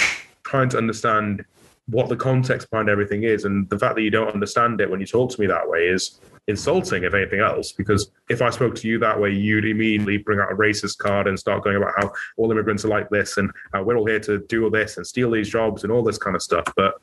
trying 0.44 0.70
to 0.70 0.78
understand 0.78 1.46
what 1.88 2.10
the 2.10 2.15
context 2.15 2.70
behind 2.70 2.89
everything 2.89 3.24
is. 3.24 3.46
And 3.46 3.70
the 3.70 3.80
fact 3.80 3.96
that 3.96 4.02
you 4.02 4.10
don't 4.10 4.34
understand 4.34 4.82
it 4.82 4.89
when 4.89 5.00
you 5.00 5.06
talk 5.06 5.32
to 5.32 5.41
me 5.41 5.48
that 5.48 5.67
way 5.67 5.88
is 5.88 6.20
insulting 6.48 7.04
if 7.04 7.13
anything 7.13 7.39
else 7.39 7.72
because 7.72 8.10
if 8.28 8.41
i 8.41 8.50
spoke 8.50 8.74
to 8.74 8.88
you 8.88 8.98
that 8.98 9.17
way 9.17 9.30
you'd 9.30 9.63
immediately 9.63 10.17
bring 10.17 10.39
out 10.39 10.52
a 10.52 10.56
racist 10.56 10.98
card 10.98 11.28
and 11.28 11.39
start 11.39 11.63
going 11.63 11.78
about 11.78 11.94
how 11.98 12.12
all 12.36 12.52
immigrants 12.52 12.84
are 12.84 12.88
like 12.88 13.08
this 13.12 13.38
and 13.38 13.52
we're 13.86 13.96
all 13.96 14.08
here 14.08 14.20
to 14.20 14.39
do 14.50 14.63
all 14.63 14.72
this 14.72 14.98
and 14.98 15.06
steal 15.06 15.30
these 15.30 15.48
jobs 15.48 15.84
and 15.84 15.91
all 15.94 16.04
this 16.04 16.17
kind 16.17 16.36
of 16.36 16.41
stuff. 16.41 16.65
But 16.76 16.96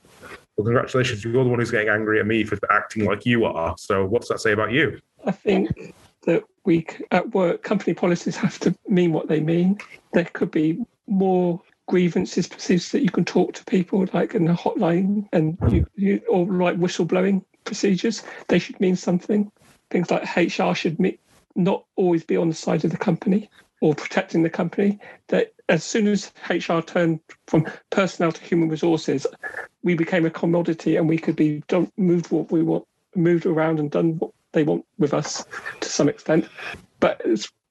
well, 0.59 0.65
congratulations, 0.65 1.23
you're 1.23 1.45
the 1.45 1.49
one 1.49 1.61
who's 1.61 1.71
getting 1.71 1.89
angry 1.89 2.19
at 2.19 2.27
me 2.27 2.43
for 2.43 2.59
acting 2.71 3.05
like 3.05 3.25
you 3.25 3.45
are. 3.45 3.77
So, 3.79 4.05
what's 4.05 4.29
that 4.29 4.41
say 4.41 4.53
about 4.53 4.73
you? 4.73 5.01
I 5.25 5.31
think 5.31 5.95
that 6.27 6.43
we 6.65 6.85
at 7.13 7.33
work, 7.33 7.63
company 7.63 7.95
policies 7.95 8.35
have 8.37 8.59
to 8.61 8.75
mean 8.89 9.13
what 9.13 9.29
they 9.29 9.39
mean. 9.39 9.79
There 10.15 10.25
could 10.25 10.51
be 10.51 10.85
more 11.07 11.63
grievances 11.87 12.49
procedures 12.49 12.91
that 12.91 13.03
you 13.03 13.11
can 13.11 13.25
talk 13.25 13.55
to 13.55 13.65
people 13.67 14.05
like 14.13 14.35
in 14.35 14.49
a 14.49 14.55
hotline 14.55 15.27
and 15.33 15.57
you, 15.71 15.87
you 15.95 16.21
or 16.29 16.45
like 16.45 16.77
whistleblowing 16.77 17.45
procedures. 17.65 18.25
They 18.49 18.59
should 18.59 18.81
mean 18.81 18.97
something. 18.97 19.51
Things 19.91 20.11
like 20.11 20.37
HR 20.37 20.75
should 20.75 20.99
not 21.55 21.85
always 21.95 22.25
be 22.25 22.37
on 22.37 22.49
the 22.49 22.55
side 22.55 22.85
of 22.85 22.91
the 22.91 22.99
company 22.99 23.49
or 23.81 23.95
protecting 23.95 24.43
the 24.43 24.51
company. 24.51 24.99
That 25.29 25.53
as 25.69 25.85
soon 25.85 26.07
as 26.07 26.33
HR 26.49 26.81
turned 26.81 27.21
from 27.47 27.67
personnel 27.91 28.33
to 28.33 28.43
human 28.43 28.69
resources, 28.69 29.27
we 29.83 29.95
became 29.95 30.27
a 30.27 30.31
commodity 30.31 30.97
and 30.97 31.09
we 31.09 31.19
could 31.19 31.37
be 31.37 31.63
done, 31.69 31.91
moved 31.97 32.31
what 32.31 32.51
we 32.51 32.63
want, 32.63 32.87
moved 33.15 33.47
around 33.47 33.79
and 33.79 33.91
done 33.91 34.19
what 34.19 34.33
they 34.53 34.63
want 34.63 34.85
with 34.99 35.15
us 35.15 35.45
to 35.81 35.89
some 35.89 36.09
extent. 36.09 36.49
But 37.01 37.23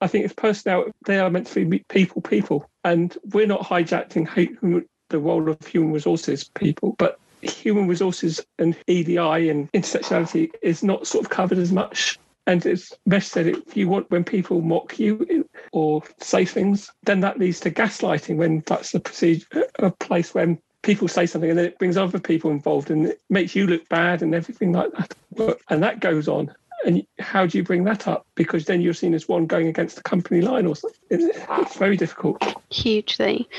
I 0.01 0.07
think 0.07 0.25
it's 0.25 0.33
personnel, 0.33 0.85
they 1.05 1.19
are 1.19 1.29
meant 1.29 1.47
to 1.47 1.65
be 1.65 1.79
people, 1.89 2.21
people. 2.21 2.69
And 2.83 3.17
we're 3.33 3.47
not 3.47 3.61
hijacking 3.61 4.85
the 5.09 5.19
role 5.19 5.49
of 5.49 5.65
human 5.65 5.93
resources 5.93 6.49
people, 6.55 6.95
but 6.97 7.19
human 7.41 7.87
resources 7.87 8.45
and 8.59 8.75
EDI 8.87 9.49
and 9.49 9.71
intersectionality 9.71 10.49
is 10.61 10.83
not 10.83 11.07
sort 11.07 11.23
of 11.25 11.29
covered 11.29 11.57
as 11.57 11.71
much 11.71 12.17
and 12.47 12.65
as 12.65 12.93
Mesh 13.05 13.27
said, 13.27 13.47
if 13.47 13.75
you 13.75 13.89
want 13.89 14.09
when 14.09 14.23
people 14.23 14.61
mock 14.61 14.97
you 14.97 15.45
or 15.71 16.03
say 16.19 16.45
things, 16.45 16.89
then 17.03 17.19
that 17.21 17.39
leads 17.39 17.59
to 17.61 17.71
gaslighting 17.71 18.37
when 18.37 18.63
that's 18.65 18.93
a 18.93 18.99
procedure, 18.99 19.45
a 19.79 19.91
place 19.91 20.33
when 20.33 20.59
people 20.83 21.07
say 21.07 21.25
something 21.25 21.49
and 21.49 21.59
then 21.59 21.65
it 21.65 21.79
brings 21.79 21.97
other 21.97 22.19
people 22.19 22.51
involved 22.51 22.89
and 22.89 23.07
it 23.07 23.21
makes 23.29 23.55
you 23.55 23.67
look 23.67 23.87
bad 23.89 24.21
and 24.21 24.33
everything 24.33 24.71
like 24.71 24.91
that. 24.93 25.57
And 25.69 25.83
that 25.83 25.99
goes 25.99 26.27
on. 26.27 26.53
And 26.85 27.03
how 27.17 27.47
do 27.47 27.57
you 27.57 27.63
bring 27.63 27.85
that 27.85 28.07
up? 28.07 28.27
Because 28.35 28.65
then 28.65 28.81
you're 28.81 28.93
seen 28.93 29.15
as 29.15 29.27
one 29.27 29.47
going 29.47 29.67
against 29.67 29.95
the 29.95 30.03
company 30.03 30.41
line 30.41 30.67
or 30.67 30.75
something. 30.75 30.99
It's 31.09 31.75
very 31.75 31.97
difficult. 31.97 32.41
Hugely. 32.69 33.49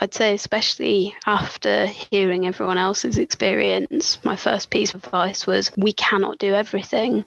I'd 0.00 0.12
say, 0.12 0.34
especially 0.34 1.14
after 1.26 1.86
hearing 1.86 2.44
everyone 2.44 2.76
else's 2.76 3.18
experience, 3.18 4.18
my 4.24 4.34
first 4.34 4.70
piece 4.70 4.94
of 4.94 5.04
advice 5.04 5.46
was 5.46 5.70
we 5.76 5.92
cannot 5.92 6.38
do 6.38 6.54
everything. 6.54 7.24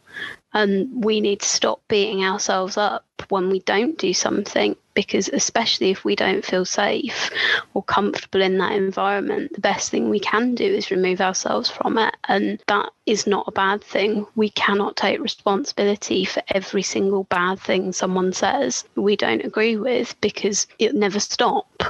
And 0.53 1.03
we 1.03 1.21
need 1.21 1.41
to 1.41 1.47
stop 1.47 1.81
beating 1.87 2.23
ourselves 2.23 2.75
up 2.75 3.05
when 3.29 3.49
we 3.49 3.59
don't 3.59 3.97
do 3.97 4.13
something 4.13 4.75
because, 4.95 5.29
especially 5.29 5.91
if 5.91 6.03
we 6.03 6.15
don't 6.15 6.43
feel 6.43 6.65
safe 6.65 7.29
or 7.73 7.83
comfortable 7.83 8.41
in 8.41 8.57
that 8.57 8.71
environment, 8.71 9.53
the 9.53 9.61
best 9.61 9.91
thing 9.91 10.09
we 10.09 10.19
can 10.19 10.55
do 10.55 10.65
is 10.65 10.89
remove 10.89 11.21
ourselves 11.21 11.69
from 11.69 11.97
it. 11.97 12.15
And 12.27 12.61
that 12.67 12.89
is 13.05 13.27
not 13.27 13.47
a 13.47 13.51
bad 13.51 13.83
thing. 13.83 14.25
We 14.35 14.49
cannot 14.49 14.95
take 14.95 15.21
responsibility 15.21 16.25
for 16.25 16.41
every 16.47 16.83
single 16.83 17.25
bad 17.25 17.59
thing 17.59 17.93
someone 17.93 18.33
says 18.33 18.85
we 18.95 19.15
don't 19.15 19.45
agree 19.45 19.77
with 19.77 20.19
because 20.21 20.65
it 20.79 20.95
never 20.95 21.19
stop 21.19 21.83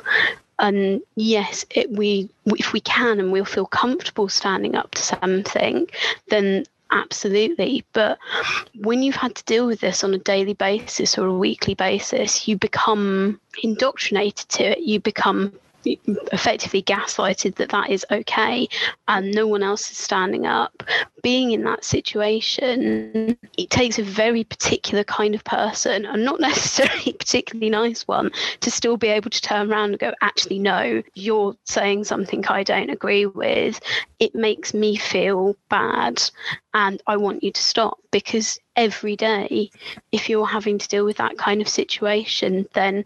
and 0.59 1.01
yes 1.15 1.65
it, 1.71 1.89
we 1.89 2.29
if 2.45 2.73
we 2.73 2.81
can 2.81 3.19
and 3.19 3.31
we'll 3.31 3.45
feel 3.45 3.65
comfortable 3.65 4.27
standing 4.27 4.75
up 4.75 4.91
to 4.91 5.01
something 5.01 5.87
then 6.27 6.65
absolutely. 6.91 7.85
But 7.93 8.19
when 8.75 9.03
you've 9.03 9.15
had 9.15 9.35
to 9.35 9.43
deal 9.45 9.67
with 9.67 9.79
this 9.79 10.03
on 10.03 10.13
a 10.13 10.19
daily 10.19 10.53
basis 10.53 11.17
or 11.17 11.27
a 11.27 11.37
weekly 11.37 11.75
basis, 11.75 12.47
you 12.47 12.57
become 12.57 13.39
indoctrinated 13.63 14.49
to 14.49 14.63
it. 14.63 14.79
You 14.79 14.99
become 14.99 15.53
effectively 16.31 16.81
gaslighted 16.81 17.55
that 17.55 17.69
that 17.69 17.89
is 17.89 18.05
okay 18.11 18.67
and 19.07 19.33
no 19.33 19.47
one 19.47 19.63
else 19.63 19.91
is 19.91 19.97
standing 19.97 20.45
up. 20.45 20.83
Being 21.23 21.51
in 21.51 21.63
that 21.63 21.83
situation 21.83 23.37
it 23.57 23.69
takes 23.69 23.99
a 23.99 24.03
very 24.03 24.43
particular 24.43 25.03
kind 25.03 25.35
of 25.35 25.43
person 25.43 26.05
and 26.05 26.23
not 26.23 26.39
necessarily 26.49 27.11
a 27.11 27.13
particularly 27.13 27.69
nice 27.69 28.07
one 28.07 28.31
to 28.61 28.71
still 28.71 28.97
be 28.97 29.07
able 29.07 29.29
to 29.29 29.41
turn 29.41 29.71
around 29.71 29.91
and 29.91 29.99
go 29.99 30.13
actually 30.21 30.59
no 30.59 31.01
you're 31.15 31.55
saying 31.65 32.03
something 32.03 32.45
i 32.47 32.63
don't 32.63 32.89
agree 32.89 33.25
with. 33.25 33.79
It 34.19 34.35
makes 34.35 34.73
me 34.73 34.95
feel 34.95 35.55
bad 35.69 36.21
and 36.73 37.01
I 37.07 37.17
want 37.17 37.43
you 37.43 37.51
to 37.51 37.61
stop 37.61 37.99
because 38.11 38.59
every 38.79 39.17
day, 39.17 39.69
if 40.13 40.29
you're 40.29 40.47
having 40.47 40.77
to 40.77 40.87
deal 40.87 41.03
with 41.03 41.17
that 41.17 41.37
kind 41.37 41.61
of 41.61 41.67
situation, 41.67 42.65
then 42.73 43.03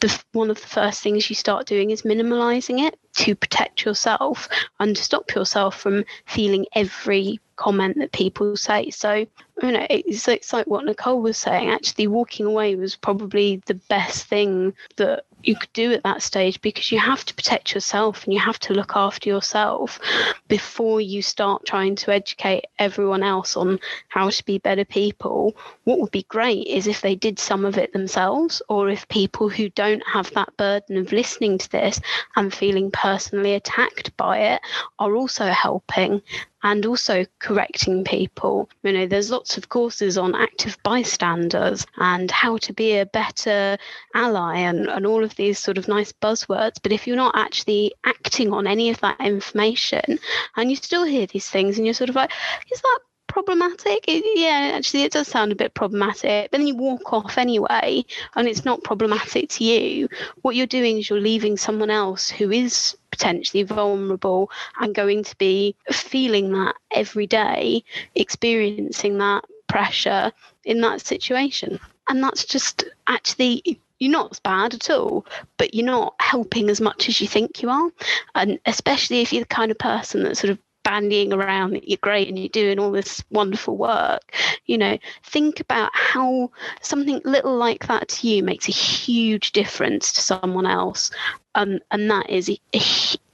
the, 0.00 0.22
one 0.32 0.50
of 0.50 0.60
the 0.60 0.68
first 0.68 1.02
things 1.02 1.28
you 1.28 1.34
start 1.34 1.66
doing 1.66 1.90
is 1.90 2.02
minimalizing 2.02 2.86
it 2.86 2.96
to 3.14 3.34
protect 3.34 3.84
yourself 3.84 4.48
and 4.78 4.94
to 4.94 5.02
stop 5.02 5.34
yourself 5.34 5.80
from 5.80 6.04
feeling 6.26 6.64
every 6.76 7.40
comment 7.56 7.98
that 7.98 8.12
people 8.12 8.56
say. 8.56 8.90
So, 8.90 9.26
you 9.62 9.72
know, 9.72 9.84
it's, 9.90 10.28
it's 10.28 10.52
like 10.52 10.68
what 10.68 10.84
Nicole 10.84 11.20
was 11.20 11.36
saying. 11.36 11.70
Actually, 11.70 12.06
walking 12.06 12.46
away 12.46 12.76
was 12.76 12.94
probably 12.94 13.60
the 13.66 13.74
best 13.74 14.28
thing 14.28 14.74
that 14.96 15.24
you 15.46 15.56
could 15.56 15.72
do 15.72 15.92
at 15.92 16.02
that 16.02 16.22
stage 16.22 16.60
because 16.60 16.90
you 16.90 16.98
have 16.98 17.24
to 17.24 17.34
protect 17.34 17.74
yourself 17.74 18.24
and 18.24 18.34
you 18.34 18.40
have 18.40 18.58
to 18.58 18.74
look 18.74 18.92
after 18.96 19.28
yourself 19.28 20.00
before 20.48 21.00
you 21.00 21.22
start 21.22 21.64
trying 21.64 21.94
to 21.96 22.12
educate 22.12 22.64
everyone 22.78 23.22
else 23.22 23.56
on 23.56 23.78
how 24.08 24.28
to 24.28 24.44
be 24.44 24.58
better 24.58 24.84
people. 24.84 25.56
What 25.84 26.00
would 26.00 26.10
be 26.10 26.24
great 26.24 26.66
is 26.66 26.86
if 26.86 27.00
they 27.00 27.14
did 27.14 27.38
some 27.38 27.64
of 27.64 27.78
it 27.78 27.92
themselves, 27.92 28.60
or 28.68 28.88
if 28.88 29.08
people 29.08 29.48
who 29.48 29.68
don't 29.70 30.02
have 30.06 30.30
that 30.34 30.56
burden 30.56 30.96
of 30.96 31.12
listening 31.12 31.58
to 31.58 31.70
this 31.70 32.00
and 32.34 32.52
feeling 32.52 32.90
personally 32.90 33.54
attacked 33.54 34.16
by 34.16 34.38
it 34.38 34.60
are 34.98 35.14
also 35.14 35.46
helping 35.46 36.22
and 36.62 36.86
also 36.86 37.24
correcting 37.38 38.04
people. 38.04 38.68
You 38.82 38.92
know, 38.92 39.06
there's 39.06 39.30
lots 39.30 39.56
of 39.56 39.68
courses 39.68 40.18
on 40.18 40.34
active 40.34 40.76
bystanders 40.82 41.86
and 41.98 42.30
how 42.30 42.56
to 42.58 42.72
be 42.72 42.98
a 42.98 43.06
better 43.06 43.78
ally 44.14 44.58
and, 44.58 44.88
and 44.88 45.06
all 45.06 45.22
of 45.22 45.34
these 45.36 45.58
sort 45.58 45.78
of 45.78 45.88
nice 45.88 46.12
buzzwords. 46.12 46.76
But 46.82 46.92
if 46.92 47.06
you're 47.06 47.16
not 47.16 47.36
actually 47.36 47.92
acting 48.04 48.52
on 48.52 48.66
any 48.66 48.90
of 48.90 49.00
that 49.00 49.20
information 49.20 50.18
and 50.56 50.70
you 50.70 50.76
still 50.76 51.04
hear 51.04 51.26
these 51.26 51.48
things 51.48 51.76
and 51.76 51.86
you're 51.86 51.94
sort 51.94 52.10
of 52.10 52.16
like, 52.16 52.32
is 52.72 52.80
that 52.80 52.98
problematic? 53.36 54.02
It, 54.08 54.24
yeah, 54.34 54.72
actually, 54.74 55.02
it 55.02 55.12
does 55.12 55.28
sound 55.28 55.52
a 55.52 55.56
bit 55.56 55.74
problematic. 55.74 56.50
But 56.50 56.56
then 56.56 56.66
you 56.66 56.74
walk 56.74 57.12
off 57.12 57.36
anyway, 57.36 58.02
and 58.34 58.48
it's 58.48 58.64
not 58.64 58.82
problematic 58.82 59.50
to 59.50 59.64
you. 59.64 60.08
What 60.40 60.56
you're 60.56 60.66
doing 60.66 60.96
is 60.96 61.10
you're 61.10 61.20
leaving 61.20 61.58
someone 61.58 61.90
else 61.90 62.30
who 62.30 62.50
is 62.50 62.96
potentially 63.10 63.62
vulnerable 63.62 64.50
and 64.80 64.94
going 64.94 65.22
to 65.24 65.36
be 65.36 65.76
feeling 65.90 66.52
that 66.52 66.76
every 66.92 67.26
day, 67.26 67.84
experiencing 68.14 69.18
that 69.18 69.44
pressure 69.66 70.32
in 70.64 70.80
that 70.80 71.02
situation. 71.02 71.78
And 72.08 72.24
that's 72.24 72.42
just 72.42 72.84
actually 73.06 73.78
you're 73.98 74.12
not 74.12 74.40
bad 74.44 74.72
at 74.72 74.90
all, 74.90 75.26
but 75.58 75.74
you're 75.74 75.84
not 75.84 76.14
helping 76.20 76.70
as 76.70 76.80
much 76.80 77.08
as 77.08 77.20
you 77.20 77.26
think 77.26 77.62
you 77.62 77.68
are. 77.68 77.90
And 78.34 78.58
especially 78.64 79.20
if 79.20 79.32
you're 79.32 79.42
the 79.42 79.46
kind 79.48 79.70
of 79.70 79.78
person 79.78 80.22
that 80.22 80.36
sort 80.36 80.50
of 80.50 80.58
bandying 80.86 81.32
around 81.32 81.72
that 81.72 81.88
you're 81.88 81.98
great 82.00 82.28
and 82.28 82.38
you're 82.38 82.48
doing 82.48 82.78
all 82.78 82.92
this 82.92 83.22
wonderful 83.30 83.76
work 83.76 84.34
you 84.66 84.78
know 84.78 84.96
think 85.24 85.60
about 85.60 85.90
how 85.92 86.50
something 86.80 87.20
little 87.24 87.56
like 87.56 87.86
that 87.88 88.08
to 88.08 88.28
you 88.28 88.42
makes 88.42 88.68
a 88.68 88.72
huge 88.72 89.52
difference 89.52 90.12
to 90.12 90.20
someone 90.20 90.66
else. 90.66 91.10
Um, 91.54 91.80
and 91.90 92.10
that 92.10 92.28
is 92.30 92.50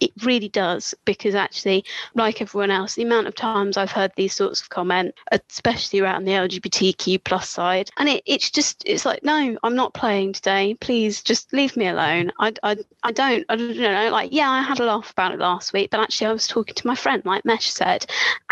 it 0.03 0.11
really 0.24 0.48
does 0.48 0.94
because 1.05 1.34
actually 1.34 1.84
like 2.14 2.40
everyone 2.40 2.70
else 2.70 2.94
the 2.94 3.03
amount 3.03 3.26
of 3.26 3.34
times 3.34 3.76
i've 3.76 3.92
heard 3.92 4.12
these 4.16 4.34
sorts 4.34 4.61
of 4.61 4.68
comments 4.70 5.18
especially 5.30 6.00
around 6.00 6.24
the 6.24 6.32
lgbtq 6.32 7.22
plus 7.24 7.48
side 7.48 7.90
and 7.98 8.09
it, 8.09 8.22
it's 8.26 8.50
just 8.50 8.82
it's 8.86 9.05
like 9.05 9.22
no 9.22 9.57
i'm 9.62 9.74
not 9.74 9.94
playing 9.94 10.32
today. 10.32 10.74
Please 10.80 11.22
just 11.22 11.53
leave 11.53 11.76
me 11.76 11.86
alone. 11.88 12.32
I, 12.38 12.53
I, 12.62 12.76
I 13.03 13.12
don't 13.12 13.44
i 13.48 13.57
don't 13.57 13.76
know 13.76 14.11
like 14.11 14.32
yeah 14.32 14.50
i 14.50 14.62
had 14.62 14.80
a 14.80 14.84
laugh 14.84 15.11
about 15.11 15.32
it 15.32 15.38
last 15.38 15.72
week 15.72 15.90
but 15.90 16.00
actually 16.00 16.28
i 16.28 16.32
was 16.32 16.46
talking 16.46 16.74
to 16.74 16.86
my 16.86 16.94
friend 16.94 17.22
like 17.24 17.44
mesh 17.44 17.70
said 17.70 18.07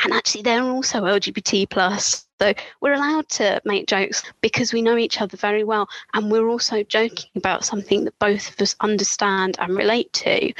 and 0.04 0.12
actually 0.12 0.42
they're 0.42 0.62
also 0.62 1.02
lgbt 1.02 1.68
plus. 1.68 2.26
So 2.40 2.54
we're 2.80 2.94
allowed 2.94 3.28
to 3.30 3.60
make 3.64 3.86
jokes 3.86 4.22
because 4.40 4.72
we 4.72 4.80
know 4.80 4.96
each 4.96 5.20
other 5.20 5.36
very 5.36 5.64
well. 5.64 5.88
And 6.14 6.30
we're 6.30 6.48
also 6.48 6.82
joking 6.82 7.28
about 7.36 7.64
something 7.64 8.04
that 8.04 8.18
both 8.18 8.48
of 8.48 8.60
us 8.60 8.76
understand 8.80 9.56
and 9.58 9.76
relate 9.76 10.12
to 10.14 10.52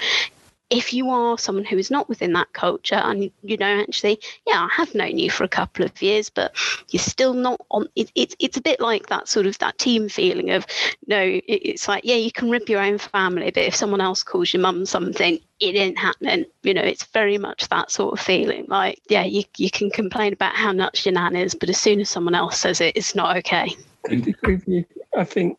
if 0.70 0.94
you 0.94 1.10
are 1.10 1.36
someone 1.36 1.64
who 1.64 1.76
is 1.76 1.90
not 1.90 2.08
within 2.08 2.32
that 2.32 2.52
culture 2.52 2.94
and 2.94 3.30
you 3.42 3.56
know 3.56 3.80
actually 3.80 4.18
yeah 4.46 4.66
i 4.66 4.68
have 4.72 4.94
known 4.94 5.18
you 5.18 5.30
for 5.30 5.44
a 5.44 5.48
couple 5.48 5.84
of 5.84 6.00
years 6.00 6.30
but 6.30 6.54
you're 6.90 7.00
still 7.00 7.34
not 7.34 7.60
on 7.70 7.86
it, 7.96 8.10
it 8.14 8.34
it's 8.38 8.56
a 8.56 8.62
bit 8.62 8.80
like 8.80 9.08
that 9.08 9.28
sort 9.28 9.46
of 9.46 9.58
that 9.58 9.76
team 9.78 10.08
feeling 10.08 10.50
of 10.50 10.64
no 11.06 11.20
it, 11.20 11.44
it's 11.46 11.88
like 11.88 12.04
yeah 12.04 12.14
you 12.14 12.30
can 12.30 12.48
rip 12.48 12.68
your 12.68 12.80
own 12.80 12.98
family 12.98 13.50
but 13.50 13.64
if 13.64 13.74
someone 13.74 14.00
else 14.00 14.22
calls 14.22 14.52
your 14.52 14.62
mum 14.62 14.86
something 14.86 15.38
it 15.58 15.74
ain't 15.74 15.98
happening 15.98 16.44
you 16.62 16.72
know 16.72 16.82
it's 16.82 17.04
very 17.06 17.36
much 17.36 17.68
that 17.68 17.90
sort 17.90 18.12
of 18.12 18.24
feeling 18.24 18.64
like 18.68 19.00
yeah 19.08 19.24
you, 19.24 19.42
you 19.56 19.70
can 19.70 19.90
complain 19.90 20.32
about 20.32 20.54
how 20.54 20.72
nuts 20.72 21.04
your 21.04 21.12
nan 21.12 21.36
is 21.36 21.54
but 21.54 21.68
as 21.68 21.78
soon 21.78 22.00
as 22.00 22.08
someone 22.08 22.34
else 22.34 22.58
says 22.58 22.80
it 22.80 22.96
it's 22.96 23.14
not 23.14 23.36
okay 23.36 23.74
I. 24.08 24.86
I 25.16 25.24
think 25.24 25.58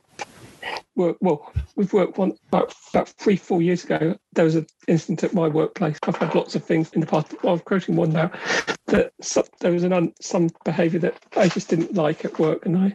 work 0.95 1.17
well 1.21 1.51
we've 1.75 1.93
worked 1.93 2.17
one 2.17 2.33
about, 2.49 2.73
about 2.93 3.09
three 3.09 3.35
four 3.35 3.61
years 3.61 3.83
ago 3.83 4.15
there 4.33 4.45
was 4.45 4.55
an 4.55 4.67
incident 4.87 5.23
at 5.23 5.33
my 5.33 5.47
workplace. 5.47 5.97
I've 6.03 6.15
had 6.17 6.35
lots 6.35 6.55
of 6.55 6.63
things 6.63 6.91
in 6.93 7.01
the 7.01 7.07
past. 7.07 7.33
I'm 7.43 7.59
quoting 7.59 7.95
one 7.95 8.11
now 8.11 8.31
that 8.87 9.13
some, 9.21 9.43
there 9.59 9.71
was 9.71 9.83
an 9.83 9.93
un, 9.93 10.13
some 10.21 10.49
behavior 10.65 10.99
that 10.99 11.17
i 11.37 11.47
just 11.47 11.69
didn't 11.69 11.93
like 11.93 12.25
at 12.25 12.37
work 12.39 12.65
and 12.65 12.77
i 12.77 12.93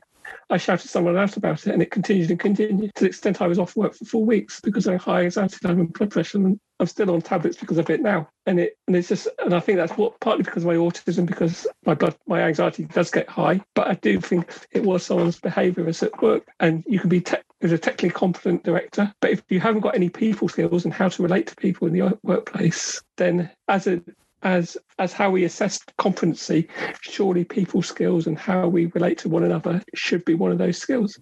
I 0.48 0.58
shouted 0.58 0.88
someone 0.88 1.16
out 1.16 1.36
about 1.36 1.66
it, 1.66 1.72
and 1.72 1.82
it 1.82 1.90
continued 1.90 2.30
and 2.30 2.38
continued 2.38 2.94
to 2.94 3.04
the 3.04 3.08
extent 3.08 3.42
I 3.42 3.48
was 3.48 3.58
off 3.58 3.76
work 3.76 3.94
for 3.94 4.04
four 4.04 4.24
weeks 4.24 4.60
because 4.60 4.86
of 4.86 5.00
high 5.00 5.24
anxiety 5.24 5.56
and 5.64 5.92
blood 5.92 6.10
pressure. 6.10 6.38
And 6.38 6.60
I'm 6.78 6.86
still 6.86 7.10
on 7.10 7.20
tablets 7.20 7.56
because 7.56 7.78
of 7.78 7.90
it 7.90 8.00
now. 8.00 8.28
And 8.46 8.60
it 8.60 8.76
and 8.86 8.94
it's 8.94 9.08
just 9.08 9.28
and 9.38 9.54
I 9.54 9.60
think 9.60 9.78
that's 9.78 9.96
what 9.96 10.20
partly 10.20 10.44
because 10.44 10.62
of 10.62 10.68
my 10.68 10.76
autism, 10.76 11.26
because 11.26 11.66
my 11.84 11.94
blood 11.94 12.16
my 12.26 12.42
anxiety 12.42 12.84
does 12.84 13.10
get 13.10 13.28
high. 13.28 13.60
But 13.74 13.88
I 13.88 13.94
do 13.94 14.20
think 14.20 14.52
it 14.70 14.84
was 14.84 15.04
someone's 15.04 15.40
behaviour 15.40 15.88
at 15.88 16.22
work. 16.22 16.46
And 16.60 16.84
you 16.86 17.00
can 17.00 17.08
be 17.08 17.20
te- 17.20 17.38
as 17.62 17.72
a 17.72 17.78
technically 17.78 18.10
competent 18.10 18.62
director, 18.62 19.12
but 19.20 19.30
if 19.30 19.42
you 19.48 19.60
haven't 19.60 19.80
got 19.80 19.94
any 19.94 20.10
people 20.10 20.48
skills 20.48 20.84
and 20.84 20.92
how 20.92 21.08
to 21.08 21.22
relate 21.22 21.46
to 21.46 21.56
people 21.56 21.88
in 21.88 21.94
the 21.94 22.18
workplace, 22.22 23.02
then 23.16 23.50
as 23.66 23.86
a 23.86 24.02
as 24.42 24.76
as 24.98 25.12
how 25.12 25.30
we 25.30 25.44
assess 25.44 25.78
competency, 25.98 26.68
surely 27.02 27.44
people 27.44 27.82
skills 27.82 28.26
and 28.26 28.38
how 28.38 28.66
we 28.66 28.86
relate 28.86 29.18
to 29.18 29.28
one 29.28 29.44
another 29.44 29.82
should 29.94 30.24
be 30.24 30.34
one 30.34 30.50
of 30.50 30.56
those 30.56 30.78
skills. 30.78 31.18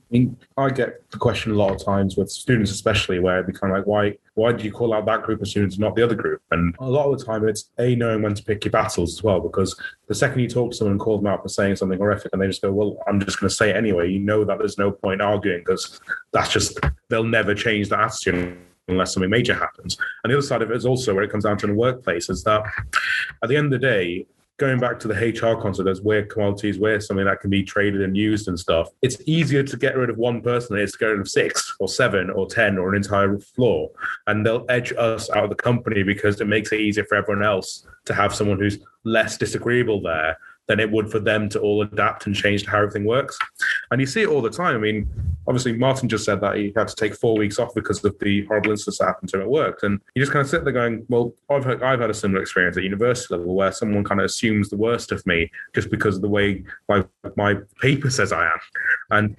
I, 0.56 0.70
get 0.70 1.10
the 1.10 1.18
question 1.18 1.50
a 1.50 1.56
lot 1.56 1.72
of 1.72 1.84
times 1.84 2.16
with 2.16 2.30
students, 2.30 2.70
especially 2.70 3.18
where 3.18 3.40
it 3.40 3.60
kind 3.60 3.72
of 3.72 3.78
like, 3.78 3.86
why 3.86 4.16
why 4.34 4.52
do 4.52 4.64
you 4.64 4.72
call 4.72 4.92
out 4.94 5.06
that 5.06 5.22
group 5.22 5.40
of 5.40 5.48
students, 5.48 5.76
and 5.76 5.82
not 5.82 5.96
the 5.96 6.02
other 6.02 6.14
group? 6.14 6.42
And 6.50 6.74
a 6.78 6.88
lot 6.88 7.10
of 7.10 7.18
the 7.18 7.24
time, 7.24 7.48
it's 7.48 7.70
a 7.78 7.94
knowing 7.94 8.22
when 8.22 8.34
to 8.34 8.42
pick 8.42 8.64
your 8.64 8.72
battles 8.72 9.14
as 9.14 9.22
well, 9.22 9.40
because 9.40 9.78
the 10.08 10.14
second 10.14 10.40
you 10.40 10.48
talk 10.48 10.72
to 10.72 10.76
someone 10.76 10.92
and 10.92 11.00
call 11.00 11.16
them 11.18 11.26
out 11.26 11.42
for 11.42 11.48
saying 11.48 11.76
something 11.76 11.98
horrific, 11.98 12.32
and 12.32 12.42
they 12.42 12.46
just 12.46 12.62
go, 12.62 12.72
"Well, 12.72 12.98
I'm 13.06 13.20
just 13.20 13.40
going 13.40 13.48
to 13.48 13.54
say 13.54 13.70
it 13.70 13.76
anyway," 13.76 14.10
you 14.10 14.20
know 14.20 14.44
that 14.44 14.58
there's 14.58 14.78
no 14.78 14.90
point 14.90 15.20
arguing 15.20 15.60
because 15.60 16.00
that's 16.32 16.52
just 16.52 16.78
they'll 17.08 17.24
never 17.24 17.54
change 17.54 17.88
that 17.88 18.00
attitude 18.00 18.58
unless 18.88 19.14
something 19.14 19.30
major 19.30 19.54
happens. 19.54 19.96
And 20.22 20.30
the 20.30 20.38
other 20.38 20.46
side 20.46 20.62
of 20.62 20.70
it 20.70 20.76
is 20.76 20.86
also 20.86 21.14
where 21.14 21.24
it 21.24 21.30
comes 21.30 21.44
down 21.44 21.58
to 21.58 21.66
in 21.66 21.72
the 21.72 21.78
workplace 21.78 22.28
is 22.28 22.44
that 22.44 22.64
at 23.42 23.48
the 23.48 23.56
end 23.56 23.72
of 23.72 23.80
the 23.80 23.86
day, 23.86 24.26
going 24.56 24.78
back 24.78 25.00
to 25.00 25.08
the 25.08 25.14
HR 25.14 25.60
concept 25.60 25.88
as 25.88 26.00
where 26.00 26.24
commodities, 26.24 26.78
where 26.78 27.00
something 27.00 27.26
that 27.26 27.40
can 27.40 27.50
be 27.50 27.62
traded 27.62 28.02
and 28.02 28.16
used 28.16 28.46
and 28.46 28.58
stuff, 28.58 28.88
it's 29.02 29.16
easier 29.26 29.64
to 29.64 29.76
get 29.76 29.96
rid 29.96 30.10
of 30.10 30.16
one 30.16 30.40
person 30.40 30.74
than 30.74 30.80
it 30.80 30.84
is 30.84 30.92
to 30.92 30.98
get 30.98 31.06
rid 31.06 31.20
of 31.20 31.28
six 31.28 31.74
or 31.80 31.88
seven 31.88 32.30
or 32.30 32.46
10 32.46 32.78
or 32.78 32.90
an 32.90 32.96
entire 32.96 33.36
floor. 33.38 33.90
And 34.26 34.46
they'll 34.46 34.64
edge 34.68 34.92
us 34.96 35.28
out 35.30 35.44
of 35.44 35.50
the 35.50 35.56
company 35.56 36.02
because 36.02 36.40
it 36.40 36.46
makes 36.46 36.70
it 36.72 36.80
easier 36.80 37.04
for 37.04 37.16
everyone 37.16 37.44
else 37.44 37.86
to 38.04 38.14
have 38.14 38.34
someone 38.34 38.58
who's 38.58 38.78
less 39.02 39.36
disagreeable 39.36 40.00
there 40.00 40.38
than 40.66 40.80
it 40.80 40.90
would 40.90 41.10
for 41.10 41.18
them 41.18 41.48
to 41.50 41.60
all 41.60 41.82
adapt 41.82 42.26
and 42.26 42.34
change 42.34 42.64
to 42.64 42.70
how 42.70 42.78
everything 42.78 43.04
works. 43.04 43.38
And 43.90 44.00
you 44.00 44.06
see 44.06 44.22
it 44.22 44.28
all 44.28 44.40
the 44.40 44.50
time. 44.50 44.74
I 44.76 44.78
mean, 44.78 45.08
obviously, 45.46 45.74
Martin 45.74 46.08
just 46.08 46.24
said 46.24 46.40
that 46.40 46.56
he 46.56 46.72
had 46.74 46.88
to 46.88 46.96
take 46.96 47.14
four 47.14 47.36
weeks 47.36 47.58
off 47.58 47.74
because 47.74 48.02
of 48.04 48.18
the 48.18 48.44
horrible 48.46 48.70
incidents 48.70 48.98
that 48.98 49.06
happened 49.06 49.28
to 49.30 49.36
him 49.36 49.42
at 49.42 49.50
work. 49.50 49.80
And 49.82 50.00
you 50.14 50.22
just 50.22 50.32
kind 50.32 50.42
of 50.42 50.48
sit 50.48 50.64
there 50.64 50.72
going, 50.72 51.04
well, 51.08 51.34
I've 51.50 51.64
had, 51.64 51.82
I've 51.82 52.00
had 52.00 52.10
a 52.10 52.14
similar 52.14 52.40
experience 52.40 52.76
at 52.76 52.82
university 52.82 53.34
level 53.34 53.54
where 53.54 53.72
someone 53.72 54.04
kind 54.04 54.20
of 54.20 54.26
assumes 54.26 54.70
the 54.70 54.76
worst 54.76 55.12
of 55.12 55.24
me 55.26 55.50
just 55.74 55.90
because 55.90 56.16
of 56.16 56.22
the 56.22 56.28
way 56.28 56.64
my, 56.88 57.04
my 57.36 57.56
paper 57.80 58.10
says 58.10 58.32
I 58.32 58.46
am. 58.46 58.58
And 59.10 59.36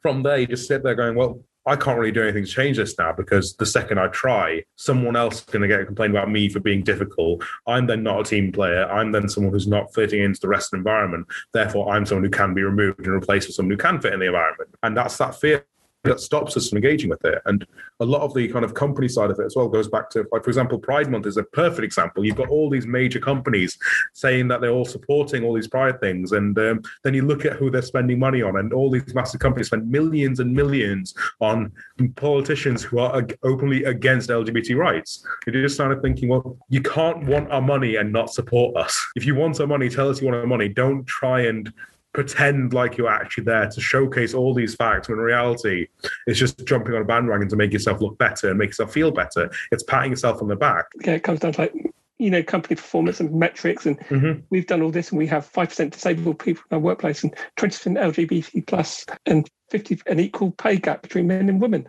from 0.00 0.22
there, 0.22 0.38
you 0.38 0.46
just 0.46 0.68
sit 0.68 0.84
there 0.84 0.94
going, 0.94 1.16
well, 1.16 1.40
I 1.68 1.76
can't 1.76 1.98
really 1.98 2.12
do 2.12 2.22
anything 2.22 2.44
to 2.44 2.50
change 2.50 2.78
this 2.78 2.98
now 2.98 3.12
because 3.12 3.54
the 3.56 3.66
second 3.66 4.00
I 4.00 4.08
try, 4.08 4.64
someone 4.76 5.16
else 5.16 5.40
is 5.40 5.44
going 5.44 5.62
to 5.62 5.68
get 5.68 5.80
a 5.80 5.84
complaint 5.84 6.12
about 6.12 6.30
me 6.30 6.48
for 6.48 6.60
being 6.60 6.82
difficult. 6.82 7.44
I'm 7.66 7.86
then 7.86 8.02
not 8.02 8.20
a 8.20 8.24
team 8.24 8.52
player. 8.52 8.90
I'm 8.90 9.12
then 9.12 9.28
someone 9.28 9.52
who's 9.52 9.68
not 9.68 9.92
fitting 9.94 10.22
into 10.22 10.40
the 10.40 10.48
rest 10.48 10.68
of 10.68 10.70
the 10.70 10.76
environment. 10.78 11.26
Therefore, 11.52 11.92
I'm 11.92 12.06
someone 12.06 12.24
who 12.24 12.30
can 12.30 12.54
be 12.54 12.62
removed 12.62 13.00
and 13.00 13.08
replaced 13.08 13.48
with 13.48 13.56
someone 13.56 13.72
who 13.72 13.76
can 13.76 14.00
fit 14.00 14.14
in 14.14 14.20
the 14.20 14.26
environment. 14.26 14.70
And 14.82 14.96
that's 14.96 15.18
that 15.18 15.38
fear 15.38 15.64
that 16.04 16.20
stops 16.20 16.56
us 16.56 16.68
from 16.68 16.76
engaging 16.76 17.10
with 17.10 17.24
it. 17.24 17.42
And 17.46 17.66
a 18.00 18.04
lot 18.04 18.22
of 18.22 18.32
the 18.34 18.48
kind 18.48 18.64
of 18.64 18.74
company 18.74 19.08
side 19.08 19.30
of 19.30 19.38
it 19.40 19.44
as 19.46 19.56
well 19.56 19.68
goes 19.68 19.88
back 19.88 20.10
to, 20.10 20.26
like, 20.30 20.44
for 20.44 20.50
example, 20.50 20.78
Pride 20.78 21.10
Month 21.10 21.26
is 21.26 21.36
a 21.36 21.42
perfect 21.42 21.84
example. 21.84 22.24
You've 22.24 22.36
got 22.36 22.48
all 22.48 22.70
these 22.70 22.86
major 22.86 23.18
companies 23.18 23.78
saying 24.14 24.48
that 24.48 24.60
they're 24.60 24.70
all 24.70 24.84
supporting 24.84 25.44
all 25.44 25.54
these 25.54 25.66
pride 25.66 26.00
things. 26.00 26.32
And 26.32 26.56
um, 26.58 26.82
then 27.02 27.14
you 27.14 27.22
look 27.22 27.44
at 27.44 27.54
who 27.54 27.70
they're 27.70 27.82
spending 27.82 28.18
money 28.18 28.42
on, 28.42 28.58
and 28.58 28.72
all 28.72 28.90
these 28.90 29.14
massive 29.14 29.40
companies 29.40 29.66
spend 29.66 29.90
millions 29.90 30.40
and 30.40 30.52
millions 30.54 31.14
on 31.40 31.72
politicians 32.16 32.82
who 32.82 32.98
are 33.00 33.26
openly 33.42 33.84
against 33.84 34.30
LGBT 34.30 34.76
rights. 34.76 35.26
You're 35.46 35.62
just 35.62 35.74
started 35.74 36.00
thinking, 36.00 36.28
well, 36.28 36.56
you 36.68 36.80
can't 36.80 37.26
want 37.26 37.50
our 37.50 37.62
money 37.62 37.96
and 37.96 38.12
not 38.12 38.32
support 38.32 38.76
us. 38.76 39.04
If 39.16 39.26
you 39.26 39.34
want 39.34 39.60
our 39.60 39.66
money, 39.66 39.88
tell 39.88 40.08
us 40.08 40.20
you 40.20 40.28
want 40.28 40.38
our 40.38 40.46
money. 40.46 40.68
Don't 40.68 41.06
try 41.06 41.40
and 41.42 41.72
pretend 42.12 42.72
like 42.72 42.96
you're 42.96 43.08
actually 43.08 43.44
there 43.44 43.68
to 43.68 43.80
showcase 43.80 44.34
all 44.34 44.54
these 44.54 44.74
facts 44.74 45.08
when 45.08 45.18
in 45.18 45.24
reality 45.24 45.86
it's 46.26 46.38
just 46.38 46.64
jumping 46.66 46.94
on 46.94 47.02
a 47.02 47.04
bandwagon 47.04 47.48
to 47.48 47.56
make 47.56 47.72
yourself 47.72 48.00
look 48.00 48.16
better 48.18 48.48
and 48.48 48.58
make 48.58 48.70
yourself 48.70 48.92
feel 48.92 49.10
better 49.10 49.50
it's 49.70 49.82
patting 49.84 50.10
yourself 50.10 50.40
on 50.40 50.48
the 50.48 50.56
back 50.56 50.86
yeah 51.04 51.12
it 51.12 51.22
comes 51.22 51.40
down 51.40 51.52
to 51.52 51.60
like 51.62 51.74
you 52.18 52.30
know 52.30 52.42
company 52.42 52.74
performance 52.74 53.20
and 53.20 53.32
metrics 53.32 53.86
and 53.86 54.00
mm-hmm. 54.00 54.40
we've 54.50 54.66
done 54.66 54.82
all 54.82 54.90
this 54.90 55.10
and 55.10 55.18
we 55.18 55.26
have 55.26 55.50
5% 55.52 55.90
disabled 55.90 56.38
people 56.38 56.64
in 56.70 56.74
our 56.74 56.80
workplace 56.80 57.22
and 57.22 57.34
20% 57.56 57.96
lgbt 57.96 58.66
plus 58.66 59.04
and 59.26 59.48
50 59.70 60.00
an 60.06 60.18
equal 60.18 60.50
pay 60.52 60.76
gap 60.76 61.02
between 61.02 61.26
men 61.26 61.48
and 61.48 61.60
women 61.60 61.88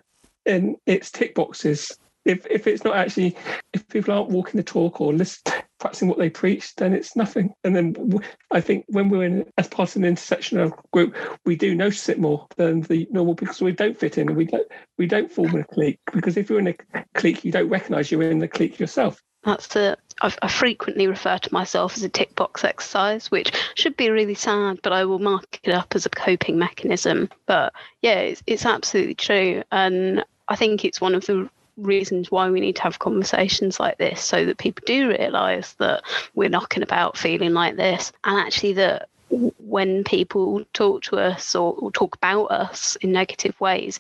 and 0.50 0.76
it's 0.86 1.12
tick 1.12 1.36
boxes. 1.36 1.96
If 2.26 2.46
if 2.48 2.68
it's 2.68 2.84
not 2.84 2.98
actually, 2.98 3.38
if 3.74 3.88
people 3.88 4.14
aren't 4.14 4.30
walking 4.30 4.58
the 4.58 4.64
talk 4.64 5.00
or 5.00 5.14
listen, 5.14 5.54
practicing 5.80 6.08
what 6.08 6.18
they 6.18 6.30
preach, 6.30 6.76
then 6.76 6.94
it's 6.94 7.16
nothing. 7.16 7.54
And 7.64 7.76
then 7.76 8.20
I 8.52 8.62
think 8.62 8.86
when 8.90 9.10
we're 9.10 9.24
in 9.24 9.46
as 9.58 9.68
part 9.68 9.96
of 9.96 10.04
an 10.04 10.16
intersectional 10.16 10.72
group, 10.92 11.16
we 11.46 11.56
do 11.56 11.76
notice 11.76 12.10
it 12.10 12.20
more 12.20 12.48
than 12.58 12.82
the 12.82 13.08
normal 13.12 13.34
because 13.34 13.62
we 13.62 13.72
don't 13.72 13.98
fit 13.98 14.18
in 14.18 14.28
and 14.30 14.38
we 14.38 14.46
don't 14.46 14.68
we 14.98 15.08
don't 15.08 15.32
form 15.32 15.56
a 15.56 15.64
clique. 15.64 16.00
Because 16.14 16.38
if 16.38 16.50
you're 16.50 16.60
in 16.60 16.68
a 16.68 17.04
clique, 17.16 17.44
you 17.44 17.52
don't 17.52 17.70
recognise 17.70 18.12
you're 18.12 18.24
in 18.24 18.40
the 18.40 18.48
clique 18.48 18.80
yourself. 18.80 19.22
That's 19.44 19.74
it. 19.76 19.98
I 20.22 20.50
frequently 20.50 21.08
refer 21.08 21.38
to 21.38 21.54
myself 21.54 21.96
as 21.96 22.04
a 22.04 22.10
tick 22.10 22.36
box 22.36 22.66
exercise, 22.66 23.32
which 23.32 23.54
should 23.76 23.96
be 23.96 24.10
really 24.10 24.34
sad, 24.34 24.82
but 24.84 24.92
I 24.92 25.06
will 25.06 25.20
mark 25.20 25.62
it 25.64 25.74
up 25.74 25.96
as 25.96 26.06
a 26.06 26.10
coping 26.10 26.60
mechanism. 26.60 27.30
But 27.46 27.72
yeah, 28.02 28.20
it's, 28.20 28.44
it's 28.46 28.66
absolutely 28.66 29.16
true. 29.16 29.64
And 29.72 30.26
I 30.50 30.58
think 30.58 30.84
it's 30.84 31.00
one 31.00 31.16
of 31.16 31.26
the 31.26 31.50
reasons 31.82 32.32
why 32.32 32.50
we 32.50 32.60
need 32.60 32.76
to 32.78 32.84
have 32.84 33.00
conversations 33.00 33.80
like 33.80 33.98
this 33.98 34.22
so 34.22 34.46
that 34.46 34.58
people 34.58 34.84
do 34.86 35.10
realize 35.10 35.74
that 35.76 36.04
we're 36.36 36.50
knocking 36.50 36.84
about 36.84 37.18
feeling 37.18 37.54
like 37.54 37.76
this. 37.76 38.12
And 38.24 38.40
actually 38.40 38.74
that 38.74 39.10
when 39.30 40.04
people 40.04 40.64
talk 40.74 41.04
to 41.04 41.18
us 41.18 41.54
or, 41.56 41.74
or 41.74 41.92
talk 41.92 42.16
about 42.16 42.46
us 42.46 42.96
in 42.98 43.12
negative 43.12 43.60
ways 43.60 44.00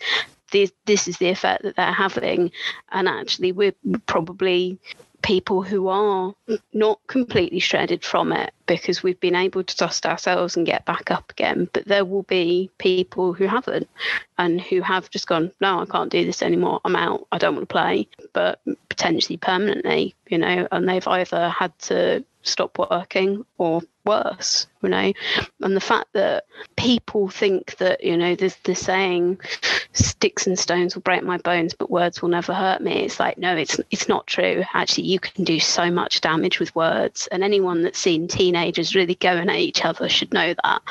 this, 0.51 0.71
this 0.85 1.07
is 1.07 1.17
the 1.17 1.29
effect 1.29 1.63
that 1.63 1.75
they're 1.75 1.91
having. 1.91 2.51
And 2.91 3.07
actually 3.07 3.51
we're 3.51 3.75
probably 4.05 4.79
people 5.21 5.61
who 5.61 5.87
are 5.87 6.33
not 6.73 6.99
completely 7.07 7.59
shredded 7.59 8.03
from 8.03 8.31
it 8.31 8.53
because 8.65 9.03
we've 9.03 9.19
been 9.19 9.35
able 9.35 9.63
to 9.63 9.75
dust 9.75 10.05
ourselves 10.05 10.55
and 10.55 10.65
get 10.65 10.85
back 10.85 11.11
up 11.11 11.31
again. 11.31 11.69
But 11.73 11.85
there 11.85 12.05
will 12.05 12.23
be 12.23 12.69
people 12.77 13.33
who 13.33 13.45
haven't 13.45 13.89
and 14.37 14.61
who 14.61 14.81
have 14.81 15.09
just 15.09 15.27
gone, 15.27 15.51
no, 15.59 15.81
I 15.81 15.85
can't 15.85 16.11
do 16.11 16.25
this 16.25 16.41
anymore. 16.41 16.79
I'm 16.85 16.95
out. 16.95 17.27
I 17.31 17.37
don't 17.37 17.55
want 17.55 17.67
to 17.67 17.73
play, 17.73 18.07
but 18.33 18.61
potentially 18.89 19.37
permanently, 19.37 20.15
you 20.27 20.37
know, 20.37 20.67
and 20.71 20.87
they've 20.87 21.07
either 21.07 21.49
had 21.49 21.77
to 21.79 22.23
stop 22.49 22.77
working 22.77 23.45
or 23.57 23.81
worse, 24.05 24.67
you 24.81 24.89
know. 24.89 25.13
And 25.61 25.75
the 25.75 25.81
fact 25.81 26.13
that 26.13 26.45
people 26.75 27.29
think 27.29 27.77
that, 27.77 28.03
you 28.03 28.17
know, 28.17 28.35
there's 28.35 28.55
the 28.63 28.75
saying, 28.75 29.39
sticks 29.93 30.47
and 30.47 30.57
stones 30.57 30.95
will 30.95 31.01
break 31.01 31.23
my 31.23 31.37
bones, 31.37 31.73
but 31.73 31.91
words 31.91 32.21
will 32.21 32.29
never 32.29 32.53
hurt 32.53 32.81
me. 32.81 33.05
It's 33.05 33.19
like, 33.19 33.37
no, 33.37 33.55
it's 33.55 33.79
it's 33.91 34.07
not 34.07 34.27
true. 34.27 34.63
Actually, 34.73 35.05
you 35.05 35.19
can 35.19 35.43
do 35.43 35.59
so 35.59 35.91
much 35.91 36.21
damage 36.21 36.59
with 36.59 36.75
words. 36.75 37.27
And 37.31 37.43
anyone 37.43 37.83
that's 37.83 37.99
seen 37.99 38.27
teenagers 38.27 38.95
really 38.95 39.15
going 39.15 39.49
at 39.49 39.57
each 39.57 39.85
other 39.85 40.09
should 40.09 40.33
know 40.33 40.53
that. 40.63 40.81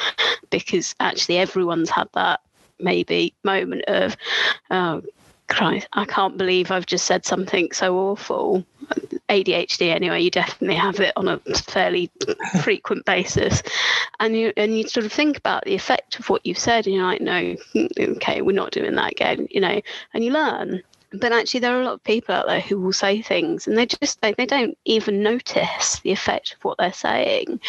Because 0.51 0.95
actually 1.01 1.39
everyone's 1.39 1.91
had 1.91 2.09
that 2.15 2.41
maybe 2.81 3.35
moment 3.43 3.85
of 3.89 4.17
oh 4.71 5.03
Christ, 5.49 5.89
I 5.93 6.05
can't 6.05 6.37
believe 6.37 6.71
I've 6.71 6.87
just 6.87 7.07
said 7.07 7.25
something 7.25 7.73
so 7.73 7.97
awful. 7.97 8.65
ADHD, 9.29 9.95
anyway, 9.95 10.23
you 10.23 10.31
definitely 10.31 10.77
have 10.77 11.01
it 11.01 11.13
on 11.17 11.29
a 11.29 11.39
fairly 11.39 12.11
frequent 12.63 13.05
basis, 13.05 13.63
and 14.21 14.35
you 14.37 14.53
and 14.57 14.77
you 14.77 14.89
sort 14.89 15.05
of 15.05 15.13
think 15.13 15.37
about 15.37 15.65
the 15.65 15.75
effect 15.75 16.19
of 16.19 16.31
what 16.31 16.47
you've 16.47 16.59
said, 16.59 16.87
and 16.87 16.95
you're 16.95 17.05
like, 17.05 17.21
no, 17.21 17.57
okay, 17.99 18.41
we're 18.41 18.53
not 18.53 18.73
doing 18.73 18.95
that 18.95 19.13
again, 19.13 19.49
you 19.51 19.61
know, 19.61 19.81
and 20.15 20.25
you 20.25 20.33
learn 20.33 20.83
but 21.13 21.33
actually 21.33 21.61
there 21.61 21.77
are 21.77 21.81
a 21.81 21.85
lot 21.85 21.95
of 21.95 22.05
people 22.05 22.35
out 22.35 22.47
there 22.47 22.61
who 22.61 22.79
will 22.79 22.93
say 22.93 23.23
things 23.23 23.67
and 23.67 23.79
they 23.79 23.87
just 23.87 24.21
they, 24.21 24.35
they 24.35 24.47
don't 24.47 24.77
even 24.85 25.23
notice 25.23 26.01
the 26.01 26.13
effect 26.13 26.55
of 26.55 26.65
what 26.65 26.77
they're 26.79 26.93
saying. 26.93 27.61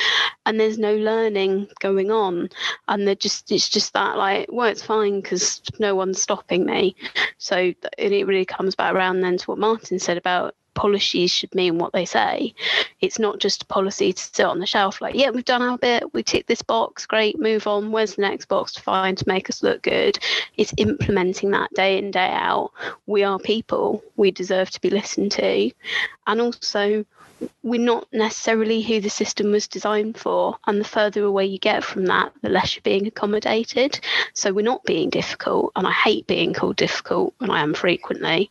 And 0.46 0.60
there's 0.60 0.78
no 0.78 0.96
learning 0.96 1.68
going 1.80 2.12
on. 2.12 2.50
And 2.88 3.08
they're 3.08 3.16
just 3.16 3.52
it's 3.52 3.70
just 3.70 3.94
that 3.94 4.18
like 4.18 4.48
well 4.50 4.68
it's 4.68 4.84
fine 4.84 5.22
because 5.22 5.62
no 5.80 5.96
one's 5.96 6.22
stopping 6.22 6.66
me. 6.66 6.96
So 7.38 7.74
it 7.98 8.28
really 8.28 8.46
comes 8.46 8.76
back 8.76 8.94
around 8.94 9.22
then 9.22 9.38
to 9.38 9.46
what 9.46 9.58
martin 9.58 10.00
said 10.00 10.18
about 10.18 10.56
policies 10.74 11.32
should 11.32 11.54
mean 11.56 11.78
what 11.78 11.94
they 11.94 12.06
say. 12.06 12.54
It's 13.02 13.20
not 13.20 13.40
just 13.40 13.64
a 13.64 13.66
policy 13.68 14.14
to 14.14 14.22
sit 14.22 14.46
on 14.46 14.60
the 14.60 14.66
shelf 14.66 15.02
like, 15.02 15.16
yeah, 15.16 15.30
we've 15.30 15.46
done 15.46 15.62
our 15.62 15.78
bit, 15.78 16.14
we 16.14 16.24
tick 16.24 16.48
this 16.48 16.62
box, 16.62 17.06
great, 17.06 17.40
move 17.40 17.68
on. 17.68 17.92
Where's 17.92 18.16
the 18.16 18.22
next 18.22 18.46
box 18.46 18.74
to 18.74 18.82
find 18.82 19.18
to 19.18 19.28
make 19.28 19.50
us 19.50 19.64
look 19.64 19.82
good? 19.82 20.20
It's 20.58 20.74
implementing 20.78 21.52
that 21.52 21.74
day 21.74 21.98
in, 21.98 22.12
day 22.12 22.32
out. 22.32 22.72
We 23.08 23.24
are 23.24 23.40
people, 23.40 24.04
we 24.16 24.32
deserve 24.32 24.70
to 24.72 24.82
be 24.82 24.90
listened 24.90 25.32
to. 25.34 25.72
And 26.28 26.42
also, 26.42 27.06
we're 27.64 27.80
not 27.80 28.08
necessarily 28.12 28.82
who 28.82 29.00
the 29.00 29.10
system 29.10 29.52
was 29.52 29.68
designed 29.68 30.18
for. 30.18 30.58
And 30.68 30.80
the 30.80 30.86
further 30.86 31.24
away 31.24 31.46
you 31.46 31.60
get 31.60 31.84
from 31.84 32.06
that, 32.08 32.34
the 32.42 32.50
less 32.50 32.76
you're 32.76 32.82
being 32.82 33.08
accommodated. 33.08 34.00
So 34.34 34.54
we're 34.54 34.66
not 34.66 34.84
being 34.84 35.10
difficult. 35.10 35.72
And 35.76 35.88
I 35.88 35.92
hate 35.92 36.28
being 36.28 36.54
called 36.54 36.76
difficult, 36.76 37.34
and 37.40 37.52
I 37.52 37.62
am 37.62 37.74
frequently. 37.74 38.50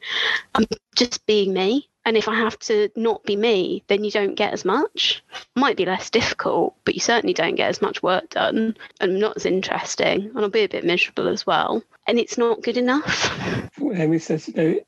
I'm 0.54 0.66
just 0.96 1.24
being 1.26 1.52
me. 1.52 1.88
And 2.08 2.16
if 2.16 2.26
I 2.26 2.36
have 2.36 2.58
to 2.60 2.88
not 2.96 3.22
be 3.24 3.36
me, 3.36 3.84
then 3.88 4.02
you 4.02 4.10
don't 4.10 4.34
get 4.34 4.54
as 4.54 4.64
much. 4.64 5.22
Might 5.54 5.76
be 5.76 5.84
less 5.84 6.08
difficult, 6.08 6.74
but 6.86 6.94
you 6.94 7.00
certainly 7.00 7.34
don't 7.34 7.54
get 7.54 7.68
as 7.68 7.82
much 7.82 8.02
work 8.02 8.30
done 8.30 8.78
and 8.98 9.20
not 9.20 9.36
as 9.36 9.44
interesting. 9.44 10.22
And 10.22 10.38
I'll 10.38 10.48
be 10.48 10.64
a 10.64 10.70
bit 10.70 10.86
miserable 10.86 11.28
as 11.28 11.46
well. 11.46 11.82
And 12.06 12.18
it's 12.18 12.38
not 12.38 12.62
good 12.62 12.78
enough. 12.78 13.30
Amy 13.78 14.20
says, 14.20 14.48
you 14.48 14.54
know, 14.54 14.80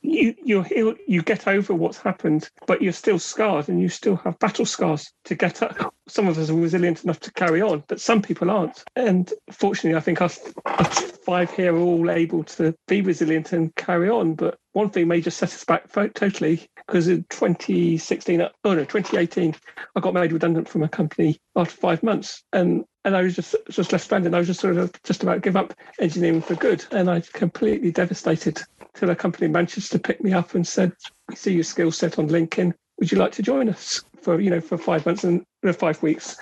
you 0.00 0.34
you 0.42 0.98
you 1.06 1.22
get 1.22 1.46
over 1.46 1.74
what's 1.74 1.98
happened, 1.98 2.48
but 2.66 2.80
you're 2.80 2.94
still 2.94 3.18
scarred 3.18 3.68
and 3.68 3.78
you 3.78 3.90
still 3.90 4.16
have 4.16 4.38
battle 4.38 4.64
scars 4.64 5.12
to 5.24 5.34
get 5.34 5.62
up. 5.62 5.94
Some 6.06 6.28
of 6.28 6.38
us 6.38 6.48
are 6.48 6.54
resilient 6.54 7.04
enough 7.04 7.20
to 7.20 7.32
carry 7.32 7.60
on, 7.60 7.84
but 7.88 8.00
some 8.00 8.22
people 8.22 8.50
aren't. 8.50 8.82
And 8.96 9.30
fortunately, 9.50 9.98
I 9.98 10.00
think 10.00 10.22
us, 10.22 10.40
us 10.64 11.00
five 11.26 11.50
here 11.50 11.74
are 11.74 11.78
all 11.78 12.10
able 12.10 12.44
to 12.44 12.74
be 12.86 13.02
resilient 13.02 13.52
and 13.52 13.74
carry 13.74 14.08
on. 14.08 14.34
But 14.34 14.58
one 14.78 14.90
thing 14.90 15.08
may 15.08 15.20
just 15.20 15.38
set 15.38 15.52
us 15.52 15.64
back 15.64 15.90
totally 16.14 16.68
because 16.86 17.08
in 17.08 17.24
2016, 17.30 18.40
oh 18.42 18.74
no, 18.74 18.84
2018, 18.84 19.52
I 19.96 20.00
got 20.00 20.14
made 20.14 20.30
redundant 20.30 20.68
from 20.68 20.84
a 20.84 20.88
company 20.88 21.36
after 21.56 21.76
five 21.76 22.00
months, 22.04 22.44
and 22.52 22.84
and 23.04 23.16
I 23.16 23.22
was 23.22 23.34
just 23.34 23.56
just 23.68 23.90
left 23.90 24.04
stranded. 24.04 24.34
I 24.34 24.38
was 24.38 24.46
just 24.46 24.60
sort 24.60 24.76
of 24.76 24.92
just 25.02 25.24
about 25.24 25.42
give 25.42 25.56
up 25.56 25.74
engineering 25.98 26.40
for 26.40 26.54
good, 26.54 26.84
and 26.92 27.10
I 27.10 27.20
completely 27.32 27.90
devastated 27.90 28.62
till 28.94 29.10
a 29.10 29.16
company 29.16 29.46
in 29.46 29.52
Manchester 29.52 29.98
picked 29.98 30.22
me 30.22 30.32
up 30.32 30.54
and 30.54 30.64
said, 30.64 30.92
"We 31.28 31.34
see 31.34 31.54
your 31.54 31.64
skill 31.64 31.90
set 31.90 32.20
on 32.20 32.28
LinkedIn. 32.28 32.72
Would 33.00 33.10
you 33.10 33.18
like 33.18 33.32
to 33.32 33.42
join 33.42 33.68
us 33.68 34.04
for 34.22 34.40
you 34.40 34.50
know 34.50 34.60
for 34.60 34.78
five 34.78 35.04
months 35.04 35.24
and 35.24 35.44
uh, 35.66 35.72
five 35.72 36.00
weeks?" 36.04 36.36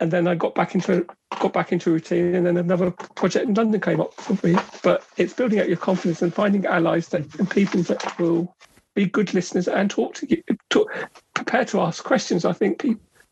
And 0.00 0.10
then 0.10 0.26
I 0.26 0.34
got 0.34 0.54
back 0.54 0.74
into 0.74 1.06
got 1.38 1.52
back 1.52 1.72
into 1.72 1.92
routine, 1.92 2.34
and 2.34 2.46
then 2.46 2.56
another 2.56 2.90
project 2.90 3.46
in 3.46 3.54
London 3.54 3.80
came 3.80 4.00
up 4.00 4.14
for 4.14 4.46
me. 4.46 4.56
But 4.82 5.04
it's 5.16 5.34
building 5.34 5.60
up 5.60 5.68
your 5.68 5.76
confidence 5.76 6.22
and 6.22 6.32
finding 6.32 6.66
allies 6.66 7.08
that 7.08 7.34
and 7.38 7.50
people 7.50 7.82
that 7.84 8.18
will 8.18 8.54
be 8.94 9.06
good 9.06 9.34
listeners 9.34 9.68
and 9.68 9.90
talk 9.90 10.14
to 10.14 10.26
you, 10.28 10.42
talk, 10.70 10.90
prepare 11.34 11.64
to 11.66 11.80
ask 11.82 12.02
questions. 12.02 12.44
I 12.44 12.52
think 12.52 12.84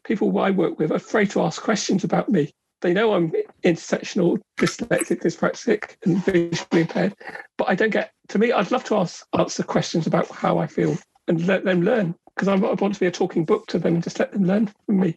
people 0.04 0.38
I 0.38 0.50
work 0.50 0.78
with 0.78 0.92
are 0.92 0.96
afraid 0.96 1.30
to 1.30 1.42
ask 1.42 1.62
questions 1.62 2.04
about 2.04 2.28
me 2.28 2.52
they 2.80 2.92
know 2.92 3.14
I'm 3.14 3.32
intersectional, 3.64 4.38
dyslexic, 4.56 5.20
dyspraxic, 5.20 5.96
and 6.04 6.24
visually 6.24 6.82
impaired, 6.82 7.14
but 7.56 7.68
I 7.68 7.74
don't 7.74 7.90
get. 7.90 8.12
To 8.28 8.38
me, 8.38 8.52
I'd 8.52 8.70
love 8.70 8.84
to 8.84 8.96
ask 8.96 9.26
answer 9.36 9.62
questions 9.62 10.06
about 10.06 10.28
how 10.30 10.58
I 10.58 10.66
feel 10.66 10.96
and 11.26 11.46
let 11.46 11.64
them 11.64 11.82
learn 11.82 12.14
because 12.38 12.48
I 12.48 12.54
want 12.54 12.94
to 12.94 13.00
be 13.00 13.06
a 13.06 13.10
talking 13.10 13.44
book 13.44 13.66
to 13.66 13.80
them 13.80 13.96
and 13.96 14.02
just 14.02 14.20
let 14.20 14.30
them 14.30 14.44
learn 14.44 14.72
from 14.86 15.00
me. 15.00 15.16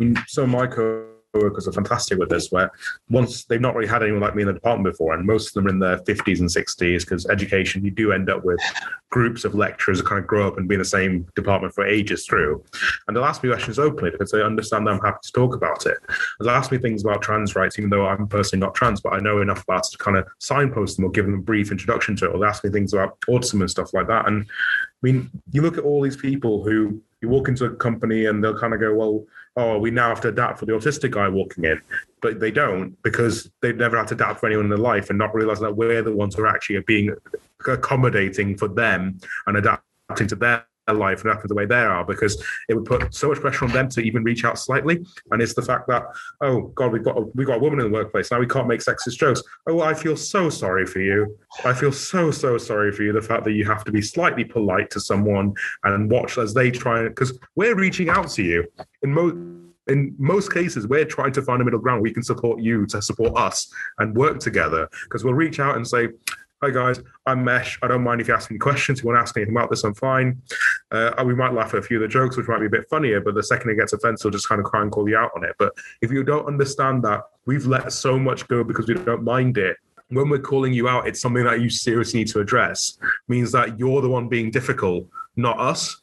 Mm, 0.00 0.18
so, 0.26 0.46
Michael 0.46 1.15
co-workers 1.38 1.68
are 1.68 1.72
fantastic 1.72 2.18
with 2.18 2.28
this, 2.28 2.50
where 2.50 2.70
once 3.10 3.44
they've 3.44 3.60
not 3.60 3.74
really 3.74 3.88
had 3.88 4.02
anyone 4.02 4.20
like 4.20 4.34
me 4.34 4.42
in 4.42 4.48
the 4.48 4.54
department 4.54 4.94
before, 4.94 5.14
and 5.14 5.26
most 5.26 5.48
of 5.48 5.54
them 5.54 5.66
are 5.66 5.70
in 5.70 5.78
their 5.78 5.98
50s 5.98 6.40
and 6.40 6.48
60s, 6.48 7.00
because 7.00 7.26
education, 7.26 7.84
you 7.84 7.90
do 7.90 8.12
end 8.12 8.30
up 8.30 8.44
with 8.44 8.58
groups 9.10 9.44
of 9.44 9.54
lecturers 9.54 10.00
who 10.00 10.06
kind 10.06 10.18
of 10.18 10.26
grow 10.26 10.46
up 10.46 10.58
and 10.58 10.68
be 10.68 10.74
in 10.74 10.78
the 10.80 10.84
same 10.84 11.26
department 11.34 11.74
for 11.74 11.86
ages 11.86 12.26
through. 12.26 12.62
And 13.06 13.16
they'll 13.16 13.24
ask 13.24 13.42
me 13.42 13.50
questions 13.50 13.78
openly 13.78 14.10
because 14.10 14.30
they 14.30 14.42
understand 14.42 14.86
that 14.86 14.92
I'm 14.92 15.00
happy 15.00 15.18
to 15.22 15.32
talk 15.32 15.54
about 15.54 15.86
it. 15.86 15.98
They'll 16.40 16.50
ask 16.50 16.72
me 16.72 16.78
things 16.78 17.04
about 17.04 17.22
trans 17.22 17.54
rights, 17.54 17.78
even 17.78 17.90
though 17.90 18.06
I'm 18.06 18.26
personally 18.26 18.64
not 18.64 18.74
trans, 18.74 19.00
but 19.00 19.12
I 19.12 19.20
know 19.20 19.40
enough 19.40 19.62
about 19.62 19.86
it 19.86 19.92
to 19.92 19.98
kind 19.98 20.16
of 20.16 20.26
signpost 20.38 20.96
them 20.96 21.04
or 21.04 21.10
give 21.10 21.24
them 21.24 21.34
a 21.34 21.42
brief 21.42 21.70
introduction 21.70 22.16
to 22.16 22.26
it, 22.26 22.34
or 22.34 22.38
they 22.40 22.46
ask 22.46 22.64
me 22.64 22.70
things 22.70 22.92
about 22.92 23.20
autism 23.22 23.60
and 23.60 23.70
stuff 23.70 23.94
like 23.94 24.08
that. 24.08 24.26
And 24.26 24.42
I 24.42 25.00
mean, 25.02 25.30
you 25.52 25.62
look 25.62 25.78
at 25.78 25.84
all 25.84 26.02
these 26.02 26.16
people 26.16 26.64
who 26.64 27.00
you 27.20 27.28
walk 27.28 27.48
into 27.48 27.64
a 27.64 27.74
company 27.74 28.26
and 28.26 28.42
they'll 28.42 28.58
kind 28.58 28.74
of 28.74 28.80
go, 28.80 28.94
well, 28.94 29.24
oh, 29.56 29.78
we 29.78 29.90
now 29.90 30.08
have 30.08 30.20
to 30.20 30.28
adapt 30.28 30.58
for 30.58 30.66
the 30.66 30.72
autistic 30.72 31.12
guy 31.12 31.28
walking 31.28 31.64
in. 31.64 31.80
But 32.20 32.40
they 32.40 32.50
don't 32.50 33.00
because 33.02 33.50
they've 33.62 33.76
never 33.76 33.96
had 33.96 34.08
to 34.08 34.14
adapt 34.14 34.40
for 34.40 34.46
anyone 34.46 34.66
in 34.66 34.70
their 34.70 34.78
life 34.78 35.10
and 35.10 35.18
not 35.18 35.34
realizing 35.34 35.64
that 35.64 35.76
we're 35.76 36.02
the 36.02 36.12
ones 36.14 36.34
who 36.34 36.42
are 36.42 36.48
actually 36.48 36.80
being 36.80 37.14
accommodating 37.66 38.56
for 38.56 38.68
them 38.68 39.18
and 39.46 39.56
adapting 39.56 40.28
to 40.28 40.36
their 40.36 40.66
life 40.94 41.22
and 41.22 41.30
acting 41.30 41.48
the 41.48 41.54
way 41.54 41.66
they 41.66 41.74
are 41.74 42.04
because 42.04 42.42
it 42.68 42.74
would 42.74 42.84
put 42.84 43.14
so 43.14 43.28
much 43.28 43.40
pressure 43.40 43.64
on 43.64 43.72
them 43.72 43.88
to 43.90 44.00
even 44.00 44.22
reach 44.22 44.44
out 44.44 44.58
slightly. 44.58 45.04
And 45.30 45.42
it's 45.42 45.54
the 45.54 45.62
fact 45.62 45.88
that, 45.88 46.04
oh 46.40 46.68
God, 46.68 46.92
we've 46.92 47.04
got 47.04 47.18
a, 47.18 47.22
we've 47.34 47.46
got 47.46 47.56
a 47.56 47.60
woman 47.60 47.80
in 47.80 47.86
the 47.86 47.92
workplace 47.92 48.30
now. 48.30 48.38
We 48.38 48.46
can't 48.46 48.68
make 48.68 48.80
sexist 48.80 49.18
jokes. 49.18 49.42
Oh, 49.66 49.80
I 49.80 49.94
feel 49.94 50.16
so 50.16 50.50
sorry 50.50 50.86
for 50.86 51.00
you. 51.00 51.36
I 51.64 51.72
feel 51.72 51.92
so 51.92 52.30
so 52.30 52.58
sorry 52.58 52.92
for 52.92 53.02
you. 53.02 53.12
The 53.12 53.22
fact 53.22 53.44
that 53.44 53.52
you 53.52 53.64
have 53.64 53.84
to 53.84 53.92
be 53.92 54.02
slightly 54.02 54.44
polite 54.44 54.90
to 54.90 55.00
someone 55.00 55.54
and 55.84 56.10
watch 56.10 56.38
as 56.38 56.54
they 56.54 56.70
try 56.70 57.02
because 57.08 57.38
we're 57.54 57.76
reaching 57.76 58.08
out 58.08 58.28
to 58.30 58.42
you 58.42 58.66
in 59.02 59.12
most 59.12 59.36
in 59.88 60.14
most 60.18 60.52
cases, 60.52 60.86
we're 60.88 61.04
trying 61.04 61.32
to 61.32 61.42
find 61.42 61.62
a 61.62 61.64
middle 61.64 61.78
ground. 61.78 62.02
We 62.02 62.12
can 62.12 62.22
support 62.22 62.60
you 62.60 62.86
to 62.86 63.00
support 63.00 63.36
us 63.36 63.72
and 63.98 64.16
work 64.16 64.40
together 64.40 64.88
because 65.04 65.22
we'll 65.22 65.34
reach 65.34 65.60
out 65.60 65.76
and 65.76 65.86
say, 65.86 66.08
hi 66.62 66.70
guys, 66.70 67.02
I'm 67.26 67.44
Mesh. 67.44 67.78
I 67.82 67.88
don't 67.88 68.02
mind 68.02 68.20
if 68.20 68.28
you 68.28 68.34
ask 68.34 68.50
me 68.50 68.56
questions. 68.56 68.98
If 68.98 69.04
you 69.04 69.08
want 69.08 69.18
to 69.18 69.22
ask 69.22 69.36
anything 69.36 69.54
about 69.54 69.68
this, 69.68 69.84
I'm 69.84 69.92
fine. 69.92 70.40
Uh, 70.90 71.12
we 71.26 71.34
might 71.34 71.52
laugh 71.52 71.74
at 71.74 71.80
a 71.80 71.82
few 71.82 71.98
of 71.98 72.02
the 72.02 72.08
jokes, 72.08 72.36
which 72.36 72.48
might 72.48 72.60
be 72.60 72.66
a 72.66 72.70
bit 72.70 72.88
funnier, 72.88 73.20
but 73.20 73.34
the 73.34 73.42
second 73.42 73.70
it 73.70 73.76
gets 73.76 73.92
offensive, 73.92 74.24
we'll 74.24 74.32
just 74.32 74.48
kind 74.48 74.58
of 74.58 74.64
cry 74.64 74.80
and 74.80 74.90
call 74.90 75.06
you 75.06 75.18
out 75.18 75.32
on 75.36 75.44
it. 75.44 75.54
But 75.58 75.74
if 76.00 76.10
you 76.10 76.24
don't 76.24 76.46
understand 76.46 77.02
that 77.04 77.24
we've 77.44 77.66
let 77.66 77.92
so 77.92 78.18
much 78.18 78.48
go 78.48 78.64
because 78.64 78.88
we 78.88 78.94
don't 78.94 79.22
mind 79.22 79.58
it, 79.58 79.76
when 80.08 80.30
we're 80.30 80.38
calling 80.38 80.72
you 80.72 80.88
out, 80.88 81.06
it's 81.06 81.20
something 81.20 81.44
that 81.44 81.60
you 81.60 81.68
seriously 81.68 82.20
need 82.20 82.28
to 82.28 82.40
address. 82.40 82.98
Means 83.28 83.52
that 83.52 83.78
you're 83.78 84.00
the 84.00 84.08
one 84.08 84.28
being 84.28 84.50
difficult, 84.50 85.06
not 85.36 85.58
us. 85.58 86.00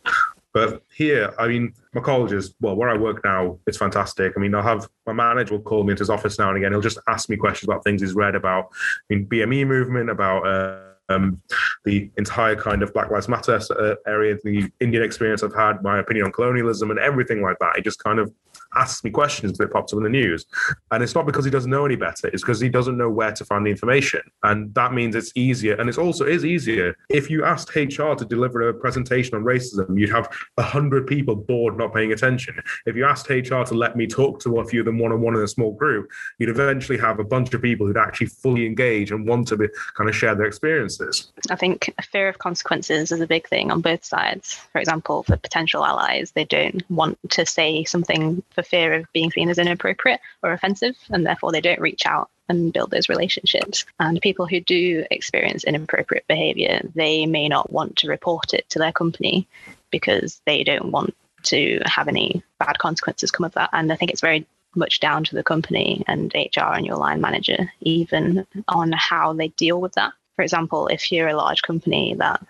But 0.54 0.84
here, 0.94 1.34
I 1.40 1.48
mean, 1.48 1.74
my 1.94 2.02
college 2.02 2.32
is 2.32 2.54
well, 2.62 2.76
where 2.76 2.90
I 2.90 2.98
work 2.98 3.24
now, 3.24 3.58
it's 3.66 3.78
fantastic. 3.78 4.34
I 4.38 4.40
mean, 4.40 4.54
I'll 4.54 4.62
have 4.62 4.88
my 5.08 5.14
manager 5.14 5.56
will 5.56 5.64
call 5.64 5.84
me 5.84 5.92
into 5.92 6.02
his 6.02 6.12
office 6.12 6.38
now 6.38 6.50
and 6.50 6.58
again. 6.58 6.72
He'll 6.72 6.82
just 6.82 7.00
ask 7.08 7.28
me 7.28 7.38
questions 7.38 7.68
about 7.68 7.84
things 7.84 8.02
he's 8.02 8.14
read 8.14 8.36
about, 8.36 8.70
I 9.10 9.16
mean, 9.16 9.26
BME 9.26 9.66
movement, 9.66 10.12
about 10.12 10.46
uh, 10.46 10.94
um, 11.10 11.42
the 11.86 12.10
entire 12.18 12.56
kind 12.56 12.84
of 12.84 12.94
Black 12.94 13.10
Lives 13.10 13.28
Matter 13.28 13.60
uh, 13.80 13.96
area, 14.08 14.38
the 14.44 14.70
Indian 14.80 15.04
experience 15.04 15.44
I've 15.44 15.56
had, 15.56 15.82
my 15.82 16.00
opinion 16.00 16.28
on 16.28 16.32
colonialism, 16.32 16.92
and 16.92 17.00
everything 17.00 17.42
like 17.42 17.58
that. 17.60 17.78
It 17.78 17.84
just 17.84 18.04
kind 18.04 18.20
of 18.20 18.32
asks 18.76 19.04
me 19.04 19.12
questions 19.12 19.58
that 19.58 19.72
pops 19.72 19.94
up 19.94 19.98
in 19.98 20.04
the 20.04 20.10
news. 20.10 20.46
And 20.92 21.04
it's 21.04 21.16
not 21.16 21.26
because 21.26 21.46
he 21.46 21.52
doesn't 21.52 21.70
know 21.70 21.86
any 21.86 21.96
better, 21.96 22.28
it's 22.28 22.42
because 22.42 22.60
he 22.60 22.70
doesn't 22.70 22.98
know 22.98 23.10
where 23.10 23.32
to 23.32 23.46
find 23.46 23.66
the 23.66 23.72
information. 23.72 24.22
And 24.44 24.74
that 24.76 24.94
means 24.94 25.16
it's 25.16 25.32
easier. 25.36 25.76
And 25.76 25.90
it's 25.90 25.98
also 25.98 26.26
is 26.26 26.46
easier. 26.46 26.96
If 27.10 27.30
you 27.30 27.44
asked 27.44 27.76
HR 27.76 28.14
to 28.14 28.26
deliver 28.26 28.68
a 28.70 28.74
presentation 28.74 29.36
on 29.36 29.44
racism, 29.44 30.00
you'd 30.00 30.10
have 30.10 30.32
a 30.58 30.64
hundred 30.64 31.08
people 31.08 31.36
bored 31.36 31.78
not 31.78 31.94
paying 31.94 32.12
attention. 32.12 32.62
If 32.86 32.96
you 32.96 33.06
asked 33.06 33.30
HR 33.30 33.64
to 33.64 33.74
let 33.74 33.96
me 33.96 34.08
talk 34.08 34.40
to 34.42 34.60
a 34.60 34.66
few 34.66 34.82
of 34.82 34.86
them 34.86 35.00
one 35.00 35.12
on 35.12 35.22
one 35.22 35.36
in 35.36 35.42
a 35.42 35.48
small 35.48 35.74
group, 35.74 36.10
you'd 36.40 36.50
eventually 36.50 36.98
have 36.98 37.20
a 37.20 37.24
bunch 37.24 37.54
of 37.54 37.62
people 37.62 37.86
who'd 37.86 37.98
actually 37.98 38.28
fully 38.28 38.66
engage 38.66 39.12
and 39.12 39.28
want 39.28 39.48
to 39.50 39.58
be, 39.58 39.68
kind 39.96 40.10
of 40.10 40.16
share 40.16 40.36
their 40.36 40.46
experiences. 40.46 41.32
I 41.50 41.56
think 41.56 41.94
fear 42.12 42.30
of 42.30 42.40
consequences 42.40 43.12
is 43.12 43.22
a 43.22 43.28
big 43.28 43.48
thing 43.48 43.72
on 43.72 43.82
both 43.82 44.04
sides. 44.04 44.56
For 44.72 44.80
example, 44.80 45.24
for 45.24 45.38
potential 45.38 45.86
allies, 45.86 46.32
they 46.32 46.46
don't 46.46 46.84
want 46.90 47.18
to 47.32 47.46
say 47.46 47.84
something 47.84 48.42
for 48.52 48.63
fear 48.64 48.94
of 48.94 49.06
being 49.14 49.32
seen 49.32 49.50
as 49.50 49.58
inappropriate 49.58 50.20
or 50.42 50.54
offensive, 50.54 50.98
and 51.10 51.26
therefore 51.26 51.52
they 51.52 51.62
don't 51.62 51.82
reach 51.82 52.06
out 52.06 52.30
and 52.50 52.74
build 52.74 52.92
those 52.92 53.10
relationships. 53.10 53.86
And 54.00 54.22
people 54.22 54.46
who 54.46 54.60
do 54.60 55.06
experience 55.12 55.64
inappropriate 55.64 56.28
behavior, 56.28 56.82
they 56.96 57.26
may 57.26 57.48
not 57.48 57.72
want 57.72 57.98
to 57.98 58.10
report 58.10 58.54
it 58.54 58.70
to 58.70 58.80
their 58.80 58.92
company 58.92 59.48
because 59.92 60.42
they 60.46 60.64
don't 60.64 60.92
want 60.92 61.16
to 61.44 61.82
have 61.86 62.08
any 62.08 62.44
bad 62.60 62.80
consequences 62.80 63.32
come 63.32 63.46
of 63.46 63.54
that. 63.54 63.70
And 63.74 63.92
I 63.92 63.96
think 63.96 64.12
it's 64.12 64.22
very 64.22 64.46
much 64.76 65.00
down 65.00 65.24
to 65.26 65.36
the 65.36 65.44
company 65.44 66.04
and 66.08 66.34
HR 66.34 66.74
and 66.74 66.86
your 66.86 66.98
line 66.98 67.22
manager, 67.22 67.72
even 67.82 68.46
on 68.68 68.92
how 68.92 69.34
they 69.34 69.50
deal 69.50 69.80
with 69.80 69.94
that. 69.94 70.14
For 70.36 70.42
example, 70.42 70.88
if 70.88 71.12
you're 71.12 71.28
a 71.28 71.36
large 71.36 71.62
company 71.62 72.16
that 72.16 72.42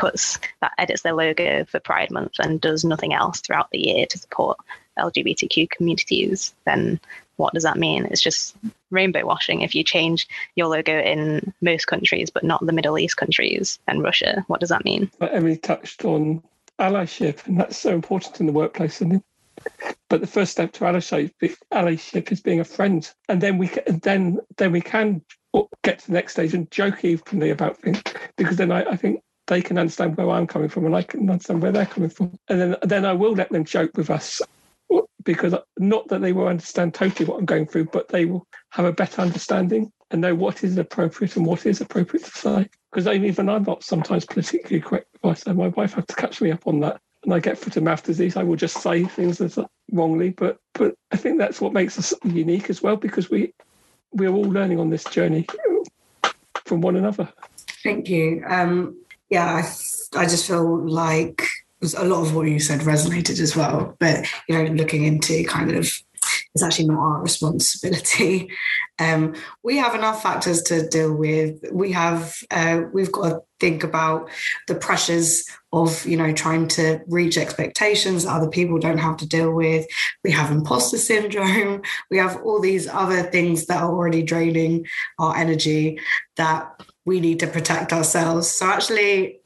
puts 0.00 0.38
that 0.62 0.72
edits 0.78 1.02
their 1.02 1.12
logo 1.12 1.64
for 1.66 1.78
Pride 1.78 2.10
Month 2.10 2.32
and 2.38 2.60
does 2.60 2.84
nothing 2.84 3.12
else 3.12 3.40
throughout 3.40 3.70
the 3.70 3.78
year 3.78 4.06
to 4.06 4.18
support 4.18 4.56
LGBTQ 4.98 5.68
communities, 5.68 6.54
then 6.64 6.98
what 7.36 7.52
does 7.52 7.64
that 7.64 7.78
mean? 7.78 8.06
It's 8.06 8.22
just 8.22 8.56
rainbow 8.90 9.26
washing. 9.26 9.60
If 9.60 9.74
you 9.74 9.84
change 9.84 10.26
your 10.56 10.68
logo 10.68 10.98
in 10.98 11.52
most 11.60 11.86
countries, 11.86 12.30
but 12.30 12.44
not 12.44 12.64
the 12.64 12.72
Middle 12.72 12.98
East 12.98 13.18
countries 13.18 13.78
and 13.88 14.02
Russia, 14.02 14.42
what 14.48 14.60
does 14.60 14.70
that 14.70 14.84
mean? 14.84 15.10
But 15.18 15.34
Emily 15.34 15.58
touched 15.58 16.04
on 16.04 16.42
allyship, 16.78 17.46
and 17.46 17.60
that's 17.60 17.76
so 17.76 17.90
important 17.90 18.40
in 18.40 18.46
the 18.46 18.52
workplace. 18.52 19.02
And 19.02 19.22
but 20.08 20.22
the 20.22 20.26
first 20.26 20.52
step 20.52 20.72
to 20.72 20.84
allyship, 20.84 21.32
allyship 21.72 22.32
is 22.32 22.40
being 22.40 22.60
a 22.60 22.64
friend, 22.64 23.10
and 23.28 23.40
then 23.40 23.58
we 23.58 23.68
can, 23.68 23.98
then 24.00 24.38
then 24.56 24.72
we 24.72 24.80
can 24.80 25.22
get 25.82 25.98
to 25.98 26.06
the 26.06 26.12
next 26.12 26.32
stage 26.32 26.54
and 26.54 26.70
joke 26.70 27.04
evenly 27.04 27.50
about 27.50 27.76
things 27.78 28.02
because 28.36 28.56
then 28.56 28.70
I, 28.70 28.84
I 28.84 28.96
think 28.96 29.22
they 29.50 29.60
can 29.60 29.78
understand 29.78 30.16
where 30.16 30.30
I'm 30.30 30.46
coming 30.46 30.68
from 30.68 30.86
and 30.86 30.94
I 30.94 31.02
can 31.02 31.28
understand 31.28 31.60
where 31.60 31.72
they're 31.72 31.84
coming 31.84 32.08
from. 32.08 32.32
And 32.48 32.60
then 32.60 32.76
then 32.82 33.04
I 33.04 33.12
will 33.12 33.32
let 33.32 33.50
them 33.50 33.64
joke 33.64 33.96
with 33.96 34.08
us 34.08 34.40
because 35.24 35.54
not 35.76 36.08
that 36.08 36.22
they 36.22 36.32
will 36.32 36.46
understand 36.46 36.94
totally 36.94 37.28
what 37.28 37.38
I'm 37.38 37.44
going 37.44 37.66
through, 37.66 37.86
but 37.86 38.08
they 38.08 38.24
will 38.24 38.46
have 38.70 38.86
a 38.86 38.92
better 38.92 39.20
understanding 39.20 39.90
and 40.12 40.20
know 40.20 40.36
what 40.36 40.62
is 40.62 40.78
appropriate 40.78 41.36
and 41.36 41.44
what 41.44 41.66
is 41.66 41.80
appropriate 41.80 42.24
to 42.24 42.30
say. 42.30 42.68
Because 42.90 43.08
even 43.08 43.48
I'm 43.48 43.64
not 43.64 43.82
sometimes 43.82 44.24
politically 44.24 44.80
correct 44.80 45.08
I 45.24 45.34
say 45.34 45.52
my 45.52 45.68
wife 45.68 45.94
has 45.94 46.06
to 46.06 46.14
catch 46.14 46.40
me 46.40 46.52
up 46.52 46.66
on 46.66 46.80
that. 46.80 47.00
And 47.24 47.34
I 47.34 47.40
get 47.40 47.58
foot 47.58 47.76
and 47.76 47.84
mouth 47.84 48.02
disease. 48.02 48.36
I 48.36 48.44
will 48.44 48.56
just 48.56 48.80
say 48.80 49.04
things 49.04 49.40
as 49.40 49.58
wrongly, 49.92 50.30
but 50.30 50.58
but 50.74 50.94
I 51.10 51.16
think 51.16 51.38
that's 51.38 51.60
what 51.60 51.74
makes 51.74 51.98
us 51.98 52.14
unique 52.24 52.70
as 52.70 52.82
well 52.82 52.96
because 52.96 53.28
we 53.28 53.52
we're 54.12 54.30
all 54.30 54.42
learning 54.42 54.78
on 54.78 54.90
this 54.90 55.04
journey 55.04 55.46
from 56.64 56.80
one 56.80 56.96
another. 56.96 57.30
Thank 57.82 58.08
you. 58.08 58.42
Um, 58.46 58.96
yeah, 59.30 59.46
I, 59.46 60.18
I 60.18 60.24
just 60.24 60.46
feel 60.46 60.86
like 60.86 61.46
a 61.96 62.04
lot 62.04 62.22
of 62.22 62.34
what 62.34 62.48
you 62.48 62.60
said 62.60 62.80
resonated 62.80 63.40
as 63.40 63.56
well. 63.56 63.96
But 63.98 64.26
you 64.48 64.56
know, 64.56 64.70
looking 64.72 65.04
into 65.04 65.44
kind 65.44 65.72
of 65.72 65.90
it's 66.54 66.64
actually 66.64 66.86
not 66.86 66.98
our 66.98 67.22
responsibility. 67.22 68.50
Um, 68.98 69.34
we 69.62 69.78
have 69.78 69.94
enough 69.94 70.22
factors 70.22 70.60
to 70.64 70.86
deal 70.86 71.14
with. 71.14 71.64
We 71.72 71.90
have 71.92 72.36
uh, 72.50 72.82
we've 72.92 73.10
got 73.10 73.28
to 73.30 73.40
think 73.58 73.82
about 73.82 74.28
the 74.68 74.74
pressures 74.74 75.42
of 75.72 76.04
you 76.04 76.18
know 76.18 76.34
trying 76.34 76.68
to 76.76 77.00
reach 77.08 77.38
expectations 77.38 78.24
that 78.24 78.34
other 78.34 78.50
people 78.50 78.78
don't 78.78 78.98
have 78.98 79.16
to 79.16 79.26
deal 79.26 79.54
with. 79.54 79.86
We 80.22 80.30
have 80.32 80.50
imposter 80.50 80.98
syndrome. 80.98 81.80
We 82.10 82.18
have 82.18 82.42
all 82.42 82.60
these 82.60 82.88
other 82.88 83.22
things 83.22 83.64
that 83.68 83.82
are 83.82 83.90
already 83.90 84.22
draining 84.22 84.84
our 85.18 85.34
energy 85.34 85.98
that 86.36 86.70
we 87.10 87.18
need 87.20 87.40
to 87.40 87.48
protect 87.48 87.92
ourselves. 87.92 88.48
So 88.48 88.66
actually, 88.66 89.40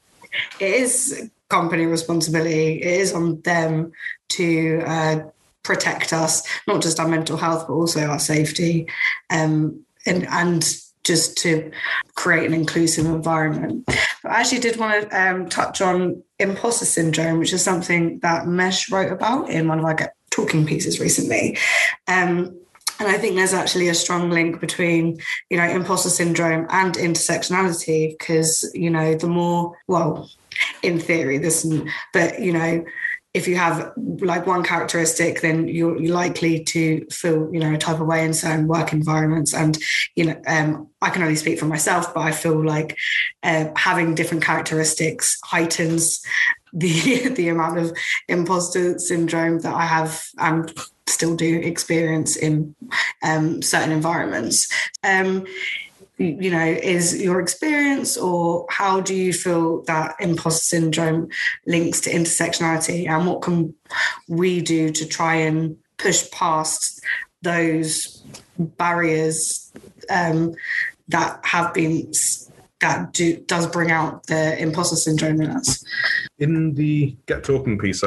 it 0.59 0.73
is 0.83 1.31
company 1.49 1.85
responsibility. 1.87 2.81
It 2.81 3.01
is 3.01 3.11
on 3.11 3.41
them 3.41 3.91
to 4.37 4.83
uh, 4.85 5.15
protect 5.63 6.13
us, 6.13 6.43
not 6.67 6.83
just 6.83 6.99
our 6.99 7.07
mental 7.07 7.37
health, 7.37 7.65
but 7.67 7.73
also 7.73 8.01
our 8.05 8.19
safety, 8.19 8.87
um, 9.31 9.83
and 10.05 10.27
and 10.27 10.61
just 11.03 11.37
to 11.37 11.71
create 12.13 12.45
an 12.45 12.53
inclusive 12.53 13.05
environment. 13.05 13.83
But 14.21 14.31
I 14.31 14.39
actually 14.41 14.59
did 14.59 14.77
want 14.77 15.09
to 15.09 15.21
um, 15.21 15.49
touch 15.49 15.81
on 15.81 16.23
imposter 16.37 16.85
syndrome, 16.85 17.39
which 17.39 17.53
is 17.53 17.63
something 17.63 18.19
that 18.19 18.47
Mesh 18.47 18.91
wrote 18.91 19.11
about 19.11 19.49
in 19.49 19.67
one 19.67 19.79
of 19.79 19.85
our 19.85 20.13
talking 20.29 20.65
pieces 20.65 20.99
recently. 20.99 21.57
Um, 22.07 22.59
and 22.99 23.09
I 23.09 23.17
think 23.17 23.35
there's 23.35 23.53
actually 23.53 23.89
a 23.89 23.93
strong 23.93 24.29
link 24.29 24.59
between, 24.59 25.17
you 25.49 25.57
know, 25.57 25.67
imposter 25.67 26.09
syndrome 26.09 26.67
and 26.69 26.95
intersectionality 26.95 28.17
because, 28.17 28.69
you 28.73 28.89
know, 28.89 29.15
the 29.15 29.27
more, 29.27 29.77
well, 29.87 30.29
in 30.81 30.99
theory, 30.99 31.37
this, 31.37 31.67
but, 32.13 32.39
you 32.39 32.53
know, 32.53 32.85
if 33.33 33.49
you 33.49 33.57
have 33.57 33.91
like 33.97 34.47
one 34.47 34.63
characteristic, 34.63 35.41
then 35.41 35.67
you're 35.67 35.99
likely 36.07 36.63
to 36.63 37.05
feel, 37.11 37.49
you 37.51 37.59
know, 37.59 37.73
a 37.73 37.77
type 37.77 37.99
of 37.99 38.07
way 38.07 38.23
in 38.23 38.33
certain 38.33 38.65
work 38.65 38.93
environments. 38.93 39.53
And, 39.53 39.77
you 40.15 40.27
know, 40.27 40.41
um, 40.47 40.87
I 41.01 41.09
can 41.09 41.21
only 41.21 41.35
speak 41.35 41.59
for 41.59 41.65
myself, 41.65 42.13
but 42.13 42.21
I 42.21 42.31
feel 42.31 42.65
like 42.65 42.97
uh, 43.43 43.71
having 43.75 44.15
different 44.15 44.41
characteristics 44.41 45.37
heightens 45.43 46.25
the 46.73 47.29
the 47.29 47.47
amount 47.47 47.77
of 47.77 47.97
imposter 48.27 48.99
syndrome 48.99 49.59
that 49.59 49.73
I 49.73 49.85
have 49.85 50.25
and 50.37 50.73
still 51.07 51.35
do 51.35 51.59
experience 51.59 52.35
in 52.35 52.75
um, 53.23 53.61
certain 53.61 53.91
environments. 53.91 54.67
Um, 55.03 55.45
you 56.17 56.49
know, 56.49 56.65
is 56.65 57.21
your 57.21 57.41
experience, 57.41 58.17
or 58.17 58.65
how 58.69 59.01
do 59.01 59.13
you 59.13 59.33
feel 59.33 59.83
that 59.83 60.15
imposter 60.19 60.63
syndrome 60.63 61.27
links 61.67 61.99
to 62.01 62.09
intersectionality, 62.09 63.07
and 63.07 63.27
what 63.27 63.41
can 63.41 63.73
we 64.29 64.61
do 64.61 64.91
to 64.91 65.05
try 65.05 65.35
and 65.35 65.75
push 65.97 66.29
past 66.31 67.01
those 67.41 68.23
barriers 68.57 69.73
um, 70.09 70.55
that 71.09 71.39
have 71.43 71.73
been 71.73 72.11
that 72.79 73.13
do, 73.13 73.37
does 73.47 73.67
bring 73.67 73.91
out 73.91 74.25
the 74.27 74.57
imposter 74.61 74.95
syndrome 74.95 75.41
in 75.41 75.49
us. 75.49 75.83
In 76.39 76.73
the 76.73 77.15
Get 77.25 77.43
Talking 77.43 77.77
piece, 77.77 78.03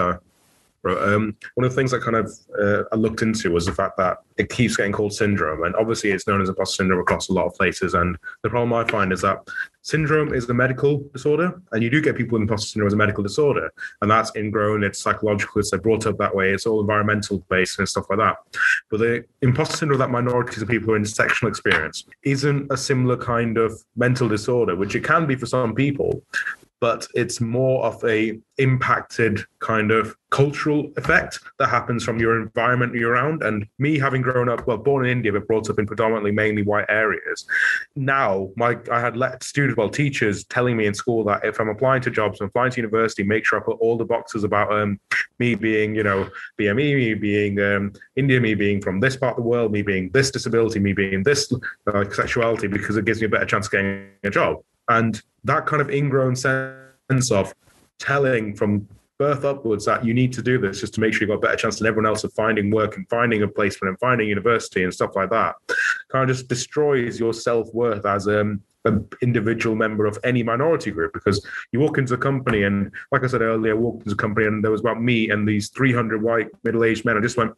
uh, 0.86 1.14
um, 1.14 1.36
one 1.54 1.64
of 1.64 1.70
the 1.70 1.76
things 1.76 1.92
I 1.92 1.98
kind 1.98 2.16
of 2.16 2.32
uh, 2.60 2.84
I 2.92 2.96
looked 2.96 3.22
into 3.22 3.50
was 3.50 3.66
the 3.66 3.72
fact 3.72 3.96
that 3.96 4.18
it 4.36 4.48
keeps 4.48 4.76
getting 4.76 4.92
called 4.92 5.12
syndrome, 5.12 5.64
and 5.64 5.74
obviously 5.76 6.10
it's 6.10 6.26
known 6.26 6.40
as 6.40 6.48
imposter 6.48 6.82
syndrome 6.82 7.00
across 7.00 7.28
a 7.28 7.32
lot 7.32 7.46
of 7.46 7.54
places. 7.54 7.94
And 7.94 8.16
the 8.42 8.50
problem 8.50 8.72
I 8.72 8.84
find 8.84 9.12
is 9.12 9.22
that 9.22 9.38
syndrome 9.82 10.34
is 10.34 10.48
a 10.48 10.54
medical 10.54 11.02
disorder, 11.12 11.60
and 11.72 11.82
you 11.82 11.90
do 11.90 12.00
get 12.00 12.16
people 12.16 12.34
with 12.34 12.42
imposter 12.42 12.68
syndrome 12.68 12.88
as 12.88 12.92
a 12.92 12.96
medical 12.96 13.22
disorder, 13.22 13.72
and 14.02 14.10
that's 14.10 14.34
ingrown, 14.36 14.84
it's 14.84 15.00
psychological, 15.00 15.60
it's 15.60 15.76
brought 15.78 16.06
up 16.06 16.18
that 16.18 16.34
way, 16.34 16.52
it's 16.52 16.66
all 16.66 16.80
environmental 16.80 17.44
based 17.48 17.78
and 17.78 17.88
stuff 17.88 18.06
like 18.10 18.18
that. 18.18 18.36
But 18.90 18.98
the 18.98 19.24
imposter 19.42 19.76
syndrome 19.78 19.98
that 19.98 20.10
minorities 20.10 20.58
and 20.58 20.68
people 20.68 20.86
who 20.86 20.94
are 20.94 21.00
intersectional 21.00 21.48
experience 21.48 22.04
isn't 22.22 22.70
a 22.70 22.76
similar 22.76 23.16
kind 23.16 23.58
of 23.58 23.72
mental 23.96 24.28
disorder, 24.28 24.76
which 24.76 24.94
it 24.94 25.04
can 25.04 25.26
be 25.26 25.34
for 25.34 25.46
some 25.46 25.74
people, 25.74 26.22
but 26.80 27.06
it's 27.14 27.40
more 27.40 27.84
of 27.84 28.02
a 28.04 28.38
impacted 28.58 29.40
kind 29.60 29.90
of 29.90 30.16
cultural 30.30 30.92
effect 30.96 31.40
that 31.58 31.68
happens 31.68 32.04
from 32.04 32.18
your 32.18 32.40
environment 32.40 32.94
you're 32.94 33.12
around. 33.12 33.42
And 33.42 33.66
me 33.78 33.98
having 33.98 34.20
grown 34.20 34.48
up, 34.48 34.66
well, 34.66 34.76
born 34.76 35.06
in 35.06 35.10
India, 35.10 35.32
but 35.32 35.46
brought 35.46 35.70
up 35.70 35.78
in 35.78 35.86
predominantly 35.86 36.32
mainly 36.32 36.62
white 36.62 36.86
areas. 36.88 37.46
Now, 37.96 38.50
my 38.56 38.78
I 38.90 39.00
had 39.00 39.16
let 39.16 39.42
students, 39.42 39.76
well, 39.76 39.88
teachers 39.88 40.44
telling 40.44 40.76
me 40.76 40.86
in 40.86 40.94
school 40.94 41.24
that 41.24 41.44
if 41.44 41.60
I'm 41.60 41.68
applying 41.68 42.02
to 42.02 42.10
jobs, 42.10 42.40
I'm 42.40 42.48
applying 42.48 42.72
to 42.72 42.76
university, 42.76 43.22
make 43.22 43.46
sure 43.46 43.60
I 43.60 43.62
put 43.62 43.78
all 43.80 43.96
the 43.96 44.04
boxes 44.04 44.44
about 44.44 44.72
um, 44.72 45.00
me 45.38 45.54
being, 45.54 45.94
you 45.94 46.02
know, 46.02 46.28
BME, 46.58 46.76
me 46.76 47.14
being 47.14 47.60
um, 47.60 47.92
India, 48.16 48.40
me 48.40 48.54
being 48.54 48.80
from 48.80 49.00
this 49.00 49.16
part 49.16 49.38
of 49.38 49.44
the 49.44 49.48
world, 49.48 49.72
me 49.72 49.82
being 49.82 50.10
this 50.10 50.30
disability, 50.30 50.78
me 50.78 50.92
being 50.92 51.22
this 51.22 51.52
uh, 51.86 52.04
sexuality, 52.10 52.66
because 52.66 52.96
it 52.96 53.04
gives 53.04 53.20
me 53.20 53.26
a 53.26 53.30
better 53.30 53.46
chance 53.46 53.66
of 53.66 53.72
getting 53.72 54.08
a 54.24 54.30
job. 54.30 54.58
And 54.88 55.20
that 55.48 55.66
kind 55.66 55.82
of 55.82 55.90
ingrown 55.90 56.36
sense 56.36 57.30
of 57.32 57.54
telling 57.98 58.54
from 58.54 58.86
birth 59.18 59.44
upwards 59.44 59.84
that 59.84 60.04
you 60.04 60.14
need 60.14 60.32
to 60.32 60.42
do 60.42 60.58
this 60.58 60.80
just 60.80 60.94
to 60.94 61.00
make 61.00 61.12
sure 61.12 61.22
you've 61.22 61.28
got 61.28 61.44
a 61.44 61.50
better 61.50 61.56
chance 61.56 61.78
than 61.78 61.88
everyone 61.88 62.06
else 62.06 62.22
of 62.22 62.32
finding 62.34 62.70
work 62.70 62.96
and 62.96 63.08
finding 63.08 63.42
a 63.42 63.48
placement 63.48 63.88
and 63.88 63.98
finding 63.98 64.28
university 64.28 64.84
and 64.84 64.94
stuff 64.94 65.16
like 65.16 65.28
that 65.28 65.56
kind 66.08 66.30
of 66.30 66.36
just 66.36 66.48
destroys 66.48 67.18
your 67.18 67.34
self-worth 67.34 68.06
as 68.06 68.28
um, 68.28 68.62
an 68.84 69.08
individual 69.22 69.74
member 69.74 70.06
of 70.06 70.18
any 70.22 70.42
minority 70.42 70.92
group 70.92 71.12
because 71.12 71.44
you 71.72 71.80
walk 71.80 71.98
into 71.98 72.14
a 72.14 72.18
company 72.18 72.62
and 72.62 72.92
like 73.10 73.24
I 73.24 73.26
said 73.26 73.42
earlier, 73.42 73.72
I 73.72 73.76
walked 73.76 74.02
into 74.02 74.12
a 74.12 74.16
company 74.16 74.46
and 74.46 74.62
there 74.62 74.70
was 74.70 74.80
about 74.80 75.02
me 75.02 75.30
and 75.30 75.48
these 75.48 75.68
300 75.70 76.22
white 76.22 76.48
middle-aged 76.62 77.04
men. 77.04 77.16
I 77.16 77.20
just 77.20 77.36
went, 77.36 77.52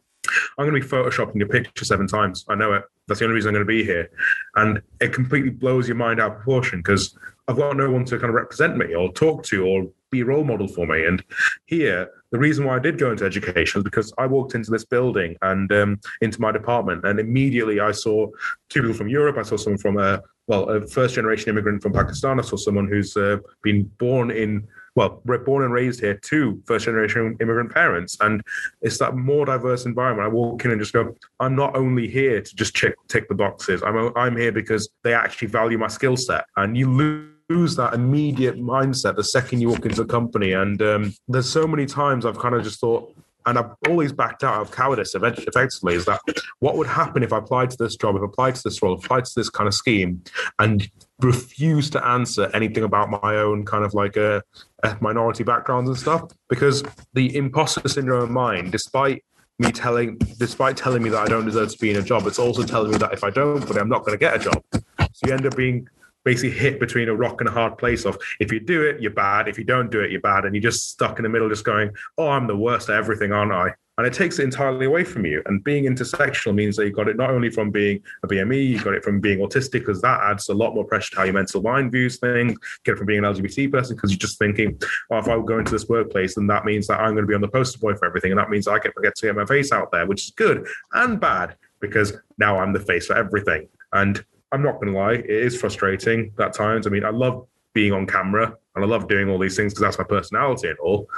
I'm 0.57 0.67
going 0.67 0.79
to 0.79 0.87
be 0.87 0.91
photoshopping 0.91 1.35
your 1.35 1.47
picture 1.47 1.85
seven 1.85 2.07
times. 2.07 2.45
I 2.49 2.55
know 2.55 2.73
it. 2.73 2.83
That's 3.07 3.19
the 3.19 3.25
only 3.25 3.35
reason 3.35 3.49
I'm 3.49 3.55
going 3.55 3.67
to 3.67 3.73
be 3.73 3.83
here. 3.83 4.09
And 4.55 4.81
it 4.99 5.13
completely 5.13 5.49
blows 5.49 5.87
your 5.87 5.97
mind 5.97 6.19
out 6.19 6.31
of 6.31 6.37
proportion 6.37 6.79
because 6.79 7.17
I've 7.47 7.57
got 7.57 7.75
no 7.75 7.89
one 7.89 8.05
to 8.05 8.17
kind 8.17 8.29
of 8.29 8.35
represent 8.35 8.77
me 8.77 8.93
or 8.93 9.11
talk 9.11 9.43
to 9.45 9.65
or 9.65 9.87
be 10.11 10.21
a 10.21 10.25
role 10.25 10.43
model 10.43 10.67
for 10.67 10.85
me. 10.85 11.05
And 11.05 11.23
here, 11.65 12.09
the 12.31 12.39
reason 12.39 12.65
why 12.65 12.75
I 12.75 12.79
did 12.79 12.97
go 12.97 13.11
into 13.11 13.25
education 13.25 13.79
is 13.79 13.83
because 13.83 14.13
I 14.17 14.25
walked 14.27 14.55
into 14.55 14.71
this 14.71 14.85
building 14.85 15.35
and 15.41 15.71
um, 15.71 15.99
into 16.21 16.39
my 16.39 16.51
department, 16.51 17.05
and 17.05 17.19
immediately 17.19 17.79
I 17.79 17.91
saw 17.91 18.27
two 18.69 18.81
people 18.81 18.93
from 18.93 19.09
Europe. 19.09 19.37
I 19.37 19.43
saw 19.43 19.57
someone 19.57 19.79
from 19.79 19.97
a 19.97 20.21
well, 20.47 20.69
a 20.69 20.85
first 20.87 21.15
generation 21.15 21.49
immigrant 21.49 21.81
from 21.81 21.93
Pakistan. 21.93 22.39
I 22.39 22.43
saw 22.43 22.57
someone 22.57 22.87
who's 22.87 23.15
uh, 23.15 23.37
been 23.63 23.83
born 23.99 24.31
in 24.31 24.67
well, 24.95 25.21
born 25.45 25.63
and 25.63 25.73
raised 25.73 26.01
here 26.01 26.15
to 26.15 26.61
first 26.65 26.85
generation 26.85 27.37
immigrant 27.39 27.71
parents. 27.71 28.17
And 28.19 28.41
it's 28.81 28.97
that 28.99 29.15
more 29.15 29.45
diverse 29.45 29.85
environment. 29.85 30.27
I 30.27 30.29
walk 30.29 30.65
in 30.65 30.71
and 30.71 30.79
just 30.81 30.93
go, 30.93 31.15
I'm 31.39 31.55
not 31.55 31.75
only 31.75 32.07
here 32.07 32.41
to 32.41 32.55
just 32.55 32.75
check, 32.75 32.95
tick 33.07 33.29
the 33.29 33.35
boxes. 33.35 33.81
I'm, 33.83 34.11
I'm 34.17 34.35
here 34.35 34.51
because 34.51 34.89
they 35.03 35.13
actually 35.13 35.47
value 35.47 35.77
my 35.77 35.87
skill 35.87 36.17
set. 36.17 36.45
And 36.57 36.77
you 36.77 36.89
lose 36.89 37.75
that 37.75 37.93
immediate 37.93 38.57
mindset 38.57 39.15
the 39.15 39.23
second 39.23 39.61
you 39.61 39.69
walk 39.69 39.85
into 39.85 40.01
a 40.01 40.05
company. 40.05 40.53
And 40.53 40.81
um, 40.81 41.13
there's 41.27 41.49
so 41.49 41.65
many 41.67 41.85
times 41.85 42.25
I've 42.25 42.39
kind 42.39 42.55
of 42.55 42.63
just 42.63 42.79
thought, 42.79 43.15
and 43.45 43.57
I've 43.57 43.71
always 43.87 44.11
backed 44.11 44.43
out 44.43 44.61
of 44.61 44.71
cowardice 44.71 45.15
effectively 45.15 45.95
is 45.95 46.05
that 46.05 46.21
what 46.59 46.77
would 46.77 46.87
happen 46.87 47.23
if 47.23 47.33
I 47.33 47.37
applied 47.37 47.69
to 47.71 47.77
this 47.77 47.95
job, 47.95 48.15
if 48.15 48.21
I 48.21 48.25
applied 48.25 48.55
to 48.55 48.61
this 48.63 48.81
role, 48.81 48.93
applied 48.93 49.25
to 49.25 49.31
this 49.35 49.49
kind 49.49 49.67
of 49.67 49.73
scheme 49.73 50.23
and 50.59 50.89
refused 51.19 51.93
to 51.93 52.05
answer 52.05 52.49
anything 52.53 52.83
about 52.83 53.09
my 53.09 53.35
own 53.35 53.65
kind 53.65 53.83
of 53.83 53.93
like 53.93 54.17
uh, 54.17 54.41
a, 54.83 54.89
a 54.89 54.97
minority 55.01 55.43
backgrounds 55.43 55.89
and 55.89 55.97
stuff? 55.97 56.31
Because 56.49 56.83
the 57.13 57.35
imposter 57.35 57.87
syndrome 57.87 58.23
of 58.23 58.29
mine, 58.29 58.69
despite 58.69 59.23
me 59.59 59.71
telling 59.71 60.17
despite 60.39 60.75
telling 60.75 61.03
me 61.03 61.09
that 61.09 61.21
I 61.21 61.27
don't 61.27 61.45
deserve 61.45 61.71
to 61.71 61.77
be 61.77 61.91
in 61.91 61.97
a 61.97 62.01
job, 62.01 62.25
it's 62.25 62.39
also 62.39 62.63
telling 62.63 62.91
me 62.91 62.97
that 62.97 63.13
if 63.13 63.23
I 63.23 63.29
don't 63.29 63.63
it, 63.63 63.77
I'm 63.77 63.89
not 63.89 64.05
going 64.05 64.17
to 64.17 64.19
get 64.19 64.35
a 64.35 64.39
job. 64.39 64.63
So 64.71 65.27
you 65.27 65.33
end 65.33 65.45
up 65.45 65.55
being 65.55 65.87
basically 66.23 66.57
hit 66.57 66.79
between 66.79 67.09
a 67.09 67.15
rock 67.15 67.41
and 67.41 67.49
a 67.49 67.51
hard 67.51 67.77
place 67.77 68.05
of 68.05 68.17
if 68.39 68.51
you 68.51 68.59
do 68.59 68.83
it, 68.83 69.01
you're 69.01 69.11
bad. 69.11 69.47
If 69.47 69.57
you 69.57 69.63
don't 69.63 69.91
do 69.91 70.01
it, 70.01 70.11
you're 70.11 70.21
bad. 70.21 70.45
And 70.45 70.55
you're 70.55 70.61
just 70.61 70.89
stuck 70.89 71.17
in 71.19 71.23
the 71.23 71.29
middle, 71.29 71.49
just 71.49 71.65
going, 71.65 71.91
oh, 72.17 72.29
I'm 72.29 72.47
the 72.47 72.57
worst 72.57 72.89
at 72.89 72.95
everything, 72.95 73.31
aren't 73.31 73.51
I? 73.51 73.73
And 73.97 74.07
it 74.07 74.13
takes 74.13 74.39
it 74.39 74.43
entirely 74.43 74.85
away 74.87 75.03
from 75.03 75.25
you. 75.25 75.43
And 75.45 75.63
being 75.63 75.83
intersectional 75.83 76.55
means 76.55 76.75
that 76.77 76.85
you 76.85 76.91
got 76.91 77.07
it 77.07 77.17
not 77.17 77.29
only 77.29 77.49
from 77.51 77.69
being 77.69 78.01
a 78.23 78.27
BME, 78.27 78.67
you 78.67 78.79
got 78.81 78.93
it 78.93 79.03
from 79.03 79.19
being 79.19 79.39
autistic, 79.39 79.71
because 79.73 80.01
that 80.01 80.21
adds 80.21 80.49
a 80.49 80.55
lot 80.55 80.73
more 80.73 80.85
pressure 80.85 81.11
to 81.11 81.17
how 81.17 81.23
your 81.25 81.33
mental 81.33 81.61
mind 81.61 81.91
views 81.91 82.17
things. 82.17 82.53
You 82.53 82.57
get 82.83 82.93
it 82.93 82.97
from 82.97 83.05
being 83.05 83.23
an 83.23 83.31
LGBT 83.31 83.71
person, 83.71 83.95
because 83.95 84.09
you're 84.09 84.17
just 84.17 84.39
thinking, 84.39 84.81
oh, 85.11 85.17
if 85.17 85.27
I 85.27 85.39
go 85.41 85.59
into 85.59 85.73
this 85.73 85.87
workplace, 85.87 86.35
then 86.35 86.47
that 86.47 86.65
means 86.65 86.87
that 86.87 86.99
I'm 86.99 87.13
going 87.13 87.23
to 87.23 87.27
be 87.27 87.35
on 87.35 87.41
the 87.41 87.49
poster 87.49 87.77
boy 87.77 87.93
for 87.93 88.05
everything. 88.05 88.31
And 88.31 88.39
that 88.39 88.49
means 88.49 88.67
I 88.67 88.79
get, 88.79 88.93
I 88.97 89.01
get 89.03 89.15
to 89.17 89.27
get 89.27 89.35
my 89.35 89.45
face 89.45 89.71
out 89.71 89.91
there, 89.91 90.07
which 90.07 90.23
is 90.23 90.31
good 90.31 90.65
and 90.93 91.19
bad, 91.19 91.57
because 91.79 92.13
now 92.39 92.57
I'm 92.59 92.73
the 92.73 92.79
face 92.79 93.07
for 93.07 93.17
everything. 93.17 93.67
And 93.91 94.23
I'm 94.51 94.61
not 94.61 94.79
going 94.81 94.93
to 94.93 94.99
lie, 94.99 95.13
it 95.13 95.29
is 95.29 95.59
frustrating 95.59 96.33
at 96.39 96.53
times. 96.53 96.87
I 96.87 96.89
mean, 96.89 97.05
I 97.05 97.09
love 97.09 97.47
being 97.73 97.93
on 97.93 98.05
camera 98.05 98.53
and 98.75 98.83
I 98.83 98.87
love 98.87 99.07
doing 99.07 99.29
all 99.29 99.39
these 99.39 99.55
things 99.55 99.73
because 99.73 99.83
that's 99.83 99.97
my 99.97 100.03
personality 100.03 100.67
and 100.67 100.77
all. 100.79 101.09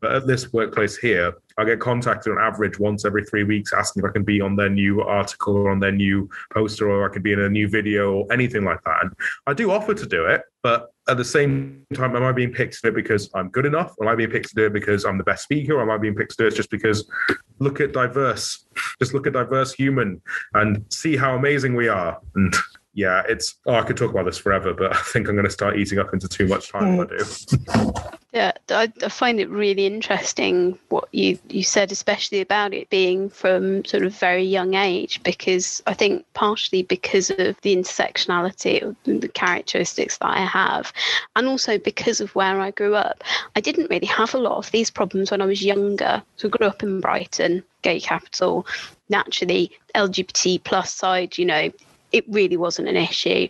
But 0.00 0.12
at 0.12 0.26
this 0.26 0.52
workplace 0.52 0.96
here, 0.96 1.34
I 1.56 1.64
get 1.64 1.80
contacted 1.80 2.32
on 2.32 2.38
average 2.38 2.78
once 2.78 3.04
every 3.04 3.24
three 3.24 3.42
weeks 3.42 3.72
asking 3.72 4.04
if 4.04 4.08
I 4.08 4.12
can 4.12 4.22
be 4.22 4.40
on 4.40 4.54
their 4.54 4.68
new 4.68 5.02
article 5.02 5.56
or 5.56 5.70
on 5.70 5.80
their 5.80 5.92
new 5.92 6.30
poster 6.54 6.88
or 6.88 7.08
I 7.08 7.12
can 7.12 7.20
be 7.20 7.32
in 7.32 7.40
a 7.40 7.48
new 7.48 7.68
video 7.68 8.12
or 8.12 8.32
anything 8.32 8.64
like 8.64 8.82
that. 8.84 9.02
And 9.02 9.12
I 9.46 9.54
do 9.54 9.72
offer 9.72 9.94
to 9.94 10.06
do 10.06 10.26
it, 10.26 10.42
but 10.62 10.92
at 11.08 11.16
the 11.16 11.24
same 11.24 11.84
time, 11.94 12.14
am 12.14 12.22
I 12.22 12.32
being 12.32 12.52
picked 12.52 12.74
to 12.74 12.80
do 12.82 12.88
it 12.88 12.94
because 12.94 13.28
I'm 13.34 13.48
good 13.48 13.66
enough? 13.66 13.94
Am 14.00 14.06
I 14.06 14.14
being 14.14 14.30
picked 14.30 14.50
to 14.50 14.54
do 14.54 14.66
it 14.66 14.72
because 14.72 15.04
I'm 15.04 15.18
the 15.18 15.24
best 15.24 15.42
speaker? 15.42 15.74
Or 15.74 15.82
am 15.82 15.90
I 15.90 15.98
being 15.98 16.14
picked 16.14 16.32
to 16.32 16.44
do 16.44 16.46
it 16.46 16.54
just 16.54 16.70
because 16.70 17.10
look 17.58 17.80
at 17.80 17.92
diverse, 17.92 18.66
just 19.00 19.14
look 19.14 19.26
at 19.26 19.32
diverse 19.32 19.72
human 19.72 20.22
and 20.54 20.84
see 20.90 21.16
how 21.16 21.34
amazing 21.34 21.74
we 21.74 21.88
are? 21.88 22.20
And 22.36 22.54
yeah, 22.94 23.22
it's 23.28 23.54
oh, 23.66 23.74
I 23.74 23.82
could 23.82 23.96
talk 23.96 24.10
about 24.10 24.24
this 24.24 24.38
forever, 24.38 24.74
but 24.74 24.94
I 24.96 25.00
think 25.00 25.28
I'm 25.28 25.34
going 25.34 25.44
to 25.44 25.50
start 25.50 25.76
eating 25.76 25.98
up 25.98 26.12
into 26.12 26.28
too 26.28 26.46
much 26.46 26.70
time 26.70 26.98
if 27.00 27.42
I 27.68 27.76
do. 27.76 27.92
Yeah, 28.30 28.52
I, 28.68 28.92
I, 29.02 29.08
find 29.08 29.40
it 29.40 29.48
really 29.48 29.86
interesting 29.86 30.78
what 30.90 31.08
you, 31.12 31.38
you 31.48 31.62
said, 31.62 31.90
especially 31.90 32.42
about 32.42 32.74
it 32.74 32.90
being 32.90 33.30
from 33.30 33.86
sort 33.86 34.02
of 34.02 34.14
very 34.14 34.44
young 34.44 34.74
age, 34.74 35.22
because 35.22 35.82
I 35.86 35.94
think 35.94 36.26
partially 36.34 36.82
because 36.82 37.30
of 37.30 37.58
the 37.62 37.74
intersectionality, 37.74 38.82
of 38.82 38.96
the 39.04 39.28
characteristics 39.28 40.18
that 40.18 40.28
I 40.28 40.44
have, 40.44 40.92
and 41.36 41.48
also 41.48 41.78
because 41.78 42.20
of 42.20 42.34
where 42.34 42.60
I 42.60 42.70
grew 42.70 42.94
up. 42.94 43.24
I 43.56 43.60
didn't 43.62 43.88
really 43.88 44.06
have 44.06 44.34
a 44.34 44.38
lot 44.38 44.58
of 44.58 44.70
these 44.72 44.90
problems 44.90 45.30
when 45.30 45.40
I 45.40 45.46
was 45.46 45.64
younger. 45.64 46.22
So 46.36 46.48
I 46.48 46.50
grew 46.50 46.66
up 46.66 46.82
in 46.82 47.00
Brighton, 47.00 47.64
gay 47.80 47.98
capital. 47.98 48.66
Naturally, 49.08 49.72
LGBT 49.94 50.62
plus 50.64 50.92
side, 50.92 51.38
you 51.38 51.46
know, 51.46 51.72
it 52.12 52.24
really 52.28 52.56
wasn't 52.56 52.88
an 52.88 52.96
issue. 52.96 53.48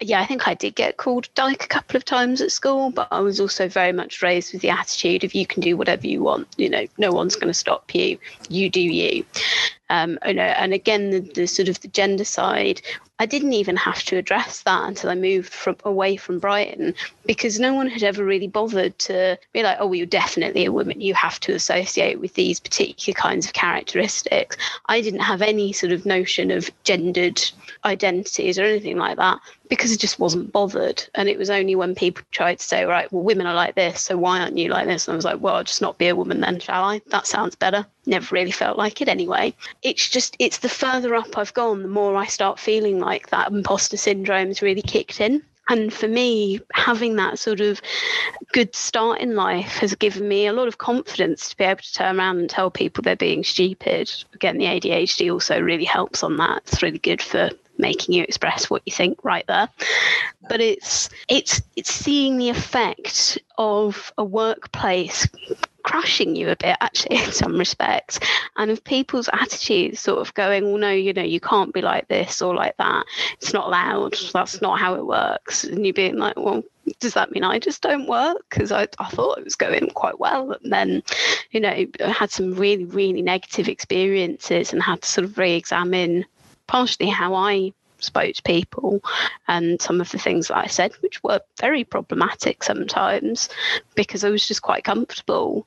Yeah, 0.00 0.20
I 0.20 0.26
think 0.26 0.46
I 0.46 0.52
did 0.52 0.74
get 0.74 0.98
called 0.98 1.28
dyke 1.34 1.64
a 1.64 1.68
couple 1.68 1.96
of 1.96 2.04
times 2.04 2.42
at 2.42 2.52
school, 2.52 2.90
but 2.90 3.08
I 3.10 3.20
was 3.20 3.40
also 3.40 3.66
very 3.66 3.92
much 3.92 4.20
raised 4.20 4.52
with 4.52 4.60
the 4.60 4.68
attitude 4.68 5.24
of 5.24 5.34
you 5.34 5.46
can 5.46 5.62
do 5.62 5.74
whatever 5.74 6.06
you 6.06 6.22
want. 6.22 6.48
You 6.58 6.68
know, 6.68 6.86
no 6.98 7.12
one's 7.12 7.34
going 7.34 7.48
to 7.48 7.54
stop 7.54 7.94
you. 7.94 8.18
You 8.50 8.68
do 8.68 8.80
you. 8.80 9.24
Um, 9.88 10.18
and, 10.20 10.38
and 10.38 10.74
again, 10.74 11.10
the, 11.10 11.20
the 11.20 11.46
sort 11.46 11.68
of 11.68 11.80
the 11.80 11.88
gender 11.88 12.24
side, 12.24 12.82
I 13.18 13.24
didn't 13.24 13.54
even 13.54 13.76
have 13.76 14.02
to 14.04 14.16
address 14.16 14.62
that 14.62 14.86
until 14.86 15.08
I 15.08 15.14
moved 15.14 15.50
from 15.52 15.76
away 15.84 16.16
from 16.16 16.38
Brighton 16.38 16.94
because 17.24 17.58
no 17.58 17.72
one 17.72 17.86
had 17.88 18.02
ever 18.02 18.22
really 18.22 18.46
bothered 18.46 18.98
to 19.00 19.38
be 19.54 19.62
like, 19.62 19.78
oh, 19.80 19.86
well, 19.86 19.94
you're 19.94 20.06
definitely 20.06 20.66
a 20.66 20.72
woman. 20.72 21.00
You 21.00 21.14
have 21.14 21.40
to 21.40 21.54
associate 21.54 22.20
with 22.20 22.34
these 22.34 22.60
particular 22.60 23.14
kinds 23.14 23.46
of 23.46 23.54
characteristics. 23.54 24.58
I 24.86 25.00
didn't 25.00 25.20
have 25.20 25.40
any 25.40 25.72
sort 25.72 25.92
of 25.92 26.04
notion 26.04 26.50
of 26.50 26.70
gendered 26.84 27.42
identities 27.84 28.58
or 28.58 28.64
anything 28.64 28.98
like 28.98 29.16
that 29.16 29.40
because 29.68 29.92
it 29.92 30.00
just 30.00 30.18
wasn't 30.18 30.52
bothered. 30.52 31.04
And 31.14 31.28
it 31.28 31.38
was 31.38 31.50
only 31.50 31.74
when 31.74 31.94
people 31.94 32.24
tried 32.30 32.58
to 32.58 32.64
say, 32.64 32.84
right, 32.84 33.10
well, 33.12 33.22
women 33.22 33.46
are 33.46 33.54
like 33.54 33.74
this, 33.74 34.02
so 34.02 34.16
why 34.16 34.40
aren't 34.40 34.58
you 34.58 34.68
like 34.68 34.86
this? 34.86 35.06
And 35.06 35.14
I 35.14 35.16
was 35.16 35.24
like, 35.24 35.40
well, 35.40 35.56
I'll 35.56 35.64
just 35.64 35.82
not 35.82 35.98
be 35.98 36.08
a 36.08 36.16
woman 36.16 36.40
then, 36.40 36.60
shall 36.60 36.84
I? 36.84 37.00
That 37.08 37.26
sounds 37.26 37.56
better. 37.56 37.86
Never 38.06 38.34
really 38.34 38.50
felt 38.50 38.78
like 38.78 39.00
it 39.00 39.08
anyway. 39.08 39.54
It's 39.82 40.08
just, 40.08 40.36
it's 40.38 40.58
the 40.58 40.68
further 40.68 41.14
up 41.14 41.36
I've 41.36 41.54
gone, 41.54 41.82
the 41.82 41.88
more 41.88 42.16
I 42.16 42.26
start 42.26 42.60
feeling 42.60 43.00
like 43.00 43.30
that 43.30 43.50
imposter 43.50 43.96
syndrome's 43.96 44.62
really 44.62 44.82
kicked 44.82 45.20
in. 45.20 45.42
And 45.68 45.92
for 45.92 46.06
me, 46.06 46.60
having 46.74 47.16
that 47.16 47.40
sort 47.40 47.60
of 47.60 47.80
good 48.52 48.74
start 48.76 49.20
in 49.20 49.34
life 49.34 49.78
has 49.78 49.96
given 49.96 50.28
me 50.28 50.46
a 50.46 50.52
lot 50.52 50.68
of 50.68 50.78
confidence 50.78 51.48
to 51.48 51.56
be 51.56 51.64
able 51.64 51.80
to 51.80 51.92
turn 51.92 52.20
around 52.20 52.38
and 52.38 52.48
tell 52.48 52.70
people 52.70 53.02
they're 53.02 53.16
being 53.16 53.42
stupid. 53.42 54.12
Again, 54.32 54.58
the 54.58 54.66
ADHD 54.66 55.32
also 55.32 55.60
really 55.60 55.84
helps 55.84 56.22
on 56.22 56.36
that. 56.36 56.62
It's 56.66 56.82
really 56.84 56.98
good 56.98 57.20
for 57.20 57.50
making 57.78 58.14
you 58.14 58.22
express 58.22 58.70
what 58.70 58.82
you 58.86 58.92
think 58.92 59.24
right 59.24 59.46
there 59.46 59.68
but 60.48 60.60
it's 60.60 61.08
it's 61.28 61.62
it's 61.76 61.92
seeing 61.92 62.38
the 62.38 62.48
effect 62.48 63.38
of 63.58 64.12
a 64.18 64.24
workplace 64.24 65.26
crushing 65.82 66.34
you 66.34 66.48
a 66.50 66.56
bit 66.56 66.76
actually 66.80 67.16
in 67.24 67.32
some 67.32 67.56
respects 67.56 68.18
and 68.56 68.70
of 68.70 68.82
people's 68.82 69.28
attitudes 69.32 70.00
sort 70.00 70.20
of 70.20 70.34
going 70.34 70.64
well 70.64 70.78
no 70.78 70.90
you 70.90 71.12
know 71.12 71.22
you 71.22 71.40
can't 71.40 71.72
be 71.72 71.80
like 71.80 72.08
this 72.08 72.42
or 72.42 72.54
like 72.54 72.76
that 72.76 73.04
it's 73.34 73.52
not 73.52 73.66
allowed 73.66 74.16
that's 74.32 74.60
not 74.60 74.80
how 74.80 74.94
it 74.94 75.06
works 75.06 75.64
and 75.64 75.86
you 75.86 75.92
being 75.92 76.16
like 76.16 76.36
well 76.36 76.62
does 77.00 77.14
that 77.14 77.32
mean 77.32 77.44
I 77.44 77.58
just 77.58 77.82
don't 77.82 78.06
work? 78.06 78.44
Because 78.48 78.72
I, 78.72 78.86
I 78.98 79.08
thought 79.08 79.38
it 79.38 79.44
was 79.44 79.56
going 79.56 79.88
quite 79.90 80.20
well. 80.20 80.52
And 80.62 80.72
then, 80.72 81.02
you 81.50 81.60
know, 81.60 81.68
I 81.68 82.08
had 82.08 82.30
some 82.30 82.54
really, 82.54 82.84
really 82.84 83.22
negative 83.22 83.68
experiences 83.68 84.72
and 84.72 84.82
had 84.82 85.02
to 85.02 85.08
sort 85.08 85.24
of 85.24 85.36
re 85.38 85.54
examine 85.54 86.24
partially 86.66 87.08
how 87.08 87.34
I 87.34 87.72
spoke 87.98 88.34
to 88.34 88.42
people 88.42 89.02
and 89.48 89.80
some 89.80 90.00
of 90.00 90.10
the 90.10 90.18
things 90.18 90.48
that 90.48 90.58
I 90.58 90.66
said, 90.66 90.92
which 91.00 91.22
were 91.22 91.40
very 91.60 91.84
problematic 91.84 92.62
sometimes 92.62 93.48
because 93.94 94.24
I 94.24 94.30
was 94.30 94.46
just 94.46 94.62
quite 94.62 94.84
comfortable. 94.84 95.66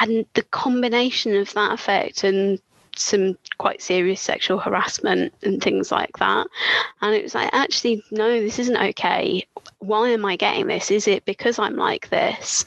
And 0.00 0.26
the 0.34 0.42
combination 0.42 1.36
of 1.36 1.52
that 1.54 1.72
effect 1.72 2.24
and 2.24 2.60
some 2.96 3.36
quite 3.58 3.82
serious 3.82 4.20
sexual 4.20 4.58
harassment 4.58 5.32
and 5.42 5.62
things 5.62 5.92
like 5.92 6.16
that. 6.18 6.46
And 7.00 7.14
it 7.14 7.22
was 7.22 7.34
like, 7.34 7.50
actually, 7.52 8.02
no, 8.10 8.40
this 8.40 8.58
isn't 8.58 8.76
okay. 8.76 9.46
Why 9.86 10.08
am 10.08 10.24
I 10.24 10.34
getting 10.36 10.66
this? 10.66 10.90
Is 10.90 11.06
it 11.06 11.24
because 11.24 11.58
I'm 11.58 11.76
like 11.76 12.08
this? 12.08 12.64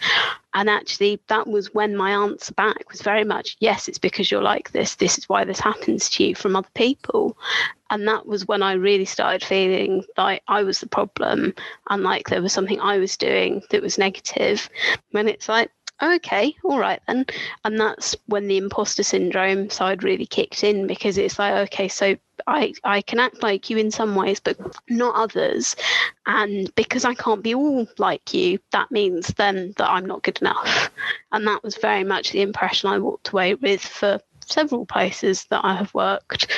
And 0.53 0.69
actually, 0.69 1.19
that 1.27 1.47
was 1.47 1.73
when 1.73 1.95
my 1.95 2.11
answer 2.11 2.53
back 2.53 2.89
was 2.89 3.01
very 3.01 3.23
much, 3.23 3.57
yes, 3.59 3.87
it's 3.87 3.99
because 3.99 4.31
you're 4.31 4.41
like 4.41 4.71
this. 4.71 4.95
This 4.95 5.17
is 5.17 5.27
why 5.27 5.43
this 5.43 5.59
happens 5.59 6.09
to 6.11 6.23
you 6.23 6.35
from 6.35 6.55
other 6.55 6.69
people. 6.73 7.37
And 7.89 8.07
that 8.07 8.25
was 8.25 8.47
when 8.47 8.63
I 8.63 8.73
really 8.73 9.05
started 9.05 9.43
feeling 9.43 10.03
like 10.17 10.43
I 10.47 10.63
was 10.63 10.79
the 10.79 10.87
problem 10.87 11.53
and 11.89 12.03
like 12.03 12.29
there 12.29 12.41
was 12.41 12.53
something 12.53 12.79
I 12.79 12.97
was 12.97 13.17
doing 13.17 13.61
that 13.69 13.81
was 13.81 13.97
negative. 13.97 14.69
When 15.11 15.27
it's 15.27 15.49
like, 15.49 15.71
okay, 16.01 16.55
all 16.63 16.79
right 16.79 17.01
then. 17.07 17.25
And 17.63 17.79
that's 17.79 18.15
when 18.27 18.47
the 18.47 18.57
imposter 18.57 19.03
syndrome 19.03 19.69
side 19.69 20.03
really 20.03 20.25
kicked 20.25 20.63
in 20.63 20.87
because 20.87 21.17
it's 21.17 21.39
like, 21.39 21.53
okay, 21.69 21.87
so 21.87 22.15
I, 22.47 22.73
I 22.83 23.01
can 23.01 23.19
act 23.19 23.43
like 23.43 23.69
you 23.69 23.77
in 23.77 23.91
some 23.91 24.15
ways, 24.15 24.39
but 24.39 24.57
not 24.89 25.15
others. 25.15 25.75
And 26.25 26.73
because 26.75 27.05
I 27.05 27.13
can't 27.13 27.43
be 27.43 27.55
all 27.55 27.87
like 27.97 28.33
you, 28.33 28.59
that 28.71 28.91
means 28.91 29.27
then 29.29 29.73
that 29.77 29.89
I'm 29.89 30.05
not 30.05 30.23
good 30.23 30.39
enough. 30.41 30.91
And 31.31 31.45
that 31.45 31.63
was 31.63 31.77
very 31.77 32.03
much 32.03 32.31
the 32.31 32.41
impression 32.41 32.89
I 32.89 32.97
walked 32.97 33.29
away 33.29 33.53
with 33.53 33.81
for 33.81 34.19
several 34.51 34.85
places 34.85 35.45
that 35.45 35.63
I 35.63 35.75
have 35.75 35.93
worked, 35.93 36.51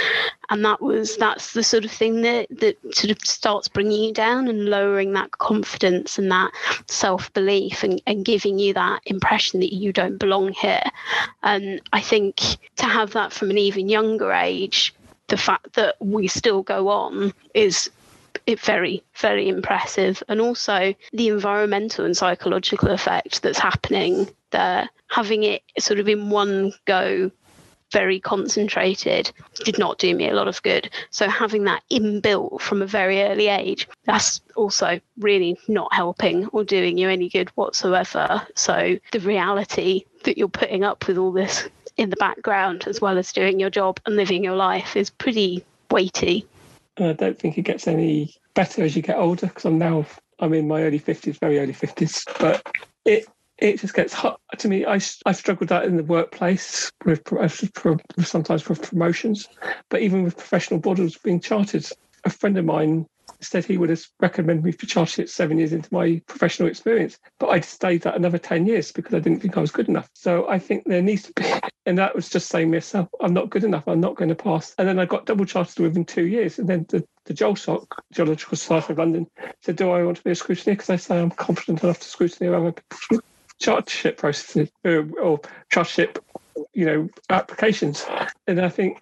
and 0.50 0.64
that 0.66 0.82
was 0.82 1.18
that's 1.18 1.54
the 1.54 1.64
sort 1.64 1.86
of 1.86 1.92
thing 1.92 2.22
that 2.22 2.48
that 2.60 2.78
sort 2.96 3.12
of 3.12 3.20
starts 3.26 3.68
bringing 3.68 4.04
you 4.04 4.14
down 4.14 4.48
and 4.48 4.66
lowering 4.66 5.14
that 5.14 5.32
confidence 5.32 6.18
and 6.18 6.32
that 6.32 6.52
self 6.88 7.32
belief 7.34 7.84
and, 7.84 8.02
and 8.08 8.26
giving 8.26 8.60
you 8.60 8.74
that 8.74 9.02
impression 9.06 9.60
that 9.60 9.74
you 9.74 9.94
don't 9.94 10.18
belong 10.18 10.54
here. 10.54 10.84
And 11.44 11.82
I 11.94 12.02
think 12.02 12.58
to 12.78 12.86
have 12.86 13.12
that 13.12 13.34
from 13.34 13.50
an 13.50 13.58
even 13.58 13.89
younger 13.89 14.32
age, 14.32 14.94
the 15.28 15.38
fact 15.38 15.74
that 15.74 15.96
we 16.00 16.28
still 16.28 16.62
go 16.62 16.89
on 16.89 17.34
is 17.54 17.89
it 18.46 18.60
very 18.60 19.04
very 19.16 19.48
impressive 19.48 20.24
and 20.28 20.42
also 20.42 20.94
the 21.14 21.28
environmental 21.30 22.06
and 22.06 22.18
psychological 22.18 22.89
effect 22.89 23.42
that's 23.42 23.60
happening 23.60 24.30
there 24.52 24.89
having 25.10 25.44
it 25.44 25.62
sort 25.80 26.00
of 26.00 26.08
in 26.08 26.30
one 26.30 26.74
go 26.86 27.32
very 27.92 28.20
concentrated 28.20 29.32
did 29.64 29.78
not 29.78 29.98
do 29.98 30.16
me 30.16 30.30
a 30.30 30.34
lot 30.34 30.48
of 30.48 30.62
good. 30.64 30.89
So 31.10 31.28
having 31.28 31.66
that 31.66 31.84
inbuilt 31.92 32.62
from 32.62 32.82
a 32.82 32.88
very 32.88 33.22
early 33.22 33.48
age, 33.48 33.88
that's 34.06 34.42
also 34.56 35.00
really 35.20 35.60
not 35.68 35.94
helping 35.94 36.48
or 36.48 36.64
doing 36.64 36.98
you 36.98 37.10
any 37.10 37.30
good 37.30 37.50
whatsoever. 37.50 38.46
So 38.56 38.98
the 39.12 39.20
reality 39.20 40.06
that 40.24 40.38
you're 40.38 40.48
putting 40.48 40.84
up 40.84 41.08
with 41.08 41.18
all 41.18 41.32
this 41.32 41.68
in 41.98 42.10
the 42.10 42.16
background 42.16 42.86
as 42.88 43.02
well 43.02 43.18
as 43.18 43.32
doing 43.34 43.60
your 43.60 43.70
job 43.70 44.00
and 44.06 44.16
living 44.16 44.44
your 44.44 44.56
life 44.56 44.96
is 44.96 45.10
pretty 45.10 45.64
weighty. 45.89 46.46
I 46.98 47.14
don't 47.14 47.38
think 47.38 47.58
it 47.58 47.64
gets 47.64 47.88
any 47.88 48.36
better 48.54 48.84
as 48.84 48.96
you 48.96 49.02
get 49.02 49.18
older 49.18 49.48
because 49.48 49.66
I'm 49.66 49.78
now 49.78 50.06
I'm 50.39 50.54
in 50.54 50.68
my 50.68 50.82
early 50.82 51.00
50s, 51.00 51.39
very 51.39 51.60
early 51.60 51.74
50s, 51.74 52.26
but 52.39 52.66
it 53.06 53.28
it 53.62 53.80
just 53.80 53.93
gets 53.93 54.12
hot 54.14 54.41
to 54.57 54.68
me. 54.68 54.86
I 54.86 54.99
I 55.26 55.32
struggled 55.32 55.70
that 55.70 55.86
in 55.86 55.95
the 55.95 56.03
workplace 56.03 56.91
with 57.05 57.32
uh, 57.32 57.47
sometimes 58.24 58.68
with 58.68 58.82
promotions, 58.82 59.47
but 59.89 60.01
even 60.01 60.24
with 60.24 60.36
professional 60.36 60.80
bodies 60.80 61.18
being 61.18 61.39
chartered. 61.39 61.86
A 62.24 62.30
friend 62.30 62.55
of 62.57 62.66
mine 62.66 63.07
said 63.39 63.66
he 63.66 63.78
would 63.78 63.89
have 63.89 64.05
recommended 64.20 64.64
me 64.64 64.72
for 64.72 64.86
charting 64.86 65.26
chartership 65.26 65.30
seven 65.30 65.57
years 65.57 65.74
into 65.74 65.91
my 65.91 66.22
professional 66.28 66.70
experience, 66.70 67.18
but 67.39 67.47
I'd 67.47 67.66
stayed 67.66 68.03
that 68.03 68.16
another 68.16 68.38
10 68.38 68.68
years 68.68 68.91
because 68.91 69.14
I 69.14 69.20
didn't 69.20 69.41
think 69.41 69.57
I 69.57 69.62
was 69.62 69.72
good 69.72 69.89
enough. 69.89 70.09
So 70.14 70.47
I 70.47 70.59
think 70.59 70.84
there 70.86 71.01
needs 71.01 71.24
to 71.24 71.34
be, 71.34 71.43
and 71.88 71.97
that 71.97 72.16
was 72.16 72.30
just 72.30 72.49
saying 72.49 72.70
myself, 72.70 73.09
I'm 73.20 73.34
not 73.34 73.49
good 73.49 73.64
enough, 73.64 73.88
I'm 73.88 73.99
not 73.99 74.16
going 74.16 74.30
to 74.30 74.36
pass. 74.36 74.76
And 74.78 74.88
then 74.88 74.99
I 74.99 75.05
got 75.05 75.26
double 75.26 75.45
chartered 75.45 75.80
within 75.80 76.05
two 76.05 76.28
years. 76.28 76.59
And 76.59 76.68
then 76.68 76.86
the, 76.89 77.03
the 77.26 77.34
GeolSoc, 77.34 77.88
Geological 78.14 78.57
Society 78.57 78.93
of 78.93 78.99
London, 78.99 79.28
said, 79.64 79.76
Do 79.76 79.89
I 79.89 80.03
want 80.03 80.18
to 80.18 80.24
be 80.24 80.32
a 80.32 80.36
scrutineer? 80.36 80.74
Because 80.74 80.89
I 80.91 80.97
say 80.97 81.20
I'm 81.20 81.32
confident 81.32 81.84
enough 81.84 81.99
to 81.99 82.05
scrutineer 82.05 82.55
other 82.55 82.74
people's 83.09 83.22
chartership 83.62 84.18
processes 84.18 84.70
uh, 84.86 85.03
or 85.22 85.39
chartership, 85.74 86.18
you 86.74 86.86
know, 86.86 87.09
applications. 87.30 88.05
And 88.47 88.59
I 88.59 88.70
think 88.70 88.99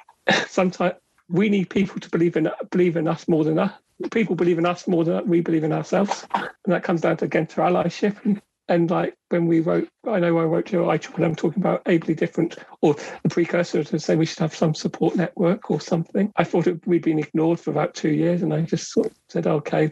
sometimes 0.47 0.95
we 1.29 1.49
need 1.49 1.69
people 1.69 1.99
to 1.99 2.09
believe 2.09 2.35
in 2.35 2.49
believe 2.71 2.97
in 2.97 3.07
us 3.07 3.27
more 3.27 3.43
than 3.43 3.59
us. 3.59 3.71
People 4.11 4.35
believe 4.35 4.57
in 4.57 4.65
us 4.65 4.87
more 4.87 5.03
than 5.03 5.27
we 5.27 5.41
believe 5.41 5.63
in 5.63 5.73
ourselves, 5.73 6.25
and 6.33 6.49
that 6.67 6.83
comes 6.83 7.01
down 7.01 7.17
to 7.17 7.25
again 7.25 7.47
to 7.47 7.61
allyship. 7.61 8.23
And 8.23 8.41
and 8.69 8.89
like 8.89 9.15
when 9.29 9.47
we 9.47 9.59
wrote, 9.59 9.89
I 10.07 10.19
know 10.19 10.37
I 10.37 10.43
wrote 10.43 10.67
to 10.67 10.77
IEEE, 10.77 11.35
talking 11.35 11.61
about 11.61 11.81
ably 11.87 12.13
different, 12.13 12.57
or 12.81 12.95
the 13.23 13.29
precursor 13.29 13.83
to 13.83 13.99
say 13.99 14.15
we 14.15 14.25
should 14.25 14.39
have 14.39 14.55
some 14.55 14.75
support 14.75 15.15
network 15.15 15.71
or 15.71 15.81
something. 15.81 16.31
I 16.37 16.43
thought 16.43 16.67
it, 16.67 16.85
we'd 16.85 17.01
been 17.01 17.19
ignored 17.19 17.59
for 17.59 17.71
about 17.71 17.95
two 17.95 18.11
years, 18.11 18.43
and 18.43 18.53
I 18.53 18.61
just 18.61 18.91
sort 18.91 19.07
of 19.07 19.13
said, 19.27 19.47
okay, 19.47 19.89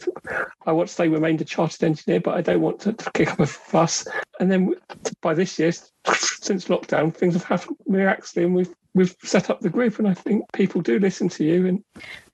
I 0.65 0.71
want 0.71 0.89
to 0.89 0.93
stay 0.93 1.07
remained 1.07 1.41
a 1.41 1.45
chartered 1.45 1.83
engineer, 1.83 2.19
but 2.19 2.35
I 2.35 2.41
don't 2.41 2.61
want 2.61 2.79
to, 2.81 2.93
to 2.93 3.11
kick 3.11 3.31
up 3.31 3.39
a 3.39 3.47
fuss. 3.47 4.07
And 4.39 4.51
then 4.51 4.75
by 5.21 5.33
this 5.33 5.57
year, 5.57 5.71
since 6.13 6.65
lockdown, 6.65 7.13
things 7.13 7.33
have 7.33 7.43
happened 7.43 7.77
miraculously, 7.87 8.43
and 8.43 8.55
we've 8.55 8.73
we've 8.93 9.15
set 9.23 9.49
up 9.49 9.59
the 9.59 9.69
group, 9.69 9.97
and 9.97 10.07
I 10.07 10.13
think 10.13 10.43
people 10.53 10.81
do 10.81 10.99
listen 10.99 11.29
to 11.29 11.43
you. 11.43 11.67
And 11.67 11.83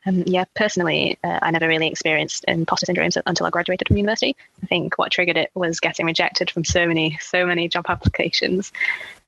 um, 0.06 0.24
yeah, 0.26 0.46
personally, 0.56 1.18
uh, 1.24 1.40
I 1.42 1.52
never 1.52 1.68
really 1.68 1.88
experienced 1.88 2.46
imposter 2.48 2.86
syndrome 2.86 3.10
until 3.26 3.46
I 3.46 3.50
graduated 3.50 3.88
from 3.88 3.98
university. 3.98 4.36
I 4.62 4.66
think 4.66 4.98
what 4.98 5.12
triggered 5.12 5.38
it 5.38 5.52
was 5.54 5.80
getting 5.80 6.06
rejected 6.06 6.52
from 6.52 6.66
so 6.66 6.86
many, 6.88 7.18
so 7.22 7.46
many 7.46 7.68
job 7.70 7.86
applications, 7.90 8.72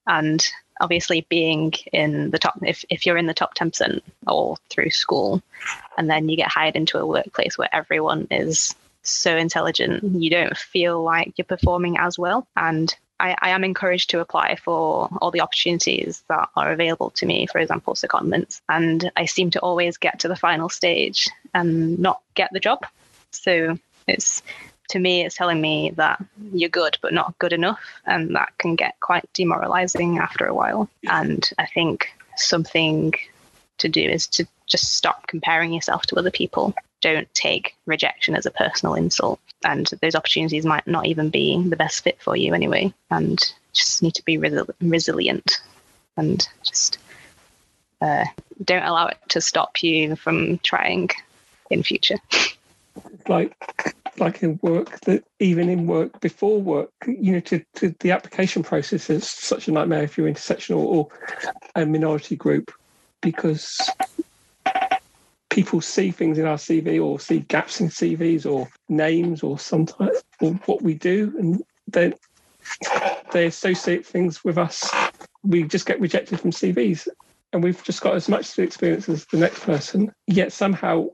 and 0.06 0.46
obviously 0.82 1.26
being 1.30 1.72
in 1.94 2.32
the 2.32 2.40
top. 2.40 2.60
If 2.62 2.84
if 2.90 3.06
you're 3.06 3.18
in 3.18 3.28
the 3.28 3.34
top 3.34 3.54
ten 3.54 3.72
percent 3.72 4.04
all 4.28 4.60
through 4.70 4.92
school, 4.92 5.42
and 5.98 6.10
then 6.10 6.28
you 6.28 6.36
get 6.36 6.50
hired 6.50 6.76
into 6.76 7.00
a 7.00 7.06
workplace 7.06 7.58
where 7.58 7.74
everyone 7.74 8.28
is 8.30 8.76
so 9.02 9.36
intelligent, 9.36 10.04
you 10.04 10.30
don't 10.30 10.58
feel 10.58 11.02
like 11.02 11.34
you're 11.38 11.46
performing 11.46 11.98
as 11.98 12.20
well, 12.20 12.48
and 12.58 12.94
I, 13.20 13.36
I, 13.42 13.50
am 13.50 13.64
encouraged 13.64 14.10
to 14.12 14.20
apply 14.20 14.56
for 14.56 15.10
all 15.22 15.32
the 15.32 15.42
opportunities 15.42 16.24
that 16.28 16.50
are 16.56 16.72
available 16.72 17.12
to 17.12 17.26
me, 17.26 17.48
for 17.48 17.60
example, 17.60 17.94
secondments. 17.94 18.62
And 18.68 19.12
I 19.16 19.26
seem 19.26 19.52
to 19.52 19.60
always 19.60 19.98
get 19.98 20.20
to 20.20 20.28
the 20.28 20.36
final 20.36 20.70
stage 20.70 21.30
and 21.54 21.98
not 22.00 22.22
get 22.34 22.52
the 22.52 22.60
job. 22.60 22.86
So 23.32 23.78
it's 24.08 24.42
to 24.90 25.00
me, 25.00 25.26
it's 25.26 25.36
telling 25.36 25.62
me 25.62 25.92
that 25.96 26.24
you're 26.54 26.70
good, 26.70 26.98
but 27.02 27.14
not 27.14 27.38
good 27.40 27.54
enough. 27.54 27.84
And 28.06 28.36
that 28.36 28.54
can 28.58 28.76
get 28.76 29.00
quite 29.00 29.28
demoralizing 29.34 30.20
after 30.20 30.46
a 30.46 30.54
while. 30.54 30.90
And 31.10 31.50
I 31.58 31.66
think 31.66 32.08
something 32.36 33.14
to 33.80 33.90
do 33.90 34.02
is 34.02 34.28
to 34.28 34.46
just 34.68 34.96
stop 34.96 35.28
comparing 35.28 35.74
yourself 35.74 36.06
to 36.08 36.18
other 36.18 36.32
people. 36.32 36.74
Don't 37.02 37.32
take 37.34 37.76
rejection 37.86 38.36
as 38.36 38.46
a 38.46 38.52
personal 38.52 38.96
insult 38.96 39.40
and 39.66 39.90
those 40.02 40.16
opportunities 40.16 40.66
might 40.66 40.88
not 40.88 41.06
even 41.06 41.30
be 41.30 41.62
the 41.68 41.76
best 41.76 42.04
fit 42.04 42.22
for 42.22 42.38
you 42.38 42.54
anyway 42.54 42.94
and 43.12 43.54
just 43.74 44.02
need 44.02 44.14
to 44.14 44.24
be 44.24 44.38
resi- 44.38 44.70
resilient 44.82 45.62
and 46.16 46.48
just 46.64 46.98
uh, 48.02 48.26
don't 48.64 48.84
allow 48.84 49.08
it 49.08 49.18
to 49.30 49.42
stop 49.42 49.82
you 49.84 50.16
from 50.16 50.60
trying 50.60 51.10
in 51.70 51.84
future. 51.84 52.18
Like 53.28 53.54
like 54.20 54.42
in 54.42 54.58
work 54.62 55.02
that 55.02 55.26
even 55.40 55.68
in 55.68 55.86
work 55.86 56.22
before 56.22 56.62
work 56.62 56.92
you 57.06 57.34
know 57.34 57.40
to, 57.42 57.62
to 57.76 57.94
the 58.00 58.12
application 58.12 58.64
process 58.64 59.10
is 59.10 59.28
such 59.28 59.68
a 59.68 59.72
nightmare 59.72 60.04
if 60.04 60.18
you're 60.18 60.30
intersectional 60.30 60.78
or 60.78 61.10
a 61.76 61.86
minority 61.86 62.38
group 62.38 62.72
because 63.22 63.78
people 65.50 65.82
see 65.82 66.12
things 66.12 66.38
in 66.38 66.46
our 66.46 66.58
CV 66.58 67.04
or 67.04 67.20
see 67.20 67.40
gaps 67.40 67.80
in 67.80 67.90
CVs 67.90 68.50
or 68.50 68.68
names 68.90 69.44
or 69.44 69.58
sometimes 69.60 70.24
or 70.42 70.54
what 70.66 70.82
we 70.82 70.94
do, 70.94 71.34
and 71.40 71.64
then 71.88 72.14
they 73.32 73.46
associate 73.46 74.06
things 74.06 74.44
with 74.44 74.58
us. 74.58 74.92
We 75.44 75.64
just 75.64 75.86
get 75.86 76.00
rejected 76.00 76.40
from 76.40 76.52
CVs, 76.52 77.08
and 77.54 77.64
we've 77.64 77.84
just 77.84 78.02
got 78.02 78.16
as 78.16 78.28
much 78.28 78.58
experience 78.60 79.08
as 79.08 79.26
the 79.26 79.38
next 79.38 79.60
person. 79.62 80.12
Yet 80.28 80.52
somehow 80.52 81.08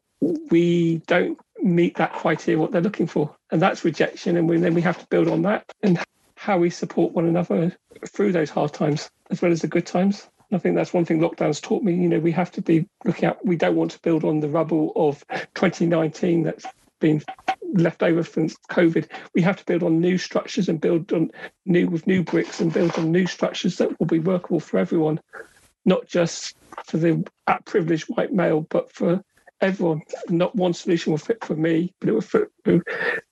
we 0.49 0.97
don't 1.07 1.37
meet 1.61 1.95
that 1.95 2.13
criteria 2.13 2.59
what 2.59 2.71
they're 2.71 2.81
looking 2.81 3.07
for, 3.07 3.35
and 3.51 3.61
that's 3.61 3.83
rejection. 3.83 4.37
And 4.37 4.49
we, 4.49 4.57
then 4.57 4.73
we 4.73 4.81
have 4.81 4.99
to 4.99 5.05
build 5.07 5.27
on 5.27 5.41
that 5.43 5.65
and 5.83 5.99
how 6.35 6.57
we 6.57 6.69
support 6.69 7.13
one 7.13 7.27
another 7.27 7.75
through 8.07 8.31
those 8.31 8.49
hard 8.49 8.73
times 8.73 9.09
as 9.29 9.41
well 9.41 9.51
as 9.51 9.61
the 9.61 9.67
good 9.67 9.85
times. 9.85 10.27
I 10.51 10.57
think 10.57 10.75
that's 10.75 10.93
one 10.93 11.05
thing 11.05 11.19
lockdown's 11.19 11.61
taught 11.61 11.83
me. 11.83 11.93
You 11.93 12.09
know, 12.09 12.19
we 12.19 12.31
have 12.33 12.51
to 12.51 12.61
be 12.61 12.87
looking 13.05 13.25
at, 13.25 13.43
we 13.45 13.55
don't 13.55 13.75
want 13.75 13.91
to 13.91 13.99
build 13.99 14.23
on 14.23 14.39
the 14.39 14.49
rubble 14.49 14.91
of 14.95 15.25
2019 15.55 16.43
that's 16.43 16.65
been 16.99 17.23
left 17.73 18.03
over 18.03 18.23
from 18.23 18.49
COVID. 18.69 19.07
We 19.33 19.41
have 19.41 19.57
to 19.57 19.65
build 19.65 19.83
on 19.83 19.99
new 19.99 20.17
structures 20.17 20.67
and 20.69 20.79
build 20.79 21.11
on 21.13 21.31
new 21.65 21.87
with 21.87 22.05
new 22.05 22.23
bricks 22.23 22.59
and 22.59 22.71
build 22.71 22.97
on 22.97 23.11
new 23.11 23.27
structures 23.27 23.77
that 23.77 23.97
will 23.99 24.07
be 24.07 24.19
workable 24.19 24.59
for 24.59 24.77
everyone, 24.77 25.19
not 25.85 26.07
just 26.07 26.55
for 26.85 26.97
the 26.97 27.25
privileged 27.65 28.05
white 28.09 28.33
male, 28.33 28.61
but 28.61 28.91
for 28.91 29.23
everyone. 29.61 30.01
Not 30.29 30.55
one 30.55 30.73
solution 30.73 31.11
will 31.11 31.17
fit 31.17 31.43
for 31.43 31.55
me, 31.55 31.93
but 31.99 32.09
it 32.09 32.13
will 32.13 32.21
fit 32.21 32.51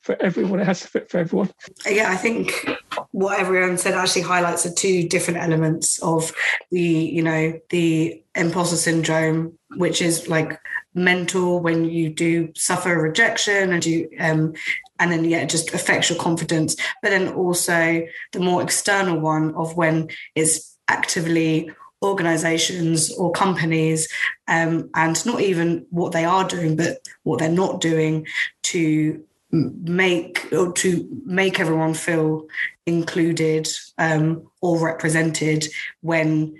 for 0.01 0.21
everyone. 0.21 0.59
It 0.59 0.65
has 0.65 0.81
to 0.81 0.87
fit 0.87 1.09
for 1.09 1.17
everyone. 1.17 1.51
Yeah, 1.85 2.11
I 2.11 2.15
think 2.15 2.69
what 3.11 3.39
everyone 3.39 3.77
said 3.77 3.93
actually 3.93 4.23
highlights 4.23 4.63
the 4.63 4.71
two 4.71 5.07
different 5.07 5.39
elements 5.39 6.01
of 6.01 6.31
the, 6.71 6.81
you 6.81 7.23
know, 7.23 7.59
the 7.69 8.23
imposter 8.35 8.77
syndrome, 8.77 9.57
which 9.75 10.01
is 10.01 10.27
like 10.27 10.59
mental 10.93 11.59
when 11.59 11.85
you 11.85 12.09
do 12.09 12.51
suffer 12.55 12.99
rejection 12.99 13.71
and 13.71 13.85
you 13.85 14.09
um 14.19 14.53
and 14.99 15.11
then 15.11 15.23
yeah 15.23 15.37
it 15.37 15.49
just 15.49 15.71
affects 15.73 16.09
your 16.09 16.17
confidence 16.17 16.75
but 17.03 17.09
then 17.09 17.29
also 17.33 18.01
the 18.33 18.39
more 18.39 18.61
external 18.63 19.19
one 19.19 19.53
of 19.53 19.77
when 19.77 20.09
it's 20.35 20.77
actively 20.87 21.69
organizations 22.01 23.11
or 23.17 23.31
companies 23.31 24.07
um, 24.47 24.89
and 24.95 25.25
not 25.25 25.41
even 25.41 25.85
what 25.89 26.11
they 26.11 26.23
are 26.23 26.47
doing 26.47 26.75
but 26.75 26.99
what 27.23 27.39
they're 27.39 27.49
not 27.49 27.81
doing 27.81 28.25
to 28.61 29.23
make 29.51 30.47
or 30.53 30.71
to 30.73 31.21
make 31.25 31.59
everyone 31.59 31.93
feel 31.93 32.47
included 32.85 33.67
um, 33.97 34.47
or 34.61 34.79
represented 34.79 35.67
when 36.01 36.55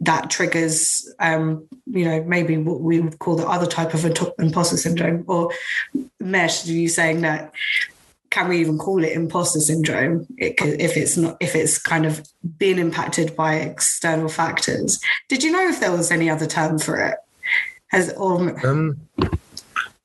that 0.00 0.30
triggers 0.30 1.12
um, 1.18 1.66
you 1.86 2.04
know 2.04 2.22
maybe 2.24 2.56
what 2.56 2.80
we 2.80 3.00
would 3.00 3.18
call 3.18 3.36
the 3.36 3.46
other 3.46 3.66
type 3.66 3.94
of 3.94 4.04
imposter 4.38 4.76
syndrome 4.76 5.24
or 5.26 5.50
mesh 6.20 6.66
are 6.66 6.72
you 6.72 6.88
saying 6.88 7.20
that 7.20 7.52
can 8.32 8.48
we 8.48 8.58
even 8.58 8.78
call 8.78 9.04
it 9.04 9.12
imposter 9.12 9.60
syndrome 9.60 10.26
if 10.38 10.96
it's 10.96 11.16
not 11.16 11.36
if 11.38 11.54
it's 11.54 11.78
kind 11.78 12.06
of 12.06 12.26
being 12.56 12.78
impacted 12.78 13.36
by 13.36 13.56
external 13.56 14.28
factors 14.28 14.98
did 15.28 15.44
you 15.44 15.52
know 15.52 15.68
if 15.68 15.78
there 15.78 15.92
was 15.92 16.10
any 16.10 16.28
other 16.28 16.46
term 16.46 16.78
for 16.78 16.96
it 16.96 17.16
has 17.88 18.12
or 18.14 18.66
um, 18.66 18.98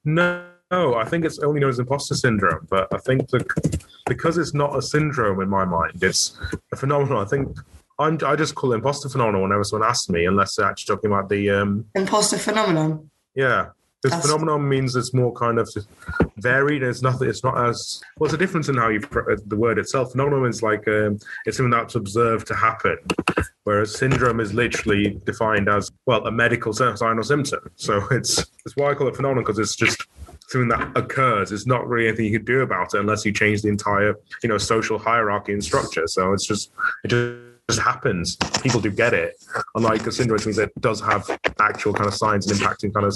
no 0.04 0.44
I 0.72 1.06
think 1.06 1.24
it's 1.24 1.40
only 1.40 1.62
known 1.62 1.70
as 1.70 1.80
imposter 1.80 2.14
syndrome, 2.14 2.68
but 2.70 2.94
I 2.94 2.98
think 2.98 3.30
the, 3.30 3.40
because 4.06 4.38
it's 4.38 4.54
not 4.54 4.78
a 4.78 4.82
syndrome 4.82 5.40
in 5.40 5.48
my 5.48 5.64
mind, 5.64 6.04
it's 6.04 6.38
a 6.74 6.76
phenomenon. 6.76 7.26
I 7.26 7.30
think 7.30 7.58
I'm, 8.00 8.20
i 8.26 8.36
just 8.36 8.54
call 8.56 8.74
it 8.74 8.76
imposter 8.76 9.08
phenomenon 9.08 9.44
whenever 9.44 9.64
someone 9.64 9.88
asks 9.88 10.10
me, 10.10 10.26
unless 10.26 10.56
they're 10.56 10.66
actually 10.66 10.94
talking 10.94 11.10
about 11.10 11.30
the 11.30 11.50
um, 11.52 11.86
imposter 11.96 12.38
phenomenon. 12.38 13.10
Yeah, 13.34 13.68
this 14.04 14.12
That's... 14.12 14.26
phenomenon 14.26 14.68
means 14.68 14.96
it's 14.96 15.14
more 15.14 15.34
kind 15.34 15.58
of 15.58 15.70
varied. 16.38 16.84
It's 16.84 17.02
nothing. 17.02 17.30
It's 17.30 17.44
not 17.44 17.58
as 17.58 18.00
what's 18.18 18.32
the 18.32 18.38
difference 18.38 18.70
in 18.70 18.78
how 18.78 18.90
you 18.90 19.00
the 19.00 19.56
word 19.56 19.80
itself. 19.80 20.12
Phenomenon 20.12 20.48
is 20.48 20.62
like 20.62 20.88
um, 20.88 21.18
it's 21.46 21.58
something 21.58 21.72
that's 21.72 21.96
observed 21.96 22.46
to 22.48 22.56
happen, 22.56 22.98
whereas 23.64 23.98
syndrome 23.98 24.40
is 24.40 24.54
literally 24.54 25.20
defined 25.26 25.68
as 25.68 25.92
well 26.06 26.26
a 26.28 26.32
medical 26.32 26.74
sign 26.74 27.18
or 27.18 27.24
symptom. 27.24 27.72
So 27.76 28.06
it's 28.12 28.46
it's 28.66 28.76
why 28.76 28.92
I 28.92 28.94
call 28.94 29.08
it 29.08 29.16
phenomenon 29.16 29.44
because 29.44 29.58
it's 29.58 29.76
just 29.76 30.06
something 30.48 30.70
that 30.70 30.96
occurs. 30.96 31.52
It's 31.52 31.66
not 31.66 31.88
really 31.88 32.08
anything 32.08 32.26
you 32.26 32.38
can 32.38 32.46
do 32.46 32.62
about 32.62 32.94
it 32.94 33.00
unless 33.00 33.26
you 33.26 33.34
change 33.34 33.64
the 33.64 33.70
entire 33.70 34.16
you 34.44 34.50
know 34.50 34.60
social 34.60 35.00
hierarchy 35.00 35.54
and 35.54 35.64
structure. 35.64 36.06
So 36.08 36.34
it's 36.34 36.46
just 36.46 36.72
it 37.04 37.08
just 37.08 37.57
just 37.70 37.82
happens. 37.82 38.38
People 38.62 38.80
do 38.80 38.90
get 38.90 39.14
it. 39.14 39.36
Unlike 39.76 40.08
a 40.08 40.12
syndrome, 40.12 40.36
which 40.36 40.46
means 40.46 40.58
it 40.58 40.72
does 40.80 41.02
have 41.02 41.30
actual 41.60 41.94
kind 41.94 42.08
of 42.08 42.14
signs 42.14 42.50
and 42.50 42.60
impacting 42.60 42.94
kind 42.94 43.06
of 43.06 43.14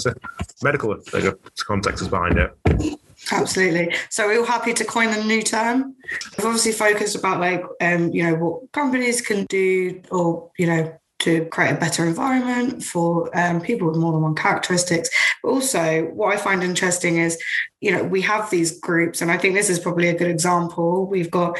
medical 0.62 0.96
like, 1.12 1.34
contexts 1.58 2.06
behind 2.08 2.38
it. 2.38 2.98
Absolutely. 3.30 3.94
So 4.10 4.26
we're 4.26 4.40
all 4.40 4.44
happy 4.44 4.72
to 4.74 4.84
coin 4.84 5.08
a 5.08 5.24
new 5.24 5.42
term. 5.42 5.94
We've 6.36 6.46
obviously 6.46 6.72
focused 6.72 7.14
about 7.14 7.40
like 7.40 7.64
um, 7.80 8.10
you 8.10 8.24
know, 8.24 8.34
what 8.34 8.72
companies 8.72 9.20
can 9.20 9.46
do 9.46 10.02
or, 10.10 10.50
you 10.58 10.66
know, 10.66 10.98
to 11.22 11.44
create 11.46 11.72
a 11.72 11.76
better 11.76 12.04
environment 12.04 12.82
for 12.82 13.30
um, 13.38 13.60
people 13.60 13.88
with 13.88 13.96
more 13.96 14.12
than 14.12 14.22
one 14.22 14.34
characteristics. 14.34 15.08
But 15.42 15.50
also, 15.50 16.04
what 16.06 16.34
I 16.34 16.36
find 16.36 16.62
interesting 16.62 17.18
is, 17.18 17.40
you 17.80 17.92
know, 17.92 18.02
we 18.02 18.20
have 18.22 18.50
these 18.50 18.78
groups, 18.80 19.22
and 19.22 19.30
I 19.30 19.38
think 19.38 19.54
this 19.54 19.70
is 19.70 19.78
probably 19.78 20.08
a 20.08 20.18
good 20.18 20.30
example. 20.30 21.06
We've 21.06 21.30
got 21.30 21.58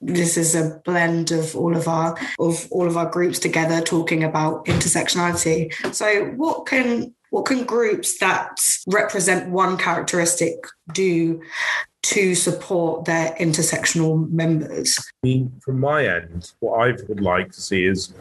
this 0.00 0.36
is 0.36 0.54
a 0.54 0.80
blend 0.84 1.30
of 1.30 1.54
all 1.54 1.76
of 1.76 1.88
our 1.88 2.16
of 2.38 2.66
all 2.70 2.86
of 2.86 2.96
our 2.96 3.08
groups 3.10 3.38
together 3.38 3.80
talking 3.80 4.24
about 4.24 4.64
intersectionality. 4.66 5.72
So, 5.94 6.26
what 6.36 6.66
can 6.66 7.14
what 7.30 7.46
can 7.46 7.64
groups 7.64 8.18
that 8.18 8.60
represent 8.86 9.50
one 9.50 9.78
characteristic 9.78 10.54
do 10.92 11.40
to 12.02 12.34
support 12.34 13.04
their 13.04 13.34
intersectional 13.40 14.30
members? 14.30 14.98
I 14.98 15.26
mean, 15.26 15.52
from 15.64 15.80
my 15.80 16.06
end, 16.06 16.52
what 16.60 16.78
I 16.78 16.92
would 17.08 17.20
like 17.20 17.52
to 17.52 17.60
see 17.60 17.84
is 17.84 18.12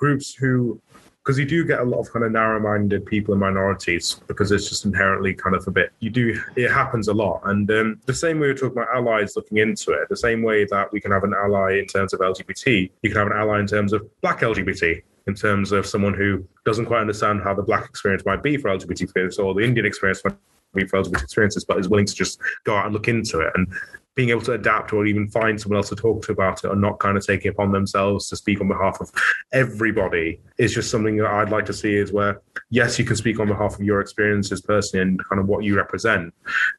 groups 0.00 0.34
who 0.34 0.80
because 1.22 1.38
you 1.38 1.44
do 1.44 1.66
get 1.66 1.80
a 1.80 1.84
lot 1.84 2.00
of 2.00 2.10
kind 2.10 2.24
of 2.24 2.32
narrow-minded 2.32 3.04
people 3.04 3.34
and 3.34 3.40
minorities 3.40 4.20
because 4.26 4.50
it's 4.50 4.70
just 4.70 4.86
inherently 4.86 5.34
kind 5.34 5.54
of 5.54 5.66
a 5.68 5.70
bit 5.70 5.92
you 6.00 6.08
do 6.08 6.40
it 6.56 6.70
happens 6.70 7.08
a 7.08 7.14
lot. 7.14 7.42
And 7.44 7.70
um, 7.70 8.00
the 8.06 8.14
same 8.14 8.40
way 8.40 8.46
we 8.46 8.52
are 8.52 8.54
talking 8.54 8.78
about 8.78 8.88
allies 8.94 9.36
looking 9.36 9.58
into 9.58 9.92
it 9.92 10.08
the 10.08 10.16
same 10.16 10.42
way 10.42 10.64
that 10.64 10.90
we 10.92 11.00
can 11.00 11.12
have 11.12 11.24
an 11.24 11.34
ally 11.34 11.78
in 11.78 11.86
terms 11.86 12.14
of 12.14 12.20
lgbt 12.20 12.90
you 13.02 13.10
can 13.10 13.18
have 13.18 13.26
an 13.26 13.36
ally 13.36 13.60
in 13.60 13.66
terms 13.66 13.92
of 13.92 14.00
black 14.22 14.40
lgbt 14.40 15.02
in 15.26 15.34
terms 15.34 15.70
of 15.72 15.86
someone 15.86 16.14
who 16.14 16.42
doesn't 16.64 16.86
quite 16.86 17.02
understand 17.02 17.42
how 17.42 17.54
the 17.54 17.62
black 17.62 17.84
experience 17.84 18.24
might 18.24 18.42
be 18.42 18.56
for 18.56 18.70
lgbt 18.70 19.02
experience 19.02 19.38
or 19.38 19.52
the 19.54 19.60
indian 19.60 19.84
experience 19.84 20.22
might 20.24 20.34
be 20.74 20.86
for 20.86 21.02
lgbt 21.02 21.22
experiences 21.22 21.64
but 21.64 21.78
is 21.78 21.88
willing 21.88 22.06
to 22.06 22.14
just 22.14 22.40
go 22.64 22.74
out 22.76 22.86
and 22.86 22.94
look 22.94 23.08
into 23.08 23.40
it. 23.40 23.52
And 23.54 23.66
being 24.14 24.30
able 24.30 24.40
to 24.42 24.52
adapt 24.52 24.92
or 24.92 25.06
even 25.06 25.28
find 25.28 25.60
someone 25.60 25.76
else 25.76 25.88
to 25.88 25.96
talk 25.96 26.22
to 26.22 26.32
about 26.32 26.64
it 26.64 26.70
and 26.70 26.80
not 26.80 26.98
kind 26.98 27.16
of 27.16 27.24
taking 27.24 27.48
it 27.48 27.54
upon 27.54 27.72
themselves 27.72 28.28
to 28.28 28.36
speak 28.36 28.60
on 28.60 28.68
behalf 28.68 29.00
of 29.00 29.10
everybody 29.52 30.40
is 30.58 30.74
just 30.74 30.90
something 30.90 31.16
that 31.16 31.26
I'd 31.26 31.50
like 31.50 31.66
to 31.66 31.72
see 31.72 31.94
is 31.94 32.12
where, 32.12 32.42
yes, 32.70 32.98
you 32.98 33.04
can 33.04 33.16
speak 33.16 33.38
on 33.38 33.48
behalf 33.48 33.74
of 33.74 33.82
your 33.82 34.00
experiences 34.00 34.60
personally 34.60 35.02
and 35.02 35.24
kind 35.28 35.40
of 35.40 35.48
what 35.48 35.64
you 35.64 35.76
represent, 35.76 36.34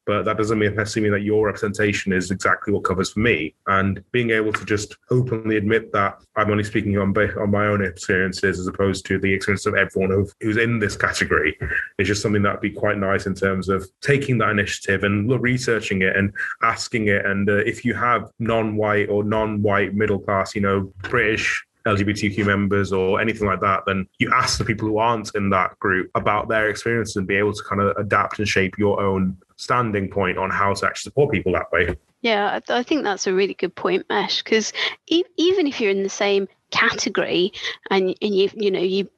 but 0.06 0.24
that 0.24 0.38
doesn't 0.38 0.60
mean 0.60 0.76
necessarily 0.76 1.10
mean 1.10 1.20
that 1.20 1.26
your 1.26 1.48
representation 1.48 2.14
is 2.14 2.32
exactly 2.32 2.74
what 2.74 2.84
covers 2.84 3.12
for 3.12 3.20
me. 3.20 3.56
And 3.68 4.04
being 4.12 4.32
able 4.32 4.54
to 4.54 4.66
just 4.66 4.98
openly 5.10 5.58
admit 5.58 5.92
that 5.94 6.20
I'm 6.36 6.52
only 6.52 6.64
speaking 6.64 6.98
on, 6.98 7.16
on 7.18 7.52
my 7.52 7.66
own 7.66 7.84
experiences 7.84 8.60
as 8.60 8.68
opposed 8.68 9.06
to 9.08 9.20
the 9.20 9.34
experience 9.34 9.66
of 9.66 9.76
everyone 9.76 10.28
who's 10.42 10.58
in 10.58 10.80
this 10.80 10.96
category 10.96 11.58
is 11.98 12.08
just 12.08 12.22
something 12.22 12.44
that 12.44 12.54
would 12.54 12.62
be 12.62 12.72
quite 12.72 12.98
nice 12.98 13.26
in 13.26 13.36
terms 13.36 13.70
of 13.70 13.88
taking 14.02 14.38
that 14.40 14.50
initiative 14.50 15.04
and 15.04 15.30
researching 15.42 16.02
it 16.02 16.16
and 16.16 16.34
asking 16.62 17.08
it 17.08 17.21
and 17.26 17.50
uh, 17.50 17.58
if 17.58 17.86
you 17.86 17.94
have 17.94 18.30
non-white 18.40 19.10
or 19.10 19.24
non-white 19.24 19.94
middle 19.94 20.20
class, 20.20 20.56
you 20.56 20.62
know, 20.62 20.92
British 21.04 21.64
LGBTQ 21.86 22.46
members 22.46 22.94
or 22.94 23.20
anything 23.20 23.48
like 23.48 23.62
that, 23.62 23.84
then 23.86 24.08
you 24.20 24.32
ask 24.34 24.58
the 24.58 24.66
people 24.66 24.88
who 24.88 24.98
aren't 24.98 25.34
in 25.36 25.50
that 25.50 25.78
group 25.80 26.10
about 26.16 26.48
their 26.48 26.70
experiences 26.70 27.16
and 27.16 27.28
be 27.28 27.36
able 27.36 27.54
to 27.54 27.64
kind 27.64 27.82
of 27.82 27.96
adapt 27.98 28.40
and 28.40 28.48
shape 28.48 28.78
your 28.78 29.02
own 29.02 29.38
standing 29.56 30.10
point 30.10 30.38
on 30.38 30.50
how 30.50 30.74
to 30.74 30.86
actually 30.86 31.10
support 31.10 31.32
people 31.32 31.52
that 31.54 31.72
way. 31.72 31.96
Yeah, 32.22 32.60
I 32.70 32.84
think 32.84 33.04
that's 33.04 33.26
a 33.26 33.34
really 33.34 33.56
good 33.56 33.74
point, 33.74 34.06
Mesh, 34.10 34.44
because 34.44 34.74
e- 35.08 35.24
even 35.38 35.66
if 35.66 35.82
you're 35.82 35.90
in 35.90 36.04
the 36.04 36.10
same 36.10 36.48
category 36.72 37.52
and 37.90 38.16
and 38.22 38.36
you 38.36 38.50
you 38.56 38.72
know 38.72 38.80
you 38.80 39.10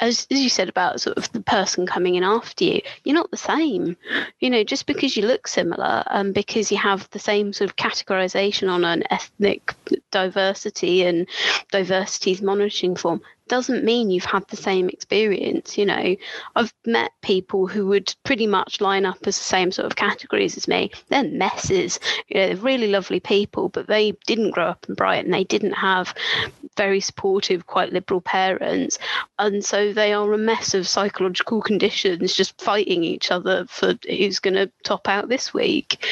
as, 0.00 0.26
as 0.30 0.40
you 0.40 0.48
said 0.48 0.68
about 0.68 1.00
sort 1.00 1.16
of 1.16 1.30
the 1.32 1.40
person 1.40 1.86
coming 1.86 2.14
in 2.16 2.22
after 2.22 2.64
you 2.64 2.80
you're 3.04 3.14
not 3.14 3.30
the 3.30 3.36
same. 3.36 3.96
You 4.40 4.50
know 4.50 4.64
just 4.64 4.86
because 4.86 5.16
you 5.16 5.26
look 5.26 5.46
similar 5.46 6.02
and 6.08 6.34
because 6.34 6.70
you 6.72 6.78
have 6.78 7.08
the 7.10 7.18
same 7.18 7.52
sort 7.52 7.70
of 7.70 7.76
categorization 7.76 8.70
on 8.70 8.84
an 8.84 9.04
ethnic 9.10 9.74
diversity 10.10 11.04
and 11.04 11.28
diversities 11.70 12.42
monitoring 12.42 12.96
form 12.96 13.20
doesn't 13.48 13.84
mean 13.84 14.10
you've 14.10 14.24
had 14.24 14.46
the 14.48 14.56
same 14.56 14.88
experience. 14.88 15.78
You 15.78 15.86
know, 15.86 16.16
I've 16.56 16.72
met 16.84 17.12
people 17.22 17.66
who 17.66 17.86
would 17.86 18.14
pretty 18.24 18.46
much 18.46 18.80
line 18.80 19.06
up 19.06 19.18
as 19.26 19.38
the 19.38 19.44
same 19.44 19.72
sort 19.72 19.86
of 19.86 19.96
categories 19.96 20.56
as 20.56 20.68
me. 20.68 20.90
They're 21.08 21.24
messes. 21.24 22.00
You 22.28 22.40
know, 22.40 22.46
they're 22.48 22.56
really 22.56 22.88
lovely 22.88 23.20
people, 23.20 23.68
but 23.68 23.86
they 23.86 24.12
didn't 24.26 24.52
grow 24.52 24.66
up 24.66 24.86
in 24.88 24.94
Brighton. 24.94 25.30
They 25.30 25.44
didn't 25.44 25.72
have 25.72 26.14
very 26.76 27.00
supportive, 27.00 27.66
quite 27.66 27.92
liberal 27.92 28.20
parents. 28.20 28.98
And 29.38 29.64
so 29.64 29.92
they 29.92 30.12
are 30.12 30.32
a 30.32 30.38
mess 30.38 30.74
of 30.74 30.88
psychological 30.88 31.62
conditions 31.62 32.34
just 32.34 32.60
fighting 32.60 33.04
each 33.04 33.30
other 33.30 33.64
for 33.68 33.94
who's 34.08 34.38
going 34.38 34.54
to 34.54 34.70
top 34.84 35.08
out 35.08 35.28
this 35.28 35.54
week. 35.54 36.06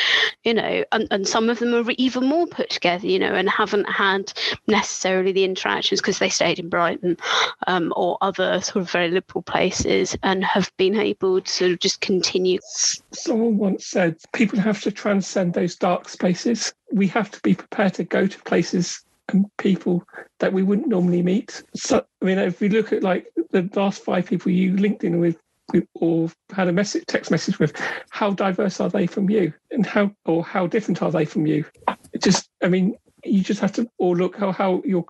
You 0.44 0.54
know, 0.54 0.84
and, 0.92 1.08
and 1.10 1.26
some 1.26 1.50
of 1.50 1.58
them 1.58 1.74
are 1.74 1.90
even 1.98 2.26
more 2.26 2.46
put 2.46 2.70
together, 2.70 3.06
you 3.06 3.18
know, 3.18 3.34
and 3.34 3.48
haven't 3.48 3.88
had 3.88 4.32
necessarily 4.66 5.32
the 5.32 5.44
interactions 5.44 6.00
because 6.00 6.18
they 6.18 6.28
stayed 6.28 6.58
in 6.58 6.68
Brighton 6.68 7.16
um, 7.66 7.92
or 7.96 8.18
other 8.20 8.60
sort 8.60 8.76
of 8.76 8.90
very 8.90 9.10
liberal 9.10 9.42
places 9.42 10.16
and 10.22 10.44
have 10.44 10.70
been 10.76 10.96
able 10.96 11.40
to 11.40 11.50
sort 11.50 11.72
of 11.72 11.78
just 11.78 12.00
continue. 12.00 12.58
Someone 13.12 13.58
once 13.58 13.86
said 13.86 14.16
people 14.32 14.58
have 14.58 14.80
to 14.82 14.90
transcend 14.90 15.54
those 15.54 15.76
dark 15.76 16.08
spaces. 16.08 16.72
We 16.92 17.06
have 17.08 17.30
to 17.30 17.40
be 17.40 17.54
prepared 17.54 17.94
to 17.94 18.04
go 18.04 18.26
to 18.26 18.42
places 18.42 19.04
and 19.30 19.46
people 19.56 20.04
that 20.38 20.52
we 20.52 20.62
wouldn't 20.62 20.88
normally 20.88 21.22
meet. 21.22 21.62
So, 21.74 22.04
I 22.20 22.24
mean, 22.24 22.38
if 22.38 22.60
we 22.60 22.68
look 22.68 22.92
at 22.92 23.02
like 23.02 23.26
the 23.50 23.68
last 23.74 24.04
five 24.04 24.26
people 24.26 24.52
you 24.52 24.76
linked 24.76 25.04
in 25.04 25.20
with, 25.20 25.38
or 25.94 26.30
had 26.52 26.68
a 26.68 26.72
message, 26.72 27.04
text 27.06 27.30
message 27.30 27.58
with, 27.58 27.72
how 28.10 28.30
diverse 28.30 28.80
are 28.80 28.90
they 28.90 29.06
from 29.06 29.30
you, 29.30 29.52
and 29.70 29.86
how 29.86 30.14
or 30.26 30.44
how 30.44 30.66
different 30.66 31.02
are 31.02 31.10
they 31.10 31.24
from 31.24 31.46
you? 31.46 31.64
It 32.12 32.22
just, 32.22 32.50
I 32.62 32.68
mean, 32.68 32.96
you 33.24 33.42
just 33.42 33.60
have 33.60 33.72
to 33.72 33.88
or 33.98 34.16
look 34.16 34.36
how, 34.36 34.52
how 34.52 34.82
your 34.84 35.04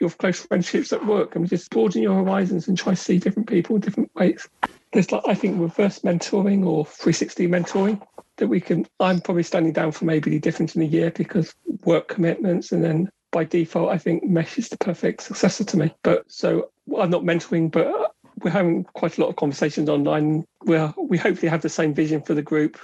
your 0.00 0.10
close 0.10 0.40
friendships 0.46 0.92
at 0.92 1.06
work 1.06 1.36
and 1.36 1.48
just 1.48 1.70
broaden 1.70 2.02
your 2.02 2.14
horizons 2.14 2.68
and 2.68 2.76
try 2.76 2.94
to 2.94 3.00
see 3.00 3.18
different 3.18 3.48
people 3.48 3.76
in 3.76 3.80
different 3.80 4.10
ways 4.14 4.48
there's 4.92 5.12
like 5.12 5.22
I 5.26 5.34
think 5.34 5.60
reverse 5.60 6.00
mentoring 6.00 6.66
or 6.66 6.84
360 6.84 7.48
mentoring 7.48 8.02
that 8.36 8.48
we 8.48 8.60
can. 8.60 8.86
I'm 8.98 9.20
probably 9.20 9.42
standing 9.42 9.72
down 9.72 9.92
for 9.92 10.04
maybe 10.04 10.30
the 10.30 10.40
difference 10.40 10.74
in 10.74 10.82
a 10.82 10.86
year 10.86 11.10
because 11.10 11.54
work 11.84 12.08
commitments, 12.08 12.72
and 12.72 12.82
then 12.82 13.10
by 13.30 13.44
default, 13.44 13.92
I 13.92 13.98
think 13.98 14.24
Mesh 14.24 14.58
is 14.58 14.68
the 14.68 14.78
perfect 14.78 15.22
successor 15.22 15.64
to 15.64 15.76
me. 15.76 15.94
But 16.02 16.30
so 16.30 16.70
I'm 16.98 17.10
not 17.10 17.22
mentoring, 17.22 17.70
but 17.70 17.86
uh, 17.86 18.08
we're 18.42 18.50
having 18.50 18.84
quite 18.84 19.18
a 19.18 19.20
lot 19.20 19.28
of 19.28 19.36
conversations 19.36 19.88
online. 19.88 20.44
Where 20.62 20.92
we 20.98 21.18
hopefully 21.18 21.50
have 21.50 21.62
the 21.62 21.68
same 21.68 21.94
vision 21.94 22.22
for 22.22 22.34
the 22.34 22.42
group. 22.42 22.78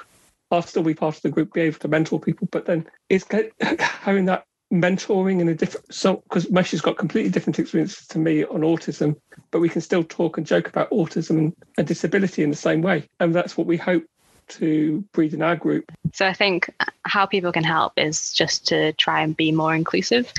I'll 0.52 0.62
still 0.62 0.84
be 0.84 0.94
part 0.94 1.16
of 1.16 1.22
the 1.22 1.30
group, 1.30 1.52
be 1.52 1.62
able 1.62 1.80
to 1.80 1.88
mentor 1.88 2.20
people, 2.20 2.46
but 2.52 2.66
then 2.66 2.86
it's 3.08 3.26
having 3.80 4.26
that 4.26 4.44
mentoring 4.72 5.40
in 5.40 5.48
a 5.48 5.54
different 5.54 5.94
so 5.94 6.16
because 6.16 6.50
Mesh 6.50 6.72
has 6.72 6.80
got 6.80 6.98
completely 6.98 7.30
different 7.30 7.58
experiences 7.58 8.06
to 8.08 8.18
me 8.18 8.44
on 8.44 8.62
autism, 8.62 9.16
but 9.50 9.60
we 9.60 9.68
can 9.68 9.80
still 9.80 10.02
talk 10.02 10.38
and 10.38 10.46
joke 10.46 10.68
about 10.68 10.90
autism 10.90 11.38
and, 11.38 11.56
and 11.78 11.86
disability 11.86 12.42
in 12.42 12.50
the 12.50 12.56
same 12.56 12.82
way. 12.82 13.08
And 13.20 13.34
that's 13.34 13.56
what 13.56 13.66
we 13.66 13.76
hope 13.76 14.04
to 14.48 15.04
breed 15.12 15.34
in 15.34 15.42
our 15.42 15.56
group. 15.56 15.90
So 16.12 16.26
I 16.26 16.32
think 16.32 16.70
how 17.04 17.26
people 17.26 17.52
can 17.52 17.64
help 17.64 17.92
is 17.96 18.32
just 18.32 18.66
to 18.68 18.92
try 18.94 19.22
and 19.22 19.36
be 19.36 19.52
more 19.52 19.74
inclusive. 19.74 20.32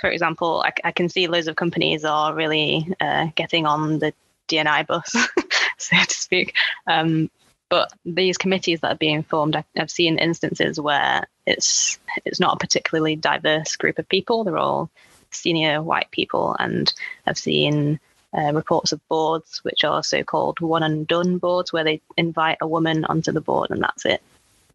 For 0.00 0.10
example, 0.10 0.64
I, 0.64 0.72
I 0.84 0.92
can 0.92 1.08
see 1.08 1.26
loads 1.26 1.46
of 1.46 1.56
companies 1.56 2.04
are 2.04 2.34
really 2.34 2.92
uh, 3.00 3.28
getting 3.34 3.66
on 3.66 3.98
the 3.98 4.12
DNI 4.48 4.86
bus, 4.86 5.10
so 5.78 5.96
to 5.96 6.14
speak. 6.14 6.54
Um, 6.86 7.30
but 7.68 7.92
these 8.04 8.36
committees 8.36 8.80
that 8.80 8.92
are 8.92 8.98
being 8.98 9.22
formed, 9.22 9.62
I've 9.76 9.90
seen 9.90 10.18
instances 10.18 10.80
where 10.80 11.26
it's 11.50 11.98
it's 12.24 12.40
not 12.40 12.54
a 12.54 12.58
particularly 12.58 13.16
diverse 13.16 13.76
group 13.76 13.98
of 13.98 14.08
people. 14.08 14.44
They're 14.44 14.56
all 14.56 14.90
senior 15.30 15.82
white 15.82 16.10
people, 16.10 16.56
and 16.58 16.92
I've 17.26 17.38
seen 17.38 18.00
uh, 18.36 18.52
reports 18.52 18.92
of 18.92 19.06
boards 19.08 19.58
which 19.64 19.84
are 19.84 20.02
so-called 20.02 20.60
one 20.60 20.82
and 20.82 21.06
done 21.06 21.38
boards, 21.38 21.72
where 21.72 21.84
they 21.84 22.00
invite 22.16 22.58
a 22.60 22.68
woman 22.68 23.04
onto 23.04 23.32
the 23.32 23.40
board 23.40 23.70
and 23.70 23.82
that's 23.82 24.06
it. 24.06 24.22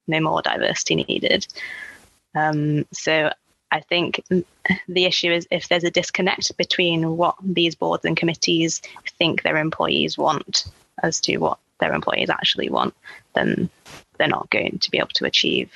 No 0.08 0.20
more 0.20 0.42
diversity 0.42 0.96
needed. 0.96 1.48
Um, 2.36 2.86
so 2.92 3.32
I 3.72 3.80
think 3.82 4.24
the 4.88 5.06
issue 5.06 5.32
is 5.32 5.48
if 5.52 5.68
there's 5.68 5.84
a 5.84 5.92
disconnect 5.92 6.56
between 6.58 7.18
what 7.18 7.36
these 7.42 7.76
boards 7.76 8.06
and 8.06 8.16
committees 8.16 8.82
think 9.18 9.42
their 9.42 9.58
employees 9.58 10.18
want 10.18 10.66
as 11.04 11.20
to 11.22 11.38
what 11.38 11.60
their 11.80 11.94
employees 11.94 12.30
actually 12.30 12.70
want, 12.70 12.94
then 13.34 13.70
they're 14.18 14.28
not 14.28 14.50
going 14.50 14.80
to 14.80 14.92
be 14.92 14.98
able 14.98 15.10
to 15.10 15.26
achieve 15.26 15.72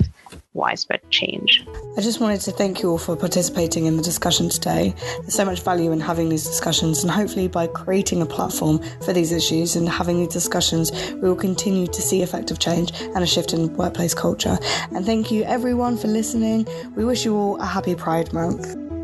widespread 0.53 1.01
change. 1.09 1.65
I 1.97 2.01
just 2.01 2.19
wanted 2.19 2.41
to 2.41 2.51
thank 2.51 2.81
you 2.81 2.91
all 2.91 2.97
for 2.97 3.15
participating 3.15 3.85
in 3.85 3.97
the 3.97 4.03
discussion 4.03 4.49
today. 4.49 4.93
There's 5.21 5.35
so 5.35 5.45
much 5.45 5.61
value 5.61 5.91
in 5.91 5.99
having 5.99 6.29
these 6.29 6.45
discussions, 6.45 7.03
and 7.03 7.11
hopefully, 7.11 7.47
by 7.47 7.67
creating 7.67 8.21
a 8.21 8.25
platform 8.25 8.81
for 9.01 9.13
these 9.13 9.31
issues 9.31 9.75
and 9.75 9.87
having 9.87 10.17
these 10.17 10.33
discussions, 10.33 10.91
we 11.13 11.29
will 11.29 11.35
continue 11.35 11.87
to 11.87 12.01
see 12.01 12.21
effective 12.21 12.59
change 12.59 12.91
and 13.01 13.23
a 13.23 13.27
shift 13.27 13.53
in 13.53 13.73
workplace 13.75 14.13
culture. 14.13 14.57
And 14.91 15.05
thank 15.05 15.31
you, 15.31 15.43
everyone, 15.43 15.97
for 15.97 16.07
listening. 16.07 16.67
We 16.95 17.05
wish 17.05 17.25
you 17.25 17.35
all 17.35 17.57
a 17.61 17.65
happy 17.65 17.95
Pride 17.95 18.33
Month. 18.33 18.98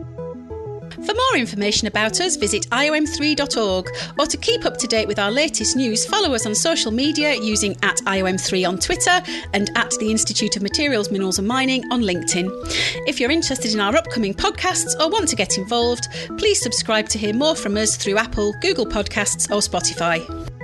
For 0.96 1.14
more 1.14 1.38
information 1.38 1.88
about 1.88 2.22
us, 2.22 2.36
visit 2.36 2.70
iom3.org, 2.70 3.90
or 4.18 4.26
to 4.26 4.38
keep 4.38 4.66
up 4.66 4.78
to 4.78 4.88
date 4.88 5.08
with 5.08 5.20
our 5.20 5.32
latest 5.32 5.76
news, 5.76 6.06
follow 6.06 6.34
us 6.34 6.46
on 6.46 6.56
social 6.56 6.92
media 6.92 7.36
using 7.36 7.76
at 7.84 7.98
iom3 7.98 8.68
on 8.68 8.78
Twitter 8.78 9.22
and 9.54 9.70
at 9.76 9.92
the 10.00 10.10
Institute 10.10 10.56
of 10.56 10.64
Materials, 10.64 11.12
Minerals 11.12 11.40
and 11.40 11.48
Mining 11.48 11.84
on 11.92 12.02
LinkedIn. 12.02 12.50
If 13.08 13.20
you're 13.20 13.32
interested 13.32 13.74
in 13.74 13.80
our 13.80 13.96
upcoming 13.96 14.34
podcasts 14.34 15.00
or 15.00 15.10
want 15.10 15.28
to 15.30 15.36
get 15.36 15.58
involved, 15.58 16.08
please 16.38 16.62
subscribe 16.62 17.10
to 17.10 17.18
hear 17.18 17.34
more 17.34 17.56
from 17.56 17.78
us 17.78 17.98
through 17.98 18.18
Apple, 18.18 18.54
Google 18.62 18.86
Podcasts, 18.86 19.52
or 19.52 19.60
Spotify. 19.60 20.55